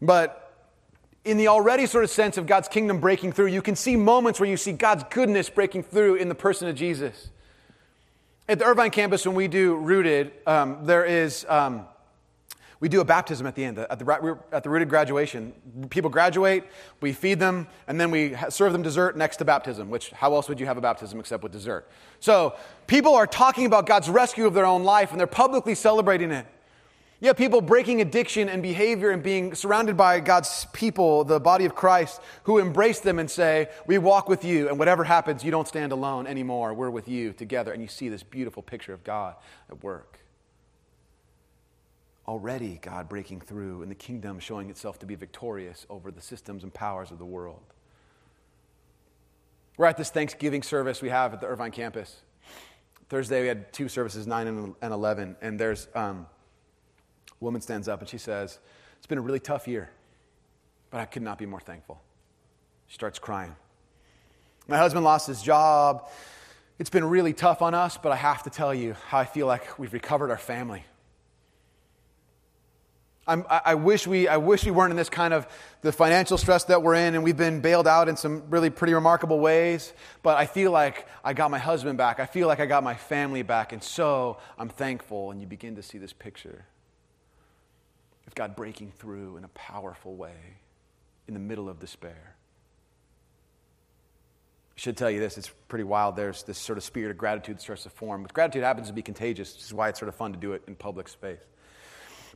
But 0.00 0.40
in 1.26 1.36
the 1.36 1.48
already 1.48 1.84
sort 1.84 2.02
of 2.02 2.08
sense 2.08 2.38
of 2.38 2.46
God's 2.46 2.68
kingdom 2.68 2.98
breaking 2.98 3.32
through, 3.32 3.48
you 3.48 3.60
can 3.60 3.76
see 3.76 3.94
moments 3.94 4.40
where 4.40 4.48
you 4.48 4.56
see 4.56 4.72
God's 4.72 5.04
goodness 5.10 5.50
breaking 5.50 5.82
through 5.82 6.14
in 6.14 6.30
the 6.30 6.34
person 6.34 6.66
of 6.66 6.76
Jesus. 6.76 7.28
At 8.48 8.58
the 8.58 8.64
Irvine 8.64 8.90
campus, 8.90 9.26
when 9.26 9.34
we 9.34 9.48
do 9.48 9.76
Rooted, 9.76 10.32
um, 10.46 10.86
there 10.86 11.04
is. 11.04 11.44
Um, 11.46 11.86
we 12.84 12.90
do 12.90 13.00
a 13.00 13.04
baptism 13.04 13.46
at 13.46 13.54
the 13.54 13.64
end, 13.64 13.78
at 13.78 13.98
the, 13.98 14.38
at 14.52 14.62
the 14.62 14.68
rooted 14.68 14.90
graduation. 14.90 15.54
People 15.88 16.10
graduate, 16.10 16.64
we 17.00 17.14
feed 17.14 17.40
them, 17.40 17.66
and 17.88 17.98
then 17.98 18.10
we 18.10 18.36
serve 18.50 18.74
them 18.74 18.82
dessert 18.82 19.16
next 19.16 19.38
to 19.38 19.44
baptism, 19.46 19.88
which 19.88 20.10
how 20.10 20.34
else 20.34 20.50
would 20.50 20.60
you 20.60 20.66
have 20.66 20.76
a 20.76 20.82
baptism 20.82 21.18
except 21.18 21.42
with 21.42 21.50
dessert? 21.50 21.88
So 22.20 22.54
people 22.86 23.14
are 23.14 23.26
talking 23.26 23.64
about 23.64 23.86
God's 23.86 24.10
rescue 24.10 24.44
of 24.46 24.52
their 24.52 24.66
own 24.66 24.84
life, 24.84 25.12
and 25.12 25.18
they're 25.18 25.26
publicly 25.26 25.74
celebrating 25.74 26.30
it. 26.30 26.46
You 27.22 27.28
have 27.28 27.38
people 27.38 27.62
breaking 27.62 28.02
addiction 28.02 28.50
and 28.50 28.62
behavior 28.62 29.12
and 29.12 29.22
being 29.22 29.54
surrounded 29.54 29.96
by 29.96 30.20
God's 30.20 30.66
people, 30.74 31.24
the 31.24 31.40
body 31.40 31.64
of 31.64 31.74
Christ, 31.74 32.20
who 32.42 32.58
embrace 32.58 33.00
them 33.00 33.18
and 33.18 33.30
say, 33.30 33.70
We 33.86 33.96
walk 33.96 34.28
with 34.28 34.44
you, 34.44 34.68
and 34.68 34.78
whatever 34.78 35.04
happens, 35.04 35.42
you 35.42 35.50
don't 35.50 35.66
stand 35.66 35.92
alone 35.92 36.26
anymore. 36.26 36.74
We're 36.74 36.90
with 36.90 37.08
you 37.08 37.32
together. 37.32 37.72
And 37.72 37.80
you 37.80 37.88
see 37.88 38.10
this 38.10 38.22
beautiful 38.22 38.62
picture 38.62 38.92
of 38.92 39.04
God 39.04 39.36
at 39.70 39.82
work 39.82 40.18
already 42.26 42.78
God 42.80 43.08
breaking 43.08 43.40
through 43.40 43.82
and 43.82 43.90
the 43.90 43.96
kingdom 43.96 44.38
showing 44.38 44.70
itself 44.70 44.98
to 45.00 45.06
be 45.06 45.14
victorious 45.14 45.86
over 45.90 46.10
the 46.10 46.20
systems 46.20 46.62
and 46.62 46.72
powers 46.72 47.10
of 47.10 47.18
the 47.18 47.24
world. 47.24 47.62
We're 49.76 49.86
at 49.86 49.96
this 49.96 50.10
Thanksgiving 50.10 50.62
service 50.62 51.02
we 51.02 51.08
have 51.08 51.34
at 51.34 51.40
the 51.40 51.46
Irvine 51.46 51.72
campus. 51.72 52.22
Thursday 53.08 53.42
we 53.42 53.48
had 53.48 53.72
two 53.72 53.88
services, 53.88 54.26
9 54.26 54.74
and 54.80 54.92
11, 54.92 55.36
and 55.42 55.58
there's 55.58 55.88
um, 55.94 56.26
a 57.30 57.44
woman 57.44 57.60
stands 57.60 57.88
up 57.88 58.00
and 58.00 58.08
she 58.08 58.18
says, 58.18 58.58
It's 58.98 59.06
been 59.06 59.18
a 59.18 59.22
really 59.22 59.40
tough 59.40 59.68
year, 59.68 59.90
but 60.90 61.00
I 61.00 61.04
could 61.04 61.22
not 61.22 61.38
be 61.38 61.46
more 61.46 61.60
thankful. 61.60 62.00
She 62.86 62.94
starts 62.94 63.18
crying. 63.18 63.54
My 64.68 64.78
husband 64.78 65.04
lost 65.04 65.26
his 65.26 65.42
job. 65.42 66.08
It's 66.78 66.90
been 66.90 67.04
really 67.04 67.32
tough 67.32 67.60
on 67.60 67.74
us, 67.74 67.98
but 67.98 68.12
I 68.12 68.16
have 68.16 68.42
to 68.44 68.50
tell 68.50 68.74
you 68.74 68.94
how 69.08 69.18
I 69.18 69.24
feel 69.24 69.46
like 69.46 69.78
we've 69.78 69.92
recovered 69.92 70.30
our 70.30 70.38
family. 70.38 70.84
I'm, 73.26 73.46
i 73.48 73.74
wish 73.74 74.06
we, 74.06 74.28
I 74.28 74.36
wish 74.36 74.64
we 74.64 74.70
weren't 74.70 74.90
in 74.90 74.96
this 74.96 75.08
kind 75.08 75.32
of 75.32 75.46
the 75.80 75.92
financial 75.92 76.36
stress 76.36 76.64
that 76.64 76.82
we're 76.82 76.94
in, 76.94 77.14
and 77.14 77.24
we've 77.24 77.36
been 77.36 77.60
bailed 77.60 77.88
out 77.88 78.08
in 78.08 78.16
some 78.16 78.42
really 78.50 78.70
pretty 78.70 78.92
remarkable 78.92 79.40
ways. 79.40 79.92
But 80.22 80.36
I 80.36 80.46
feel 80.46 80.70
like 80.70 81.08
I 81.24 81.32
got 81.32 81.50
my 81.50 81.58
husband 81.58 81.96
back. 81.96 82.20
I 82.20 82.26
feel 82.26 82.48
like 82.48 82.60
I 82.60 82.66
got 82.66 82.84
my 82.84 82.94
family 82.94 83.42
back, 83.42 83.72
and 83.72 83.82
so 83.82 84.38
I'm 84.58 84.68
thankful. 84.68 85.30
And 85.30 85.40
you 85.40 85.46
begin 85.46 85.76
to 85.76 85.82
see 85.82 85.98
this 85.98 86.12
picture 86.12 86.66
of 88.26 88.34
God 88.34 88.56
breaking 88.56 88.92
through 88.98 89.38
in 89.38 89.44
a 89.44 89.48
powerful 89.48 90.14
way 90.16 90.58
in 91.26 91.34
the 91.34 91.40
middle 91.40 91.68
of 91.68 91.80
despair. 91.80 92.36
I 94.76 94.80
should 94.80 94.96
tell 94.96 95.10
you 95.10 95.20
this, 95.20 95.38
it's 95.38 95.50
pretty 95.68 95.84
wild. 95.84 96.16
There's 96.16 96.42
this 96.42 96.58
sort 96.58 96.78
of 96.78 96.84
spirit 96.84 97.12
of 97.12 97.16
gratitude 97.16 97.56
that 97.56 97.62
starts 97.62 97.84
to 97.84 97.90
form. 97.90 98.22
But 98.22 98.34
gratitude 98.34 98.64
happens 98.64 98.88
to 98.88 98.92
be 98.92 99.02
contagious, 99.02 99.54
which 99.54 99.62
is 99.62 99.72
why 99.72 99.88
it's 99.88 100.00
sort 100.00 100.08
of 100.08 100.16
fun 100.16 100.32
to 100.32 100.38
do 100.38 100.52
it 100.52 100.62
in 100.66 100.74
public 100.74 101.08
space. 101.08 101.40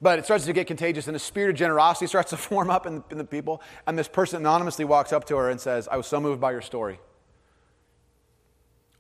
But 0.01 0.19
it 0.19 0.25
starts 0.25 0.45
to 0.45 0.53
get 0.53 0.67
contagious, 0.67 1.09
and 1.09 1.17
a 1.17 1.21
spirit 1.21 1.51
of 1.51 1.57
generosity 1.57 2.07
starts 2.09 2.31
to 2.31 2.37
form 2.37 2.71
up 2.71 2.87
in 2.87 2.97
the, 2.97 3.05
in 3.11 3.19
the 3.19 3.25
people. 3.25 3.63
And 3.87 3.99
this 3.99 4.09
person 4.09 4.39
anonymously 4.39 4.85
walks 4.85 5.13
up 5.13 5.25
to 5.27 5.37
her 5.37 5.51
and 5.51 5.61
says, 5.61 5.89
I 5.89 5.97
was 5.97 6.07
so 6.07 6.21
moved 6.21 6.41
by 6.41 6.53
your 6.53 6.63
story. 6.63 7.01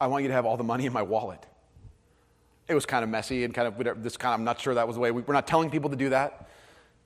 I 0.00 0.06
want 0.06 0.22
you 0.22 0.28
to 0.28 0.34
have 0.34 0.46
all 0.46 0.56
the 0.56 0.64
money 0.64 0.86
in 0.86 0.92
my 0.92 1.02
wallet. 1.02 1.44
It 2.68 2.74
was 2.74 2.86
kind 2.86 3.02
of 3.02 3.10
messy 3.10 3.44
and 3.44 3.54
kind 3.54 3.66
of 3.66 4.02
this 4.02 4.16
kind 4.16 4.34
of, 4.34 4.40
I'm 4.40 4.44
not 4.44 4.60
sure 4.60 4.74
that 4.74 4.86
was 4.86 4.96
the 4.96 5.00
way. 5.00 5.10
We, 5.10 5.22
we're 5.22 5.34
not 5.34 5.46
telling 5.46 5.70
people 5.70 5.90
to 5.90 5.96
do 5.96 6.10
that, 6.10 6.48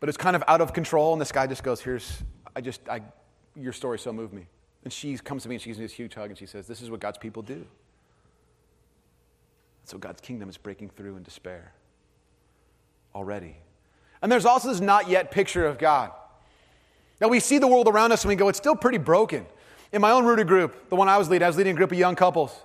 but 0.01 0.09
it's 0.09 0.19
kind 0.19 0.35
of 0.35 0.43
out 0.49 0.61
of 0.61 0.73
control. 0.73 1.13
And 1.13 1.21
this 1.21 1.33
guy 1.33 1.47
just 1.47 1.63
goes, 1.63 1.81
Here's, 1.81 2.23
I 2.57 2.61
just, 2.61 2.87
I, 2.89 3.01
your 3.55 3.73
story 3.73 3.99
so 3.99 4.13
moved 4.13 4.33
me. 4.33 4.47
And 4.85 4.93
she 4.93 5.17
comes 5.17 5.45
to 5.45 5.49
me 5.49 5.55
and 5.55 5.63
she 5.63 5.71
gives 5.71 5.79
me 5.79 5.85
this 5.85 5.93
huge 5.93 6.15
hug 6.15 6.31
and 6.31 6.39
she 6.39 6.47
says, 6.47 6.67
This 6.67 6.83
is 6.83 6.91
what 6.91 7.01
God's 7.01 7.19
people 7.19 7.43
do. 7.43 7.65
So 9.85 9.99
God's 9.99 10.21
kingdom 10.21 10.49
is 10.49 10.57
breaking 10.57 10.91
through 10.91 11.17
in 11.17 11.23
despair 11.23 11.73
already. 13.15 13.57
And 14.23 14.31
there's 14.31 14.47
also 14.47 14.69
this 14.69 14.81
not 14.81 15.09
yet 15.09 15.31
picture 15.31 15.67
of 15.67 15.79
God. 15.79 16.13
Now 17.21 17.29
we 17.29 17.41
see 17.41 17.59
the 17.59 17.69
world 17.69 17.89
around 17.89 18.13
us 18.13 18.23
and 18.23 18.29
we 18.29 18.37
go, 18.37 18.49
it's 18.49 18.59
still 18.59 18.77
pretty 18.77 18.99
broken. 18.99 19.47
In 19.93 20.01
my 20.01 20.13
own 20.13 20.25
rooted 20.25 20.49
group, 20.49 20.89
the 20.89 20.97
one 20.97 21.09
I 21.09 21.19
was 21.19 21.29
leading, 21.29 21.45
I 21.45 21.49
was 21.49 21.57
leading 21.57 21.75
a 21.75 21.77
group 21.77 21.93
of 21.93 21.99
young 21.99 22.15
couples. 22.15 22.57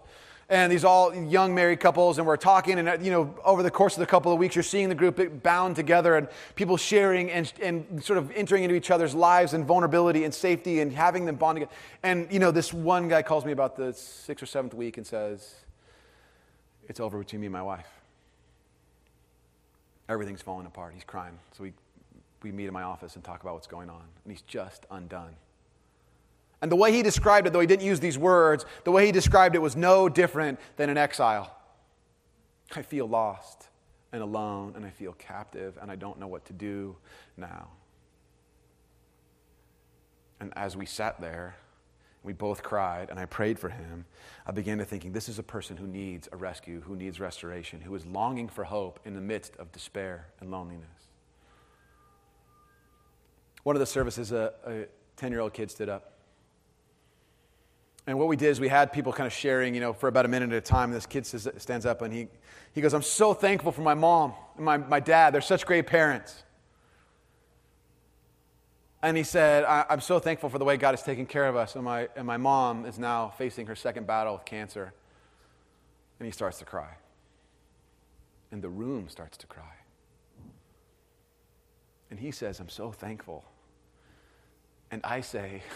And 0.49 0.71
these 0.71 0.85
all 0.85 1.13
young 1.13 1.53
married 1.53 1.81
couples, 1.81 2.19
and 2.19 2.25
we're 2.25 2.37
talking, 2.37 2.79
and 2.79 2.87
uh, 2.87 2.97
you 3.01 3.11
know, 3.11 3.35
over 3.43 3.61
the 3.61 3.69
course 3.69 3.95
of 3.95 3.99
the 3.99 4.05
couple 4.05 4.31
of 4.31 4.39
weeks, 4.39 4.55
you're 4.55 4.63
seeing 4.63 4.87
the 4.87 4.95
group 4.95 5.43
bound 5.43 5.75
together 5.75 6.15
and 6.15 6.29
people 6.55 6.77
sharing 6.77 7.29
and, 7.29 7.51
and 7.61 8.01
sort 8.01 8.17
of 8.17 8.31
entering 8.31 8.63
into 8.63 8.73
each 8.73 8.89
other's 8.89 9.13
lives 9.13 9.53
and 9.53 9.65
vulnerability 9.65 10.23
and 10.23 10.33
safety 10.33 10.79
and 10.79 10.93
having 10.93 11.25
them 11.25 11.35
bond 11.35 11.57
together. 11.57 11.71
And 12.01 12.31
you 12.31 12.39
know, 12.39 12.51
this 12.51 12.71
one 12.71 13.09
guy 13.09 13.23
calls 13.23 13.43
me 13.43 13.51
about 13.51 13.75
the 13.75 13.91
sixth 13.91 14.41
or 14.41 14.45
seventh 14.45 14.73
week 14.73 14.95
and 14.95 15.05
says, 15.05 15.53
It's 16.87 17.01
over 17.01 17.19
between 17.19 17.41
me 17.41 17.47
and 17.47 17.53
my 17.53 17.63
wife. 17.63 17.96
Everything's 20.09 20.41
falling 20.41 20.65
apart. 20.65 20.93
He's 20.93 21.03
crying. 21.03 21.37
So 21.51 21.63
we, 21.63 21.73
we 22.43 22.51
meet 22.51 22.67
in 22.67 22.73
my 22.73 22.83
office 22.83 23.15
and 23.15 23.23
talk 23.23 23.41
about 23.41 23.55
what's 23.55 23.67
going 23.67 23.89
on. 23.89 24.03
And 24.23 24.31
he's 24.31 24.41
just 24.43 24.85
undone. 24.89 25.35
And 26.61 26.71
the 26.71 26.75
way 26.75 26.91
he 26.91 27.03
described 27.03 27.45
it, 27.45 27.53
though 27.53 27.59
he 27.59 27.67
didn't 27.67 27.85
use 27.85 27.99
these 27.99 28.17
words, 28.17 28.65
the 28.83 28.91
way 28.91 29.05
he 29.05 29.11
described 29.11 29.55
it 29.55 29.61
was 29.61 29.75
no 29.75 30.09
different 30.09 30.59
than 30.75 30.89
an 30.89 30.97
exile. 30.97 31.55
I 32.75 32.81
feel 32.81 33.07
lost 33.07 33.67
and 34.11 34.23
alone, 34.23 34.73
and 34.75 34.85
I 34.85 34.89
feel 34.89 35.13
captive, 35.13 35.77
and 35.81 35.91
I 35.91 35.95
don't 35.95 36.19
know 36.19 36.27
what 36.27 36.45
to 36.45 36.53
do 36.53 36.95
now. 37.35 37.67
And 40.39 40.53
as 40.55 40.77
we 40.77 40.85
sat 40.85 41.19
there, 41.19 41.55
we 42.27 42.33
both 42.33 42.61
cried, 42.61 43.09
and 43.09 43.19
I 43.19 43.25
prayed 43.25 43.57
for 43.57 43.69
him. 43.69 44.05
I 44.45 44.51
began 44.51 44.77
to 44.77 44.85
thinking, 44.85 45.13
this 45.13 45.27
is 45.27 45.39
a 45.39 45.43
person 45.43 45.77
who 45.77 45.87
needs 45.87 46.29
a 46.31 46.37
rescue, 46.37 46.81
who 46.81 46.95
needs 46.95 47.19
restoration, 47.19 47.81
who 47.81 47.95
is 47.95 48.05
longing 48.05 48.49
for 48.49 48.65
hope 48.65 48.99
in 49.05 49.15
the 49.15 49.21
midst 49.21 49.55
of 49.57 49.71
despair 49.71 50.27
and 50.39 50.51
loneliness. 50.51 50.85
One 53.63 53.75
of 53.75 53.79
the 53.79 53.85
services, 53.85 54.31
a 54.31 54.87
10 55.15 55.31
year 55.31 55.41
old 55.41 55.53
kid 55.53 55.71
stood 55.71 55.89
up 55.89 56.17
and 58.07 58.17
what 58.17 58.29
we 58.29 58.37
did 58.37 58.47
is 58.47 58.59
we 58.61 58.69
had 58.69 58.93
people 58.93 59.11
kind 59.11 59.27
of 59.27 59.33
sharing, 59.33 59.75
you 59.75 59.81
know, 59.81 59.91
for 59.91 60.07
about 60.07 60.23
a 60.23 60.29
minute 60.29 60.53
at 60.53 60.57
a 60.57 60.61
time. 60.61 60.91
This 60.91 61.05
kid 61.05 61.25
stands 61.25 61.85
up 61.85 62.01
and 62.01 62.13
he, 62.13 62.29
he 62.71 62.79
goes, 62.79 62.93
I'm 62.93 63.01
so 63.01 63.33
thankful 63.33 63.73
for 63.73 63.81
my 63.81 63.95
mom 63.95 64.33
and 64.55 64.63
my, 64.63 64.77
my 64.77 65.01
dad. 65.01 65.33
They're 65.33 65.41
such 65.41 65.65
great 65.65 65.87
parents. 65.87 66.43
And 69.01 69.15
he 69.15 69.23
said, 69.23 69.63
I'm 69.63 70.01
so 70.01 70.17
thankful 70.19 70.49
for 70.49 70.57
the 70.57 70.65
way 70.65 70.75
God 70.75 70.91
has 70.91 71.03
taken 71.03 71.27
care 71.27 71.47
of 71.47 71.55
us. 71.55 71.75
And 71.75 71.83
my, 71.83 72.09
and 72.15 72.25
my 72.25 72.37
mom 72.37 72.85
is 72.85 72.97
now 72.97 73.31
facing 73.37 73.67
her 73.67 73.75
second 73.75 74.07
battle 74.07 74.33
with 74.33 74.45
cancer. 74.45 74.93
And 76.19 76.25
he 76.25 76.31
starts 76.31 76.57
to 76.59 76.65
cry. 76.65 76.95
And 78.51 78.61
the 78.61 78.69
room 78.69 79.07
starts 79.07 79.37
to 79.37 79.47
cry. 79.47 79.63
And 82.09 82.19
he 82.19 82.31
says, 82.31 82.59
I'm 82.59 82.69
so 82.69 82.91
thankful. 82.91 83.45
And 84.89 85.01
I 85.03 85.21
say, 85.21 85.61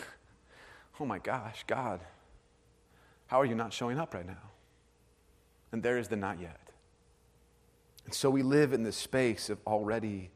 Oh 0.99 1.05
my 1.05 1.17
gosh, 1.17 1.63
God, 1.65 1.99
how 3.27 3.41
are 3.41 3.45
you 3.45 3.55
not 3.55 3.73
showing 3.73 3.97
up 3.97 4.13
right 4.13 4.25
now? 4.25 4.51
And 5.71 5.81
there 5.81 5.97
is 5.97 6.10
the 6.10 6.15
not 6.15 6.39
yet. 6.39 6.60
And 8.05 8.13
so 8.13 8.29
we 8.29 8.43
live 8.43 8.73
in 8.73 8.84
this 8.84 8.97
space 8.97 9.49
of 9.49 9.57
already 9.65 10.29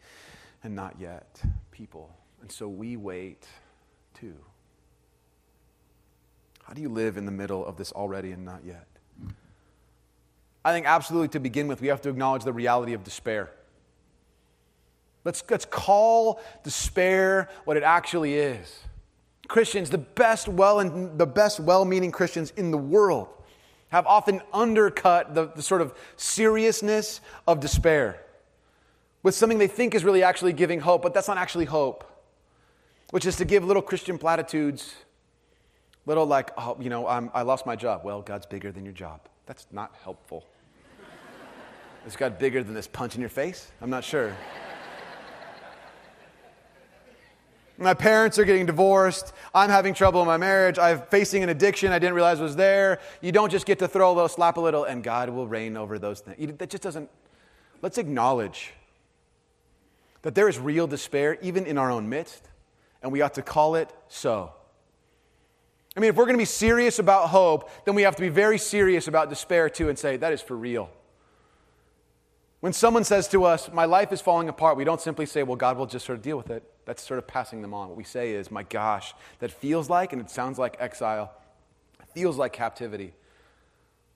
and 0.64 0.76
not 0.76 0.96
yet 1.00 1.42
people. 1.72 2.16
And 2.46 2.52
so 2.52 2.68
we 2.68 2.96
wait 2.96 3.44
too. 4.14 4.36
How 6.62 6.74
do 6.76 6.82
you 6.84 6.90
live 6.90 7.18
in 7.18 7.26
the 7.26 7.32
middle 7.32 7.66
of 7.66 7.76
this 7.76 7.92
already 7.92 8.34
and 8.34 8.46
not 8.46 8.64
yet? 8.64 8.86
I 10.64 10.72
think 10.72 10.86
absolutely 10.86 11.30
to 11.30 11.40
begin 11.40 11.68
with, 11.68 11.82
we 11.82 11.88
have 11.88 12.02
to 12.04 12.10
acknowledge 12.10 12.44
the 12.44 12.54
reality 12.54 12.94
of 12.94 13.04
despair. 13.04 13.50
Let's, 15.24 15.44
let's 15.50 15.66
call 15.66 16.40
despair 16.64 17.50
what 17.64 17.78
it 17.78 17.84
actually 17.84 18.36
is. 18.36 18.80
Christians, 19.48 19.90
the 19.90 19.98
best 19.98 20.48
well 20.48 20.82
and 20.82 21.18
the 21.18 21.26
best 21.26 21.60
well-meaning 21.60 22.12
Christians 22.12 22.54
in 22.56 22.70
the 22.70 22.78
world, 22.78 23.28
have 23.88 24.06
often 24.06 24.40
undercut 24.54 25.34
the, 25.34 25.48
the 25.48 25.64
sort 25.64 25.82
of 25.82 25.96
seriousness 26.16 27.22
of 27.48 27.60
despair 27.60 28.22
with 29.24 29.34
something 29.34 29.58
they 29.58 29.66
think 29.66 29.96
is 29.96 30.04
really 30.04 30.22
actually 30.22 30.54
giving 30.54 30.80
hope, 30.80 31.02
but 31.02 31.12
that's 31.12 31.28
not 31.28 31.40
actually 31.40 31.66
hope, 31.66 32.12
which 33.12 33.26
is 33.26 33.36
to 33.38 33.46
give 33.46 33.64
little 33.64 33.82
Christian 33.82 34.18
platitudes, 34.18 34.96
little 36.06 36.26
like, 36.26 36.52
oh, 36.58 36.78
you 36.80 36.90
know, 36.90 37.08
I'm, 37.08 37.30
I 37.34 37.42
lost 37.44 37.66
my 37.66 37.76
job. 37.76 38.02
Well, 38.04 38.22
God's 38.22 38.46
bigger 38.46 38.72
than 38.72 38.84
your 38.84 38.94
job. 38.94 39.22
That's 39.46 39.68
not 39.72 39.94
helpful. 40.04 40.46
is 42.06 42.16
God 42.16 42.38
bigger 42.40 42.64
than 42.64 42.74
this 42.74 42.88
punch 42.88 43.16
in 43.16 43.22
your 43.22 43.30
face? 43.30 43.72
I'm 43.82 43.90
not 43.90 44.04
sure. 44.04 44.36
My 47.78 47.94
parents 47.94 48.40
are 48.40 48.46
getting 48.46 48.66
divorced. 48.66 49.34
I'm 49.54 49.70
having 49.70 49.94
trouble 49.94 50.22
in 50.22 50.28
my 50.28 50.38
marriage. 50.38 50.80
I'm 50.80 51.02
facing 51.02 51.44
an 51.44 51.50
addiction 51.50 51.92
I 51.92 52.00
didn't 52.00 52.16
realize 52.16 52.40
was 52.40 52.56
there. 52.56 53.02
You 53.22 53.34
don't 53.34 53.52
just 53.52 53.66
get 53.66 53.80
to 53.80 53.88
throw 53.88 54.12
a 54.12 54.14
little, 54.14 54.30
slap 54.30 54.56
a 54.56 54.62
little, 54.62 54.86
and 54.86 55.04
God 55.04 55.30
will 55.30 55.46
reign 55.46 55.76
over 55.76 56.00
those 56.00 56.22
things. 56.22 56.58
That 56.58 56.70
just 56.70 56.84
doesn't. 56.84 57.10
Let's 57.82 57.98
acknowledge 57.98 58.72
that 60.22 60.36
there 60.36 60.48
is 60.48 60.58
real 60.58 60.88
despair, 60.88 61.38
even 61.42 61.66
in 61.66 61.78
our 61.78 61.92
own 61.92 62.08
midst, 62.08 62.48
and 63.06 63.12
we 63.12 63.22
ought 63.22 63.36
to 63.36 63.44
call 63.44 63.76
it 63.76 63.94
so. 64.08 64.52
I 65.96 66.00
mean, 66.00 66.10
if 66.10 66.16
we're 66.16 66.26
going 66.26 66.34
to 66.34 66.42
be 66.42 66.46
serious 66.46 66.98
about 66.98 67.30
hope, 67.30 67.70
then 67.86 67.94
we 67.94 68.02
have 68.02 68.16
to 68.16 68.22
be 68.22 68.30
very 68.30 68.58
serious 68.58 69.08
about 69.08 69.30
despair 69.30 69.70
too 69.70 69.90
and 69.90 69.98
say, 69.98 70.18
that 70.18 70.34
is 70.34 70.42
for 70.42 70.58
real. 70.58 70.90
When 72.62 72.74
someone 72.74 73.04
says 73.04 73.28
to 73.28 73.44
us, 73.44 73.70
My 73.72 73.86
life 73.86 74.12
is 74.12 74.22
falling 74.22 74.50
apart, 74.50 74.76
we 74.76 74.86
don't 74.86 75.00
simply 75.00 75.28
say, 75.28 75.44
Well, 75.44 75.56
God 75.56 75.78
will 75.78 75.86
just 75.86 76.04
sort 76.04 76.18
of 76.18 76.24
deal 76.24 76.36
with 76.36 76.50
it. 76.50 76.64
That's 76.86 77.04
sort 77.04 77.20
of 77.20 77.28
passing 77.28 77.62
them 77.62 77.76
on. 77.76 77.90
What 77.90 77.98
we 77.98 78.04
say 78.04 78.32
is, 78.32 78.50
My 78.50 78.64
gosh, 78.64 79.14
that 79.38 79.52
feels 79.52 79.88
like, 79.88 80.12
and 80.12 80.20
it 80.20 80.32
sounds 80.32 80.58
like 80.58 80.76
exile, 80.80 81.32
it 82.00 82.08
feels 82.10 82.38
like 82.38 82.54
captivity. 82.54 83.14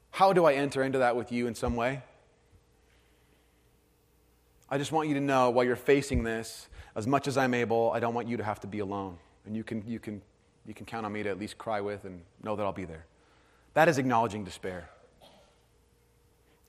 How 0.09 0.33
do 0.33 0.45
I 0.45 0.53
enter 0.53 0.81
into 0.81 0.97
that 0.97 1.15
with 1.15 1.31
you 1.31 1.45
in 1.45 1.53
some 1.53 1.75
way? 1.75 2.01
I 4.67 4.79
just 4.79 4.91
want 4.91 5.09
you 5.09 5.13
to 5.13 5.21
know 5.21 5.51
while 5.51 5.63
you're 5.63 5.75
facing 5.75 6.23
this, 6.23 6.67
as 6.95 7.07
much 7.07 7.27
as 7.27 7.37
I'm 7.37 7.53
able, 7.53 7.91
I 7.91 7.99
don't 7.99 8.13
want 8.13 8.27
you 8.27 8.37
to 8.37 8.43
have 8.43 8.59
to 8.61 8.67
be 8.67 8.79
alone. 8.79 9.17
And 9.45 9.55
you 9.55 9.63
can, 9.63 9.83
you 9.87 9.99
can, 9.99 10.21
you 10.65 10.73
can 10.73 10.85
count 10.85 11.05
on 11.05 11.11
me 11.11 11.23
to 11.23 11.29
at 11.29 11.39
least 11.39 11.57
cry 11.57 11.81
with 11.81 12.05
and 12.05 12.21
know 12.43 12.55
that 12.55 12.63
I'll 12.63 12.71
be 12.73 12.85
there. 12.85 13.05
That 13.73 13.87
is 13.87 13.97
acknowledging 13.97 14.43
despair. 14.43 14.89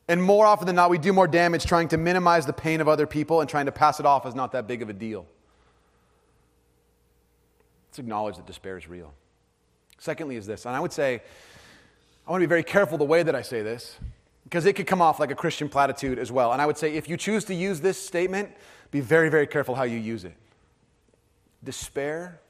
And 0.09 0.23
more 0.23 0.45
often 0.45 0.67
than 0.67 0.77
not, 0.77 0.91
we 0.91 0.99
do 0.99 1.13
more 1.13 1.29
damage 1.29 1.65
trying 1.65 1.89
to 1.89 1.97
minimize 1.97 2.45
the 2.45 2.53
pain 2.53 2.81
of 2.81 2.89
other 2.89 3.07
people 3.07 3.41
and 3.41 3.49
trying 3.49 3.67
to 3.67 3.73
pass 3.73 4.01
it 4.01 4.07
off 4.07 4.27
as 4.27 4.35
not 4.35 4.53
that 4.53 4.67
big 4.67 4.83
of 4.83 4.89
a 4.89 4.93
deal. 4.93 5.25
Let's 7.89 8.01
acknowledge 8.01 8.37
that 8.37 8.47
despair 8.47 8.77
is 8.77 8.89
real. 8.89 9.13
Secondly, 9.99 10.37
is 10.37 10.47
this, 10.47 10.65
and 10.67 10.75
I 10.75 10.81
would 10.81 10.93
say, 10.93 11.23
I 12.27 12.31
want 12.31 12.41
to 12.41 12.47
be 12.47 12.49
very 12.49 12.65
careful 12.65 12.99
the 12.99 13.05
way 13.05 13.23
that 13.23 13.35
I 13.35 13.43
say 13.43 13.63
this, 13.63 13.99
because 14.51 14.67
it 14.67 14.73
could 14.73 14.89
come 14.89 15.01
off 15.01 15.21
like 15.21 15.31
a 15.31 15.37
Christian 15.37 15.69
platitude 15.69 16.19
as 16.19 16.33
well. 16.33 16.53
And 16.53 16.61
I 16.61 16.67
would 16.67 16.77
say 16.77 16.95
if 16.95 17.09
you 17.09 17.17
choose 17.17 17.45
to 17.45 17.55
use 17.55 17.81
this 17.81 18.05
statement, 18.05 18.51
be 18.91 18.99
very, 18.99 19.29
very 19.29 19.47
careful 19.47 19.77
how 19.77 19.85
you 19.85 19.97
use 19.97 20.25
it. 20.25 20.35
Despair, 21.63 22.41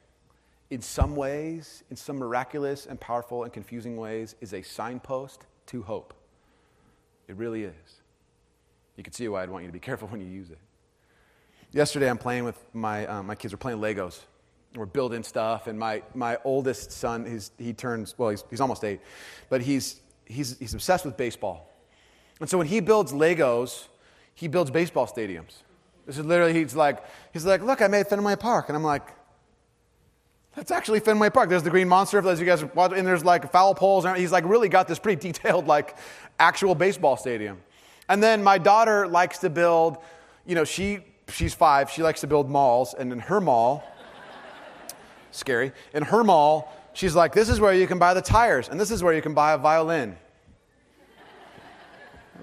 in 0.70 0.80
some 0.80 1.14
ways, 1.14 1.84
in 1.90 1.96
some 1.96 2.16
miraculous 2.16 2.86
and 2.86 2.98
powerful 2.98 3.44
and 3.44 3.52
confusing 3.52 3.98
ways, 3.98 4.34
is 4.40 4.54
a 4.54 4.62
signpost 4.62 5.44
to 5.66 5.82
hope. 5.82 6.14
It 7.28 7.36
really 7.36 7.64
is. 7.64 7.74
You 8.96 9.04
can 9.04 9.12
see 9.12 9.28
why 9.28 9.42
I'd 9.42 9.50
want 9.50 9.64
you 9.64 9.68
to 9.68 9.72
be 9.72 9.78
careful 9.90 10.08
when 10.08 10.22
you 10.22 10.26
use 10.26 10.50
it. 10.50 10.58
Yesterday, 11.70 12.08
I'm 12.08 12.18
playing 12.18 12.44
with 12.44 12.58
my, 12.72 13.06
um, 13.08 13.26
my 13.26 13.34
kids. 13.34 13.52
We're 13.52 13.58
playing 13.58 13.78
Legos. 13.78 14.20
We're 14.74 14.86
building 14.86 15.22
stuff, 15.22 15.66
and 15.66 15.78
my, 15.78 16.02
my 16.14 16.38
oldest 16.44 16.92
son, 16.92 17.26
he's, 17.26 17.50
he 17.58 17.74
turns, 17.74 18.14
well, 18.16 18.30
he's, 18.30 18.44
he's 18.48 18.60
almost 18.60 18.84
eight, 18.84 19.00
but 19.50 19.60
he's, 19.60 20.00
he's, 20.24 20.56
he's 20.58 20.72
obsessed 20.72 21.04
with 21.04 21.16
baseball. 21.16 21.69
And 22.40 22.48
so 22.48 22.58
when 22.58 22.66
he 22.66 22.80
builds 22.80 23.12
Legos, 23.12 23.86
he 24.34 24.48
builds 24.48 24.70
baseball 24.70 25.06
stadiums. 25.06 25.62
This 26.06 26.18
is 26.18 26.24
literally, 26.24 26.54
he's 26.54 26.74
like, 26.74 27.04
he's 27.32 27.44
like, 27.44 27.62
look, 27.62 27.82
I 27.82 27.86
made 27.86 28.06
Fenway 28.06 28.36
Park. 28.36 28.68
And 28.68 28.76
I'm 28.76 28.82
like, 28.82 29.06
that's 30.56 30.70
actually 30.70 31.00
Fenway 31.00 31.30
Park. 31.30 31.48
There's 31.48 31.62
the 31.62 31.70
green 31.70 31.88
monster, 31.88 32.26
as 32.26 32.40
you 32.40 32.46
guys 32.46 32.64
watch, 32.74 32.92
and 32.96 33.06
there's 33.06 33.24
like 33.24 33.52
foul 33.52 33.74
poles. 33.74 34.04
And 34.04 34.16
he's 34.16 34.32
like 34.32 34.44
really 34.44 34.68
got 34.68 34.88
this 34.88 34.98
pretty 34.98 35.20
detailed, 35.32 35.66
like 35.66 35.96
actual 36.38 36.74
baseball 36.74 37.16
stadium. 37.16 37.60
And 38.08 38.22
then 38.22 38.42
my 38.42 38.58
daughter 38.58 39.06
likes 39.06 39.38
to 39.38 39.50
build, 39.50 39.98
you 40.44 40.54
know, 40.54 40.64
she, 40.64 41.00
she's 41.28 41.54
five, 41.54 41.90
she 41.90 42.02
likes 42.02 42.22
to 42.22 42.26
build 42.26 42.50
malls. 42.50 42.94
And 42.94 43.12
in 43.12 43.20
her 43.20 43.40
mall, 43.40 43.84
scary, 45.30 45.72
in 45.94 46.02
her 46.02 46.24
mall, 46.24 46.76
she's 46.92 47.14
like, 47.14 47.32
this 47.32 47.48
is 47.48 47.60
where 47.60 47.72
you 47.72 47.86
can 47.86 47.98
buy 47.98 48.14
the 48.14 48.22
tires, 48.22 48.68
and 48.68 48.80
this 48.80 48.90
is 48.90 49.02
where 49.02 49.14
you 49.14 49.22
can 49.22 49.34
buy 49.34 49.52
a 49.52 49.58
violin. 49.58 50.16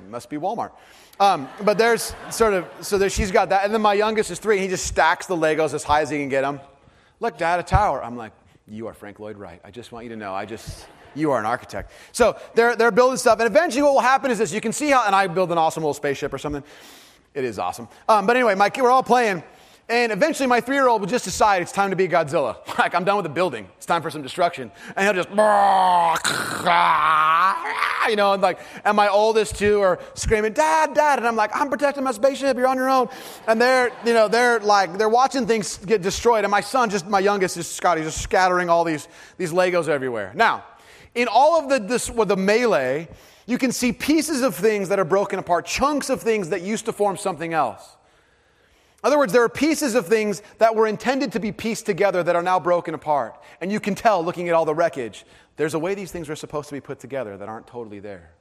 It 0.06 0.10
must 0.10 0.30
be 0.30 0.38
Walmart. 0.38 0.72
Um, 1.20 1.50
but 1.64 1.78
there's 1.78 2.14
sort 2.30 2.54
of, 2.54 2.66
so 2.82 2.98
there, 2.98 3.10
she's 3.10 3.32
got 3.32 3.50
that. 3.50 3.66
And 3.66 3.74
then 3.74 3.82
my 3.82 3.93
youngest 3.93 4.32
is 4.32 4.39
three, 4.39 4.58
and 4.58 4.64
he 4.64 4.70
just 4.70 4.86
stacks 4.86 5.26
the 5.26 5.36
Legos 5.36 5.74
as 5.74 5.84
high 5.84 6.02
as 6.02 6.10
he 6.10 6.18
can 6.18 6.30
get 6.30 6.41
them. 6.41 6.60
Look, 7.20 7.38
Dad, 7.38 7.60
a 7.60 7.64
tower. 7.64 8.04
I'm 8.04 8.16
like, 8.16 8.34
you 8.68 8.88
are 8.88 8.93
Frank 8.93 9.20
Lloyd 9.20 9.38
Wright. 9.38 9.62
I 9.64 9.72
just 9.72 9.91
want 9.91 10.06
you 10.06 10.10
to 10.10 10.16
know, 10.16 10.34
I 10.34 10.45
just, 10.45 10.86
you 11.16 11.32
are 11.32 11.39
an 11.39 11.45
architect. 11.45 11.91
So 12.12 12.38
they're, 12.54 12.76
they're 12.76 12.91
building 12.91 13.18
stuff. 13.18 13.39
And 13.39 13.48
eventually 13.48 13.82
what 13.82 13.93
will 13.93 14.02
happen 14.02 14.30
is 14.30 14.38
this 14.38 14.54
you 14.54 14.62
can 14.62 14.74
see 14.74 14.89
how, 14.89 15.06
and 15.06 15.16
I 15.16 15.26
build 15.28 15.52
an 15.52 15.58
awesome 15.58 15.84
little 15.84 15.93
spaceship 15.93 16.34
or 16.34 16.38
something. 16.38 16.64
It 17.34 17.43
is 17.43 17.60
awesome. 17.60 17.88
Um, 18.08 18.28
but 18.28 18.36
anyway, 18.36 18.56
my, 18.56 18.72
we're 18.76 18.91
all 18.91 19.04
playing. 19.04 19.43
And 19.90 20.12
eventually, 20.12 20.48
my 20.48 20.60
three 20.60 20.76
year 20.76 20.90
old 20.90 21.00
will 21.00 21.08
just 21.08 21.24
decide 21.24 21.62
it's 21.62 21.72
time 21.72 21.92
to 21.92 21.96
be 21.96 22.08
Godzilla. 22.08 22.58
Like, 22.78 22.94
I'm 22.94 23.06
done 23.06 23.16
with 23.16 23.24
the 23.24 23.30
building. 23.30 23.68
It's 23.78 23.88
time 23.88 24.04
for 24.04 24.12
some 24.12 24.22
destruction. 24.22 24.72
And 24.96 25.06
he'll 25.06 25.24
just, 25.24 25.30
you 28.10 28.16
know, 28.16 28.34
and 28.34 28.42
like, 28.42 28.60
and 28.86 28.96
my 28.96 29.08
oldest 29.08 29.58
two 29.58 29.82
are 29.82 30.00
screaming, 30.14 30.54
Dad, 30.54 30.94
Dad. 30.94 31.18
And 31.18 31.28
I'm 31.28 31.36
like, 31.36 31.50
I'm 31.56 31.72
protecting 31.72 32.04
my 32.04 32.12
spaceship. 32.12 32.56
You're 32.56 32.68
on 32.68 32.78
your 32.78 32.90
own. 32.90 33.10
And 33.48 33.60
they're, 33.60 33.90
you 34.06 34.14
know, 34.14 34.28
they're 34.28 34.60
like, 34.60 35.00
they're 35.00 35.10
watching 35.10 35.48
things 35.48 35.78
get 35.78 36.04
destroyed. 36.04 36.44
And 36.44 36.52
my 36.52 36.62
son, 36.62 36.92
just 36.92 37.08
my 37.08 37.20
youngest, 37.20 37.58
is 37.58 37.68
Scotty, 37.68 38.04
just 38.04 38.22
scattering 38.22 38.70
all 38.70 38.84
these, 38.84 39.08
these 39.38 39.52
Legos 39.52 39.88
everywhere. 39.88 40.34
Now, 40.36 40.66
in 41.16 41.28
all 41.28 41.60
of 41.60 41.68
the, 41.68 41.80
this, 41.80 42.12
well, 42.12 42.28
the 42.28 42.38
melee, 42.38 43.08
you 43.48 43.58
can 43.58 43.72
see 43.72 43.92
pieces 43.92 44.44
of 44.44 44.54
things 44.54 44.90
that 44.90 45.00
are 45.00 45.06
broken 45.06 45.40
apart, 45.40 45.66
chunks 45.66 46.12
of 46.12 46.22
things 46.22 46.50
that 46.50 46.62
used 46.62 46.86
to 46.86 46.94
form 46.94 47.18
something 47.18 47.54
else. 47.54 47.97
In 49.04 49.08
other 49.08 49.18
words, 49.20 49.32
there 49.32 49.43
are 49.43 49.50
pieces 49.50 49.93
of 49.93 50.08
things 50.08 50.41
that 50.58 50.76
were 50.76 50.88
intended 50.88 51.32
to 51.34 51.39
be 51.39 51.52
pieced 51.52 51.86
together 51.86 52.24
that 52.24 52.36
are 52.36 52.41
now 52.41 52.60
broken 52.60 52.95
apart. 52.95 53.41
And 53.62 53.72
you 53.72 53.80
can 53.80 53.93
tell 53.93 54.24
looking 54.26 54.50
at 54.50 54.56
all 54.56 54.66
the 54.66 54.74
wreckage, 54.74 55.24
there's 55.56 55.76
a 55.76 55.80
way 55.80 55.93
these 55.93 56.12
things 56.12 56.28
were 56.28 56.36
supposed 56.36 56.70
to 56.70 56.76
be 56.76 56.82
put 56.82 57.00
together 57.00 57.38
that 57.38 57.48
aren't 57.48 57.68
totally 57.68 58.00
there. 58.00 58.32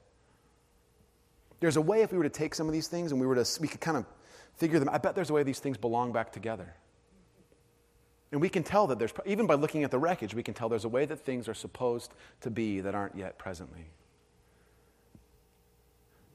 There's 1.59 1.77
a 1.77 1.81
way 1.81 2.01
if 2.01 2.11
we 2.11 2.17
were 2.17 2.23
to 2.23 2.29
take 2.29 2.55
some 2.55 2.67
of 2.67 2.73
these 2.73 2.87
things 2.87 3.11
and 3.11 3.21
we 3.21 3.27
were 3.27 3.35
to, 3.35 3.61
we 3.61 3.67
could 3.67 3.81
kind 3.81 3.97
of 3.97 4.05
figure 4.55 4.79
them, 4.79 4.89
I 4.89 4.97
bet 4.97 5.15
there's 5.15 5.29
a 5.29 5.33
way 5.33 5.43
these 5.43 5.59
things 5.59 5.77
belong 5.77 6.11
back 6.11 6.31
together. 6.31 6.73
And 8.31 8.41
we 8.41 8.49
can 8.49 8.63
tell 8.63 8.87
that 8.87 8.99
there's, 8.99 9.13
even 9.25 9.47
by 9.47 9.53
looking 9.53 9.83
at 9.83 9.91
the 9.91 9.99
wreckage, 9.99 10.33
we 10.33 10.43
can 10.43 10.53
tell 10.53 10.69
there's 10.69 10.85
a 10.85 10.89
way 10.89 11.05
that 11.05 11.19
things 11.21 11.47
are 11.47 11.53
supposed 11.53 12.11
to 12.41 12.49
be 12.49 12.81
that 12.81 12.93
aren't 12.93 13.15
yet 13.15 13.37
presently. 13.37 13.85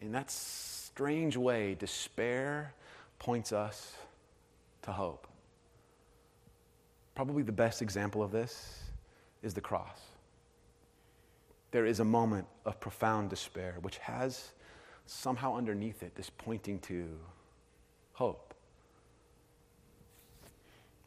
In 0.00 0.12
that 0.12 0.30
strange 0.30 1.36
way, 1.36 1.74
despair 1.74 2.72
points 3.18 3.52
us 3.52 3.94
to 4.82 4.92
hope. 4.92 5.26
Probably 7.14 7.42
the 7.42 7.52
best 7.52 7.82
example 7.82 8.22
of 8.22 8.32
this 8.32 8.80
is 9.42 9.54
the 9.54 9.60
cross. 9.60 10.00
There 11.70 11.86
is 11.86 12.00
a 12.00 12.04
moment 12.04 12.46
of 12.64 12.80
profound 12.80 13.30
despair, 13.30 13.76
which 13.82 13.98
has 13.98 14.50
somehow 15.06 15.56
underneath 15.56 16.02
it 16.02 16.14
this 16.14 16.30
pointing 16.30 16.78
to 16.80 17.06
hope. 18.12 18.54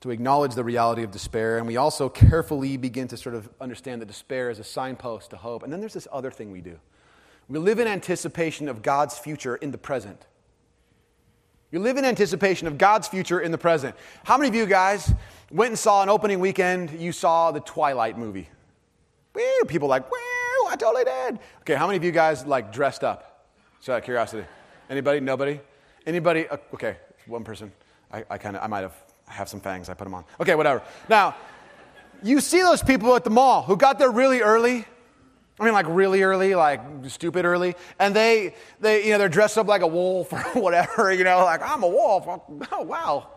To 0.01 0.11
acknowledge 0.11 0.53
the 0.53 0.63
reality 0.63 1.03
of 1.03 1.11
despair, 1.11 1.57
and 1.57 1.65
we 1.65 1.77
also 1.77 2.09
carefully 2.09 2.77
begin 2.77 3.07
to 3.07 3.17
sort 3.17 3.35
of 3.35 3.49
understand 3.59 4.01
that 4.01 4.07
despair 4.07 4.49
is 4.49 4.59
a 4.59 4.63
signpost 4.63 5.31
to 5.31 5.37
hope. 5.37 5.63
And 5.63 5.71
then 5.71 5.79
there's 5.79 5.93
this 5.93 6.07
other 6.11 6.31
thing 6.31 6.51
we 6.51 6.61
do 6.61 6.79
we 7.47 7.59
live 7.59 7.79
in 7.79 7.87
anticipation 7.87 8.67
of 8.67 8.81
God's 8.81 9.17
future 9.19 9.55
in 9.55 9.71
the 9.71 9.77
present. 9.77 10.25
You 11.75 11.81
live 11.81 11.97
in 11.97 12.05
anticipation 12.05 12.69
of 12.69 12.77
God's 12.77 13.09
future 13.09 13.41
in 13.41 13.51
the 13.51 13.57
present. 13.57 13.97
How 14.23 14.37
many 14.37 14.47
of 14.47 14.55
you 14.55 14.65
guys 14.65 15.13
went 15.51 15.71
and 15.71 15.77
saw 15.77 16.01
an 16.03 16.07
opening 16.07 16.39
weekend? 16.39 17.01
You 17.01 17.11
saw 17.11 17.51
the 17.51 17.59
Twilight 17.59 18.17
movie. 18.17 18.47
Woo, 19.33 19.65
people 19.67 19.89
like, 19.89 20.09
woo, 20.09 20.17
I 20.69 20.77
totally 20.79 21.03
did. 21.03 21.37
Okay, 21.63 21.75
how 21.75 21.85
many 21.85 21.97
of 21.97 22.03
you 22.05 22.13
guys 22.13 22.45
like 22.45 22.71
dressed 22.71 23.03
up? 23.03 23.49
Just 23.79 23.89
out 23.89 23.97
of 23.97 24.05
curiosity. 24.05 24.45
Anybody? 24.89 25.19
Nobody? 25.19 25.59
Anybody? 26.07 26.47
Uh, 26.47 26.55
okay, 26.75 26.95
one 27.27 27.43
person. 27.43 27.73
I, 28.09 28.23
I 28.29 28.37
kind 28.37 28.55
of, 28.55 28.63
I 28.63 28.67
might 28.67 28.83
have 28.83 28.95
have 29.27 29.49
some 29.49 29.59
fangs. 29.59 29.89
I 29.89 29.95
put 29.95 30.05
them 30.05 30.13
on. 30.13 30.23
Okay, 30.39 30.55
whatever. 30.55 30.81
Now, 31.09 31.35
you 32.23 32.39
see 32.39 32.61
those 32.61 32.83
people 32.83 33.13
at 33.17 33.25
the 33.25 33.29
mall 33.29 33.63
who 33.63 33.75
got 33.75 33.99
there 33.99 34.11
really 34.11 34.39
early 34.39 34.85
I 35.59 35.63
mean, 35.63 35.73
like 35.73 35.85
really 35.87 36.21
early, 36.21 36.53
like 36.53 36.81
stupid 37.07 37.45
early, 37.45 37.75
and 37.97 38.13
they, 38.13 38.55
they, 38.81 39.05
you 39.05 39.11
know, 39.11 39.17
they're 39.17 39.29
dressed 39.29 39.57
up 39.57 39.67
like 39.67 39.81
a 39.81 39.87
wolf 39.87 40.33
or 40.55 40.61
whatever, 40.61 41.13
you 41.13 41.23
know, 41.23 41.39
like 41.45 41.61
I'm 41.61 41.83
a 41.83 41.87
wolf. 41.87 42.25
Oh 42.71 42.81
wow, 42.81 43.27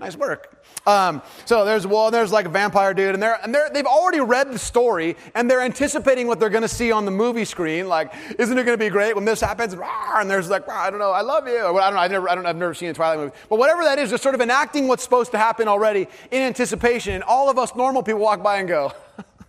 nice 0.00 0.16
work. 0.16 0.64
Um, 0.84 1.22
so 1.44 1.64
there's 1.64 1.84
a 1.84 1.88
well, 1.88 2.10
there's 2.10 2.32
like 2.32 2.46
a 2.46 2.48
vampire 2.48 2.92
dude, 2.92 3.14
and 3.14 3.22
they're 3.22 3.38
and 3.44 3.54
they're 3.54 3.70
they've 3.70 3.86
already 3.86 4.18
read 4.18 4.50
the 4.50 4.58
story, 4.58 5.16
and 5.36 5.48
they're 5.48 5.60
anticipating 5.60 6.26
what 6.26 6.40
they're 6.40 6.50
going 6.50 6.62
to 6.62 6.68
see 6.68 6.90
on 6.90 7.04
the 7.04 7.10
movie 7.12 7.44
screen. 7.44 7.86
Like, 7.86 8.12
isn't 8.36 8.58
it 8.58 8.64
going 8.64 8.76
to 8.76 8.84
be 8.84 8.90
great 8.90 9.14
when 9.14 9.24
this 9.24 9.40
happens? 9.40 9.74
And 9.74 10.28
there's 10.28 10.50
like, 10.50 10.68
I 10.68 10.90
don't 10.90 10.98
know, 10.98 11.12
I 11.12 11.20
love 11.20 11.46
you. 11.46 11.58
I 11.58 11.62
don't 11.62 11.94
know, 11.94 12.00
I 12.00 12.08
never, 12.08 12.28
I 12.28 12.34
don't, 12.34 12.46
I've 12.46 12.56
never 12.56 12.74
seen 12.74 12.88
a 12.88 12.94
Twilight 12.94 13.18
movie, 13.18 13.36
but 13.48 13.60
whatever 13.60 13.84
that 13.84 14.00
is, 14.00 14.08
they're 14.08 14.18
sort 14.18 14.34
of 14.34 14.40
enacting 14.40 14.88
what's 14.88 15.04
supposed 15.04 15.30
to 15.32 15.38
happen 15.38 15.68
already 15.68 16.08
in 16.32 16.42
anticipation, 16.42 17.14
and 17.14 17.22
all 17.22 17.48
of 17.48 17.58
us 17.58 17.76
normal 17.76 18.02
people 18.02 18.20
walk 18.20 18.42
by 18.42 18.58
and 18.58 18.66
go. 18.66 18.92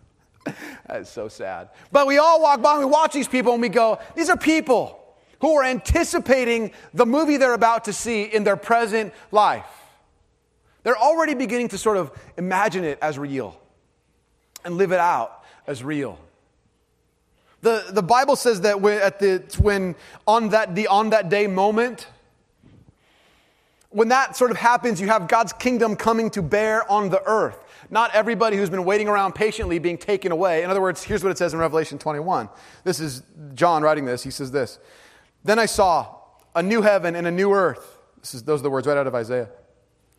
that 0.87 1.01
is 1.01 1.09
so 1.09 1.27
sad. 1.27 1.69
But 1.91 2.07
we 2.07 2.17
all 2.17 2.41
walk 2.41 2.61
by 2.61 2.73
and 2.73 2.79
we 2.79 2.85
watch 2.85 3.13
these 3.13 3.27
people 3.27 3.53
and 3.53 3.61
we 3.61 3.69
go, 3.69 3.99
these 4.15 4.29
are 4.29 4.37
people 4.37 4.97
who 5.39 5.55
are 5.55 5.63
anticipating 5.63 6.71
the 6.93 7.05
movie 7.05 7.37
they're 7.37 7.53
about 7.53 7.85
to 7.85 7.93
see 7.93 8.23
in 8.23 8.43
their 8.43 8.55
present 8.55 9.13
life. 9.31 9.65
They're 10.83 10.97
already 10.97 11.33
beginning 11.33 11.69
to 11.69 11.77
sort 11.77 11.97
of 11.97 12.11
imagine 12.37 12.83
it 12.83 12.97
as 13.01 13.17
real 13.17 13.59
and 14.63 14.77
live 14.77 14.91
it 14.91 14.99
out 14.99 15.43
as 15.67 15.83
real. 15.83 16.17
The, 17.61 17.85
the 17.91 18.01
Bible 18.01 18.35
says 18.35 18.61
that 18.61 18.81
when, 18.81 18.99
at 19.01 19.19
the, 19.19 19.43
when 19.59 19.95
on 20.27 20.49
that, 20.49 20.73
the 20.73 20.87
on 20.87 21.11
that 21.11 21.29
day 21.29 21.45
moment, 21.45 22.07
when 23.89 24.07
that 24.07 24.35
sort 24.35 24.49
of 24.49 24.57
happens, 24.57 24.99
you 24.99 25.07
have 25.07 25.27
God's 25.27 25.53
kingdom 25.53 25.95
coming 25.95 26.29
to 26.31 26.41
bear 26.41 26.89
on 26.89 27.09
the 27.09 27.21
earth 27.25 27.57
not 27.91 28.15
everybody 28.15 28.55
who's 28.57 28.69
been 28.69 28.85
waiting 28.85 29.09
around 29.09 29.35
patiently 29.35 29.77
being 29.77 29.97
taken 29.97 30.31
away. 30.31 30.63
In 30.63 30.69
other 30.69 30.81
words, 30.81 31.03
here's 31.03 31.23
what 31.23 31.29
it 31.29 31.37
says 31.37 31.53
in 31.53 31.59
Revelation 31.59 31.99
21. 31.99 32.49
This 32.85 32.99
is 33.01 33.21
John 33.53 33.83
writing 33.83 34.05
this. 34.05 34.23
He 34.23 34.31
says 34.31 34.49
this 34.49 34.79
Then 35.43 35.59
I 35.59 35.65
saw 35.65 36.15
a 36.55 36.63
new 36.63 36.81
heaven 36.81 37.15
and 37.15 37.27
a 37.27 37.31
new 37.31 37.53
earth. 37.53 37.99
This 38.21 38.33
is, 38.33 38.43
those 38.43 38.61
are 38.61 38.63
the 38.63 38.69
words 38.69 38.87
right 38.87 38.97
out 38.97 39.07
of 39.07 39.13
Isaiah. 39.13 39.49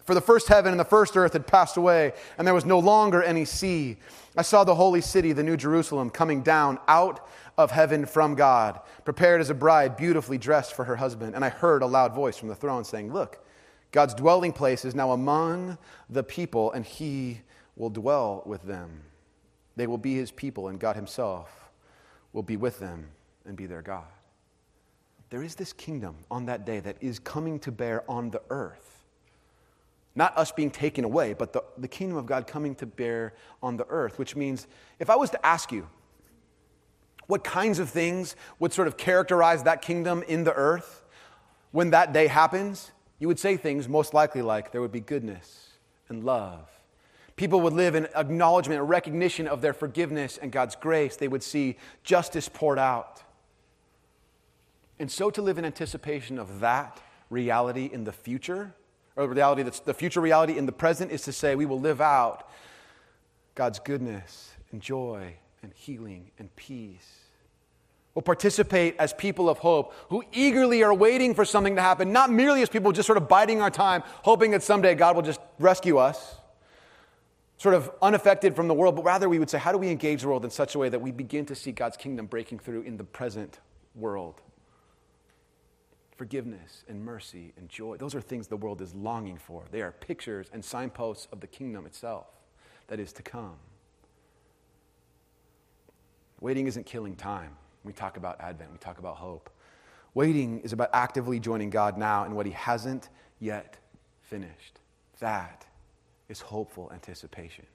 For 0.05 0.15
the 0.15 0.21
first 0.21 0.49
heaven 0.49 0.73
and 0.73 0.81
the 0.81 0.85
first 0.85 1.17
earth 1.17 1.33
had 1.33 1.47
passed 1.47 1.77
away, 1.77 2.13
and 2.37 2.47
there 2.47 2.55
was 2.55 2.67
no 2.67 2.79
longer 2.79 3.23
any 3.23 3.45
sea. 3.45 3.97
I 4.37 4.43
saw 4.43 4.65
the 4.65 4.75
holy 4.75 5.01
city, 5.01 5.33
the 5.33 5.45
new 5.45 5.57
Jerusalem, 5.57 6.11
coming 6.11 6.43
down 6.43 6.79
out 6.89 7.29
of 7.57 7.71
heaven 7.71 8.05
from 8.05 8.35
God, 8.35 8.81
prepared 9.05 9.41
as 9.41 9.49
a 9.49 9.55
bride, 9.55 9.97
beautifully 9.97 10.39
dressed 10.39 10.75
for 10.75 10.85
her 10.85 10.97
husband. 10.97 11.37
And 11.37 11.45
I 11.45 11.51
heard 11.51 11.83
a 11.83 11.87
loud 11.87 12.15
voice 12.15 12.37
from 12.37 12.49
the 12.49 12.55
throne 12.57 12.85
saying, 12.85 13.13
Look, 13.13 13.45
God's 13.93 14.15
dwelling 14.15 14.53
place 14.53 14.85
is 14.85 14.95
now 14.95 15.13
among 15.13 15.79
the 16.11 16.25
people, 16.25 16.73
and 16.73 16.85
he 16.85 17.43
will 17.77 17.91
dwell 17.91 18.43
with 18.47 18.63
them. 18.63 19.03
They 19.77 19.87
will 19.87 19.99
be 19.99 20.15
his 20.15 20.31
people, 20.31 20.69
and 20.69 20.79
God 20.79 20.97
himself 20.97 21.71
will 22.33 22.43
be 22.43 22.57
with 22.57 22.79
them 22.79 23.09
and 23.47 23.57
be 23.57 23.67
their 23.67 23.83
God. 23.83 24.05
There 25.31 25.43
is 25.43 25.55
this 25.55 25.73
kingdom 25.73 26.17
on 26.31 26.47
that 26.47 26.67
day 26.67 26.81
that 26.81 26.97
is 27.01 27.19
coming 27.19 27.59
to 27.61 27.73
bear 27.73 28.09
on 28.11 28.31
the 28.31 28.43
earth. 28.51 29.05
Not 30.15 30.37
us 30.37 30.53
being 30.53 30.71
taken 30.71 31.05
away, 31.05 31.33
but 31.33 31.55
the, 31.55 31.65
the 31.79 31.89
kingdom 31.89 32.19
of 32.19 32.27
God 32.27 32.47
coming 32.47 32.75
to 32.77 32.87
bear 32.87 33.33
on 33.63 33.79
the 33.79 33.87
earth, 33.89 34.19
which 34.19 34.37
means 34.37 34.67
if 34.99 35.09
I 35.09 35.17
was 35.17 35.31
to 35.31 35.47
ask 35.47 35.73
you, 35.73 35.89
what 37.29 37.45
kinds 37.45 37.79
of 37.79 37.89
things 37.89 38.37
would 38.59 38.75
sort 38.75 38.89
of 38.89 38.99
characterize 38.99 39.63
that 39.63 39.81
kingdom 39.81 40.23
in 40.29 40.45
the 40.45 40.53
earth 40.53 41.03
when 41.71 41.91
that 41.91 42.13
day 42.13 42.27
happens, 42.27 42.93
you 43.19 43.27
would 43.29 43.39
say 43.39 43.57
things 43.57 43.89
most 43.89 44.13
likely 44.13 44.43
like 44.43 44.71
there 44.71 44.83
would 44.83 44.93
be 44.93 45.01
goodness 45.01 45.71
and 46.11 46.25
love. 46.25 46.69
People 47.37 47.61
would 47.63 47.73
live 47.73 47.95
in 47.95 48.07
acknowledgement 48.15 48.81
and 48.81 48.89
recognition 48.89 49.49
of 49.49 49.63
their 49.63 49.73
forgiveness 49.73 50.39
and 50.39 50.53
God's 50.53 50.77
grace. 50.77 51.17
They 51.17 51.29
would 51.29 51.43
see 51.43 51.77
justice 52.05 52.49
poured 52.49 52.79
out. 52.79 53.23
And 54.99 55.11
so 55.11 55.31
to 55.31 55.43
live 55.43 55.59
in 55.59 55.65
anticipation 55.65 56.39
of 56.39 56.61
that 56.61 57.01
reality 57.31 57.89
in 57.93 58.05
the 58.05 58.13
future, 58.13 58.75
or 59.17 59.27
the 59.27 59.35
reality 59.35 59.63
that's 59.63 59.81
the 59.81 59.95
future 59.95 60.21
reality 60.21 60.57
in 60.57 60.67
the 60.67 60.73
present, 60.73 61.11
is 61.11 61.23
to 61.23 61.33
say 61.33 61.55
we 61.55 61.67
will 61.67 61.81
live 61.81 62.01
out 62.01 62.49
God's 63.55 63.79
goodness 63.79 64.53
and 64.71 64.81
joy 64.81 65.35
and 65.63 65.73
healing 65.75 66.31
and 66.39 66.55
peace. 66.57 67.19
We'll 68.15 68.23
participate 68.23 68.95
as 68.99 69.15
people 69.15 69.49
of 69.49 69.59
hope 69.59 69.95
who 70.11 70.23
eagerly 70.33 70.83
are 70.83 70.93
waiting 70.93 71.35
for 71.35 71.47
something 71.47 71.77
to 71.77 71.83
happen, 71.83 72.13
not 72.13 72.31
merely 72.31 72.61
as 72.61 72.69
people 72.69 72.93
just 72.93 73.07
sort 73.07 73.17
of 73.17 73.27
biding 73.27 73.63
our 73.63 73.71
time, 73.71 74.03
hoping 74.23 74.51
that 74.51 74.63
someday 74.63 74.95
God 74.95 75.17
will 75.17 75.23
just 75.23 75.41
rescue 75.59 75.97
us, 75.97 76.37
sort 77.63 77.77
of 77.77 77.93
unaffected 78.03 78.57
from 78.57 78.67
the 78.67 78.75
world, 78.75 78.97
but 78.97 79.05
rather 79.05 79.29
we 79.29 79.39
would 79.39 79.49
say, 79.49 79.57
how 79.57 79.71
do 79.71 79.79
we 79.79 79.89
engage 79.89 80.23
the 80.23 80.27
world 80.27 80.45
in 80.45 80.51
such 80.51 80.75
a 80.75 80.79
way 80.81 80.89
that 80.89 81.01
we 81.01 81.13
begin 81.13 81.47
to 81.47 81.55
see 81.55 81.71
God's 81.71 81.97
kingdom 81.97 82.27
breaking 82.27 82.59
through 82.59 82.83
in 82.83 82.97
the 82.97 83.05
present 83.05 83.61
world? 83.95 84.41
Forgiveness 86.17 86.83
and 86.89 87.05
mercy 87.05 87.53
and 87.57 87.69
joy, 87.69 87.97
those 87.99 88.17
are 88.17 88.21
things 88.21 88.49
the 88.49 88.57
world 88.57 88.83
is 88.83 88.93
longing 88.97 89.37
for. 89.37 89.63
They 89.71 89.81
are 89.81 89.93
pictures 89.93 90.51
and 90.53 90.65
signposts 90.65 91.29
of 91.31 91.39
the 91.39 91.47
kingdom 91.47 91.87
itself 91.87 92.27
that 92.89 92.99
is 92.99 93.13
to 93.13 93.23
come. 93.23 93.55
Waiting 96.41 96.67
isn't 96.67 96.85
killing 96.85 97.15
time. 97.15 97.57
We 97.85 97.93
talk 97.93 98.17
about 98.17 98.41
Advent, 98.41 98.73
we 98.73 98.79
talk 98.79 98.99
about 98.99 99.19
hope. 99.19 99.51
Waiting 100.15 100.59
is 100.63 100.73
about 100.73 100.91
actively 100.93 101.39
joining 101.39 101.71
God 101.71 101.97
now 101.97 102.25
in 102.25 102.35
what 102.35 102.45
He 102.45 102.53
hasn't 102.53 103.09
yet 103.39 103.77
finished. 104.21 104.81
That 105.21 105.65
is 106.33 106.41
hopeful 106.41 106.91
anticipation. 106.93 107.67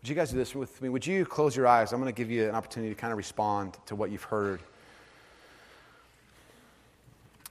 Would 0.00 0.08
you 0.08 0.16
guys 0.16 0.32
do 0.32 0.36
this 0.36 0.54
with 0.54 0.82
me? 0.82 0.88
Would 0.88 1.06
you 1.06 1.24
close 1.24 1.56
your 1.56 1.68
eyes? 1.68 1.92
I'm 1.92 2.00
going 2.00 2.12
to 2.12 2.16
give 2.16 2.30
you 2.30 2.48
an 2.48 2.56
opportunity 2.56 2.92
to 2.92 3.00
kind 3.00 3.12
of 3.12 3.16
respond 3.16 3.78
to 3.86 3.94
what 3.94 4.10
you've 4.10 4.24
heard. 4.24 4.60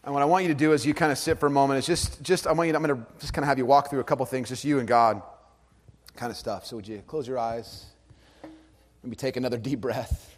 And 0.04 0.14
what 0.14 0.22
I 0.22 0.26
want 0.26 0.44
you 0.44 0.50
to 0.50 0.56
do 0.56 0.74
is 0.74 0.86
you 0.86 0.94
kind 0.94 1.12
of 1.12 1.18
sit 1.18 1.40
for 1.40 1.46
a 1.46 1.50
moment. 1.50 1.78
It's 1.78 1.88
just, 1.88 2.22
just 2.22 2.46
I 2.46 2.52
want 2.52 2.68
you. 2.68 2.74
To, 2.74 2.78
I'm 2.78 2.84
going 2.84 2.98
to 2.98 3.06
just 3.20 3.34
kind 3.34 3.46
of 3.46 3.48
have 3.48 3.58
you 3.58 3.66
walk 3.66 3.90
through 3.90 4.02
a 4.02 4.04
couple 4.04 4.26
things, 4.26 4.50
just 4.50 4.66
you 4.66 4.80
and 4.80 4.88
God, 4.88 5.22
kind 6.18 6.30
of 6.30 6.36
stuff. 6.36 6.66
So 6.66 6.76
would 6.76 6.88
you 6.88 7.02
close 7.08 7.26
your 7.28 7.40
eyes? 7.40 7.86
Maybe 9.04 9.16
take 9.16 9.38
another 9.38 9.58
deep 9.58 9.80
breath. 9.80 10.36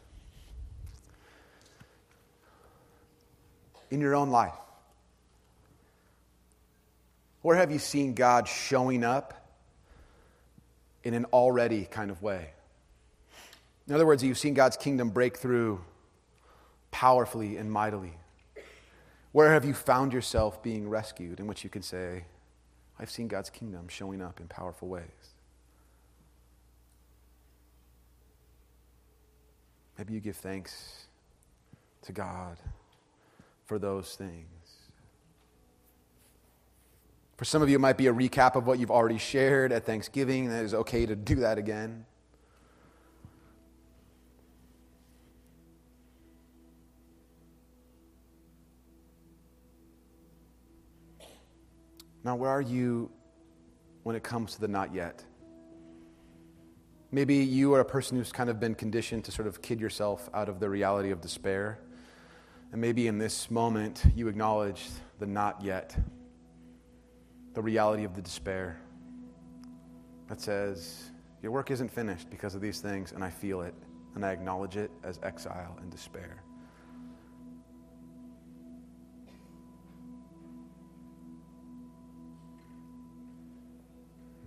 In 3.89 3.99
your 3.99 4.13
own 4.15 4.29
life, 4.29 4.53
where 7.43 7.57
have 7.57 7.71
you 7.71 7.77
seen 7.77 8.15
God 8.15 8.47
showing 8.47 9.03
up 9.03 9.33
in 11.03 11.13
an 11.13 11.25
already 11.25 11.85
kind 11.85 12.09
of 12.09 12.21
way? 12.23 12.51
In 13.85 13.93
other 13.93 14.05
words, 14.05 14.23
you've 14.23 14.37
seen 14.37 14.53
God's 14.53 14.77
kingdom 14.77 15.09
break 15.09 15.37
through 15.37 15.81
powerfully 16.89 17.57
and 17.57 17.69
mightily. 17.69 18.13
Where 19.33 19.51
have 19.51 19.65
you 19.65 19.73
found 19.73 20.13
yourself 20.13 20.63
being 20.63 20.89
rescued 20.89 21.39
in 21.39 21.47
which 21.47 21.65
you 21.65 21.69
can 21.69 21.81
say, 21.81 22.23
I've 22.97 23.11
seen 23.11 23.27
God's 23.27 23.49
kingdom 23.49 23.89
showing 23.89 24.21
up 24.21 24.39
in 24.39 24.47
powerful 24.47 24.87
ways? 24.87 25.03
Maybe 29.97 30.13
you 30.13 30.21
give 30.21 30.37
thanks 30.37 31.07
to 32.03 32.13
God 32.13 32.57
for 33.65 33.77
those 33.77 34.15
things. 34.15 34.62
For 37.43 37.47
some 37.47 37.61
of 37.61 37.67
you, 37.67 37.75
it 37.75 37.81
might 37.81 37.97
be 37.97 38.07
a 38.07 38.13
recap 38.13 38.55
of 38.55 38.67
what 38.67 38.79
you've 38.79 38.89
already 38.89 39.17
shared 39.17 39.73
at 39.73 39.85
Thanksgiving, 39.85 40.45
and 40.45 40.55
it 40.55 40.63
is 40.63 40.73
okay 40.73 41.05
to 41.05 41.13
do 41.13 41.35
that 41.35 41.57
again. 41.57 42.05
Now, 52.23 52.37
where 52.37 52.49
are 52.49 52.61
you 52.61 53.11
when 54.03 54.15
it 54.15 54.23
comes 54.23 54.53
to 54.55 54.61
the 54.61 54.69
not 54.69 54.93
yet? 54.93 55.21
Maybe 57.11 57.35
you 57.35 57.73
are 57.73 57.81
a 57.81 57.85
person 57.85 58.17
who's 58.17 58.31
kind 58.31 58.49
of 58.49 58.61
been 58.61 58.73
conditioned 58.73 59.25
to 59.25 59.33
sort 59.33 59.49
of 59.49 59.61
kid 59.61 59.81
yourself 59.81 60.29
out 60.33 60.47
of 60.47 60.61
the 60.61 60.69
reality 60.69 61.11
of 61.11 61.19
despair. 61.19 61.81
And 62.71 62.79
maybe 62.79 63.07
in 63.07 63.17
this 63.17 63.51
moment, 63.51 64.01
you 64.15 64.29
acknowledge 64.29 64.87
the 65.19 65.25
not 65.25 65.61
yet, 65.61 65.93
the 67.53 67.61
reality 67.61 68.03
of 68.03 68.15
the 68.15 68.21
despair 68.21 68.79
that 70.27 70.41
says, 70.41 71.11
Your 71.41 71.51
work 71.51 71.71
isn't 71.71 71.89
finished 71.89 72.29
because 72.29 72.55
of 72.55 72.61
these 72.61 72.79
things, 72.79 73.11
and 73.11 73.23
I 73.23 73.29
feel 73.29 73.61
it, 73.61 73.75
and 74.15 74.25
I 74.25 74.31
acknowledge 74.31 74.77
it 74.77 74.91
as 75.03 75.19
exile 75.23 75.77
and 75.81 75.91
despair. 75.91 76.43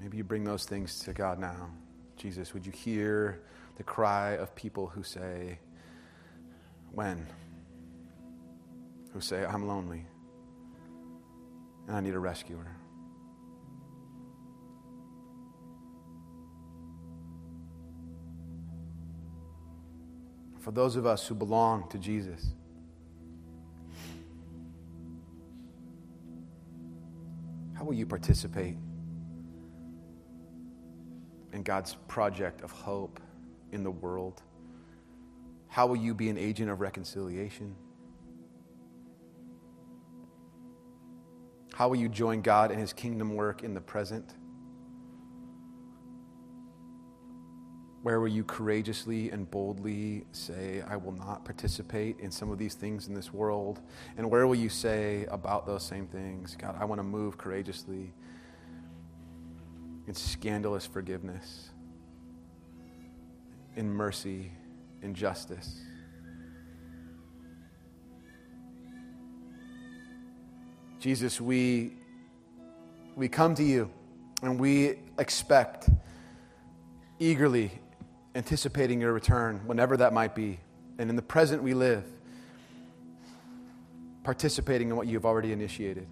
Maybe 0.00 0.18
you 0.18 0.24
bring 0.24 0.44
those 0.44 0.64
things 0.64 1.00
to 1.00 1.12
God 1.12 1.38
now. 1.38 1.70
Jesus, 2.16 2.54
would 2.54 2.64
you 2.64 2.72
hear 2.72 3.42
the 3.76 3.82
cry 3.82 4.36
of 4.36 4.54
people 4.54 4.86
who 4.86 5.02
say, 5.02 5.58
When? 6.92 7.26
Who 9.12 9.20
say, 9.20 9.44
I'm 9.44 9.66
lonely 9.66 10.06
and 11.86 11.96
I 11.96 12.00
need 12.00 12.14
a 12.14 12.18
rescuer. 12.18 12.76
For 20.66 20.72
those 20.72 20.96
of 20.96 21.06
us 21.06 21.24
who 21.28 21.36
belong 21.36 21.88
to 21.90 21.98
Jesus, 21.98 22.44
how 27.78 27.84
will 27.84 27.94
you 27.94 28.04
participate 28.04 28.74
in 31.52 31.62
God's 31.62 31.94
project 32.08 32.62
of 32.62 32.72
hope 32.72 33.20
in 33.70 33.84
the 33.84 33.92
world? 33.92 34.42
How 35.68 35.86
will 35.86 35.94
you 35.94 36.14
be 36.14 36.30
an 36.30 36.36
agent 36.36 36.68
of 36.68 36.80
reconciliation? 36.80 37.76
How 41.74 41.88
will 41.88 41.94
you 41.94 42.08
join 42.08 42.42
God 42.42 42.72
in 42.72 42.78
his 42.80 42.92
kingdom 42.92 43.36
work 43.36 43.62
in 43.62 43.72
the 43.72 43.80
present? 43.80 44.34
Where 48.06 48.20
will 48.20 48.28
you 48.28 48.44
courageously 48.44 49.32
and 49.32 49.50
boldly 49.50 50.26
say, 50.30 50.80
I 50.86 50.94
will 50.94 51.10
not 51.10 51.44
participate 51.44 52.20
in 52.20 52.30
some 52.30 52.52
of 52.52 52.56
these 52.56 52.74
things 52.74 53.08
in 53.08 53.14
this 53.14 53.34
world? 53.34 53.80
And 54.16 54.30
where 54.30 54.46
will 54.46 54.54
you 54.54 54.68
say 54.68 55.26
about 55.28 55.66
those 55.66 55.84
same 55.84 56.06
things, 56.06 56.56
God, 56.56 56.76
I 56.78 56.84
want 56.84 57.00
to 57.00 57.02
move 57.02 57.36
courageously 57.36 58.12
in 60.06 60.14
scandalous 60.14 60.86
forgiveness, 60.86 61.70
in 63.74 63.90
mercy, 63.90 64.52
in 65.02 65.12
justice. 65.12 65.80
Jesus, 71.00 71.40
we, 71.40 71.94
we 73.16 73.28
come 73.28 73.56
to 73.56 73.64
you 73.64 73.90
and 74.42 74.60
we 74.60 75.00
expect, 75.18 75.90
eagerly 77.18 77.72
anticipating 78.36 79.00
your 79.00 79.12
return, 79.12 79.60
whenever 79.66 79.96
that 79.96 80.12
might 80.12 80.34
be. 80.34 80.60
And 80.98 81.10
in 81.10 81.16
the 81.16 81.22
present 81.22 81.62
we 81.62 81.74
live, 81.74 82.04
participating 84.22 84.90
in 84.90 84.96
what 84.96 85.06
you've 85.06 85.24
already 85.24 85.52
initiated. 85.52 86.06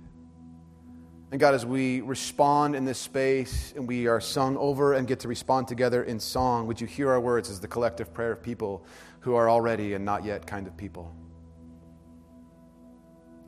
And 1.31 1.41
God, 1.41 1.55
as 1.55 1.67
we 1.67 2.01
respond 2.01 2.77
in 2.77 2.85
this 2.85 2.99
space 2.99 3.73
and 3.77 3.89
we 3.89 4.07
are 4.07 4.21
sung 4.21 4.57
over 4.57 4.95
and 4.95 5.07
get 5.07 5.21
to 5.21 5.29
respond 5.29 5.69
together 5.69 6.05
in 6.05 6.21
song, 6.21 6.67
would 6.67 6.81
you 6.81 6.87
hear 6.87 7.11
our 7.11 7.21
words 7.21 7.51
as 7.51 7.61
the 7.61 7.69
collective 7.69 8.15
prayer 8.15 8.33
of 8.33 8.43
people 8.43 8.87
who 9.21 9.35
are 9.35 9.51
already 9.51 9.95
and 9.95 10.05
not 10.05 10.25
yet 10.25 10.47
kind 10.47 10.67
of 10.67 10.77
people? 10.77 11.15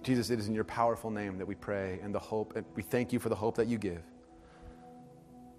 Jesus, 0.03 0.31
it 0.31 0.39
is 0.39 0.49
in 0.49 0.55
your 0.55 0.64
powerful 0.64 1.11
name 1.11 1.39
that 1.39 1.47
we 1.47 1.55
pray 1.55 1.99
and 2.03 2.14
the 2.14 2.18
hope, 2.18 2.57
and 2.57 2.66
we 2.74 2.83
thank 2.83 3.12
you 3.12 3.18
for 3.18 3.29
the 3.29 3.35
hope 3.35 3.57
that 3.57 3.68
you 3.68 3.79
give. 3.79 4.03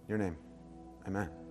Your 0.07 0.17
name. 0.17 0.37
Amen. 1.07 1.46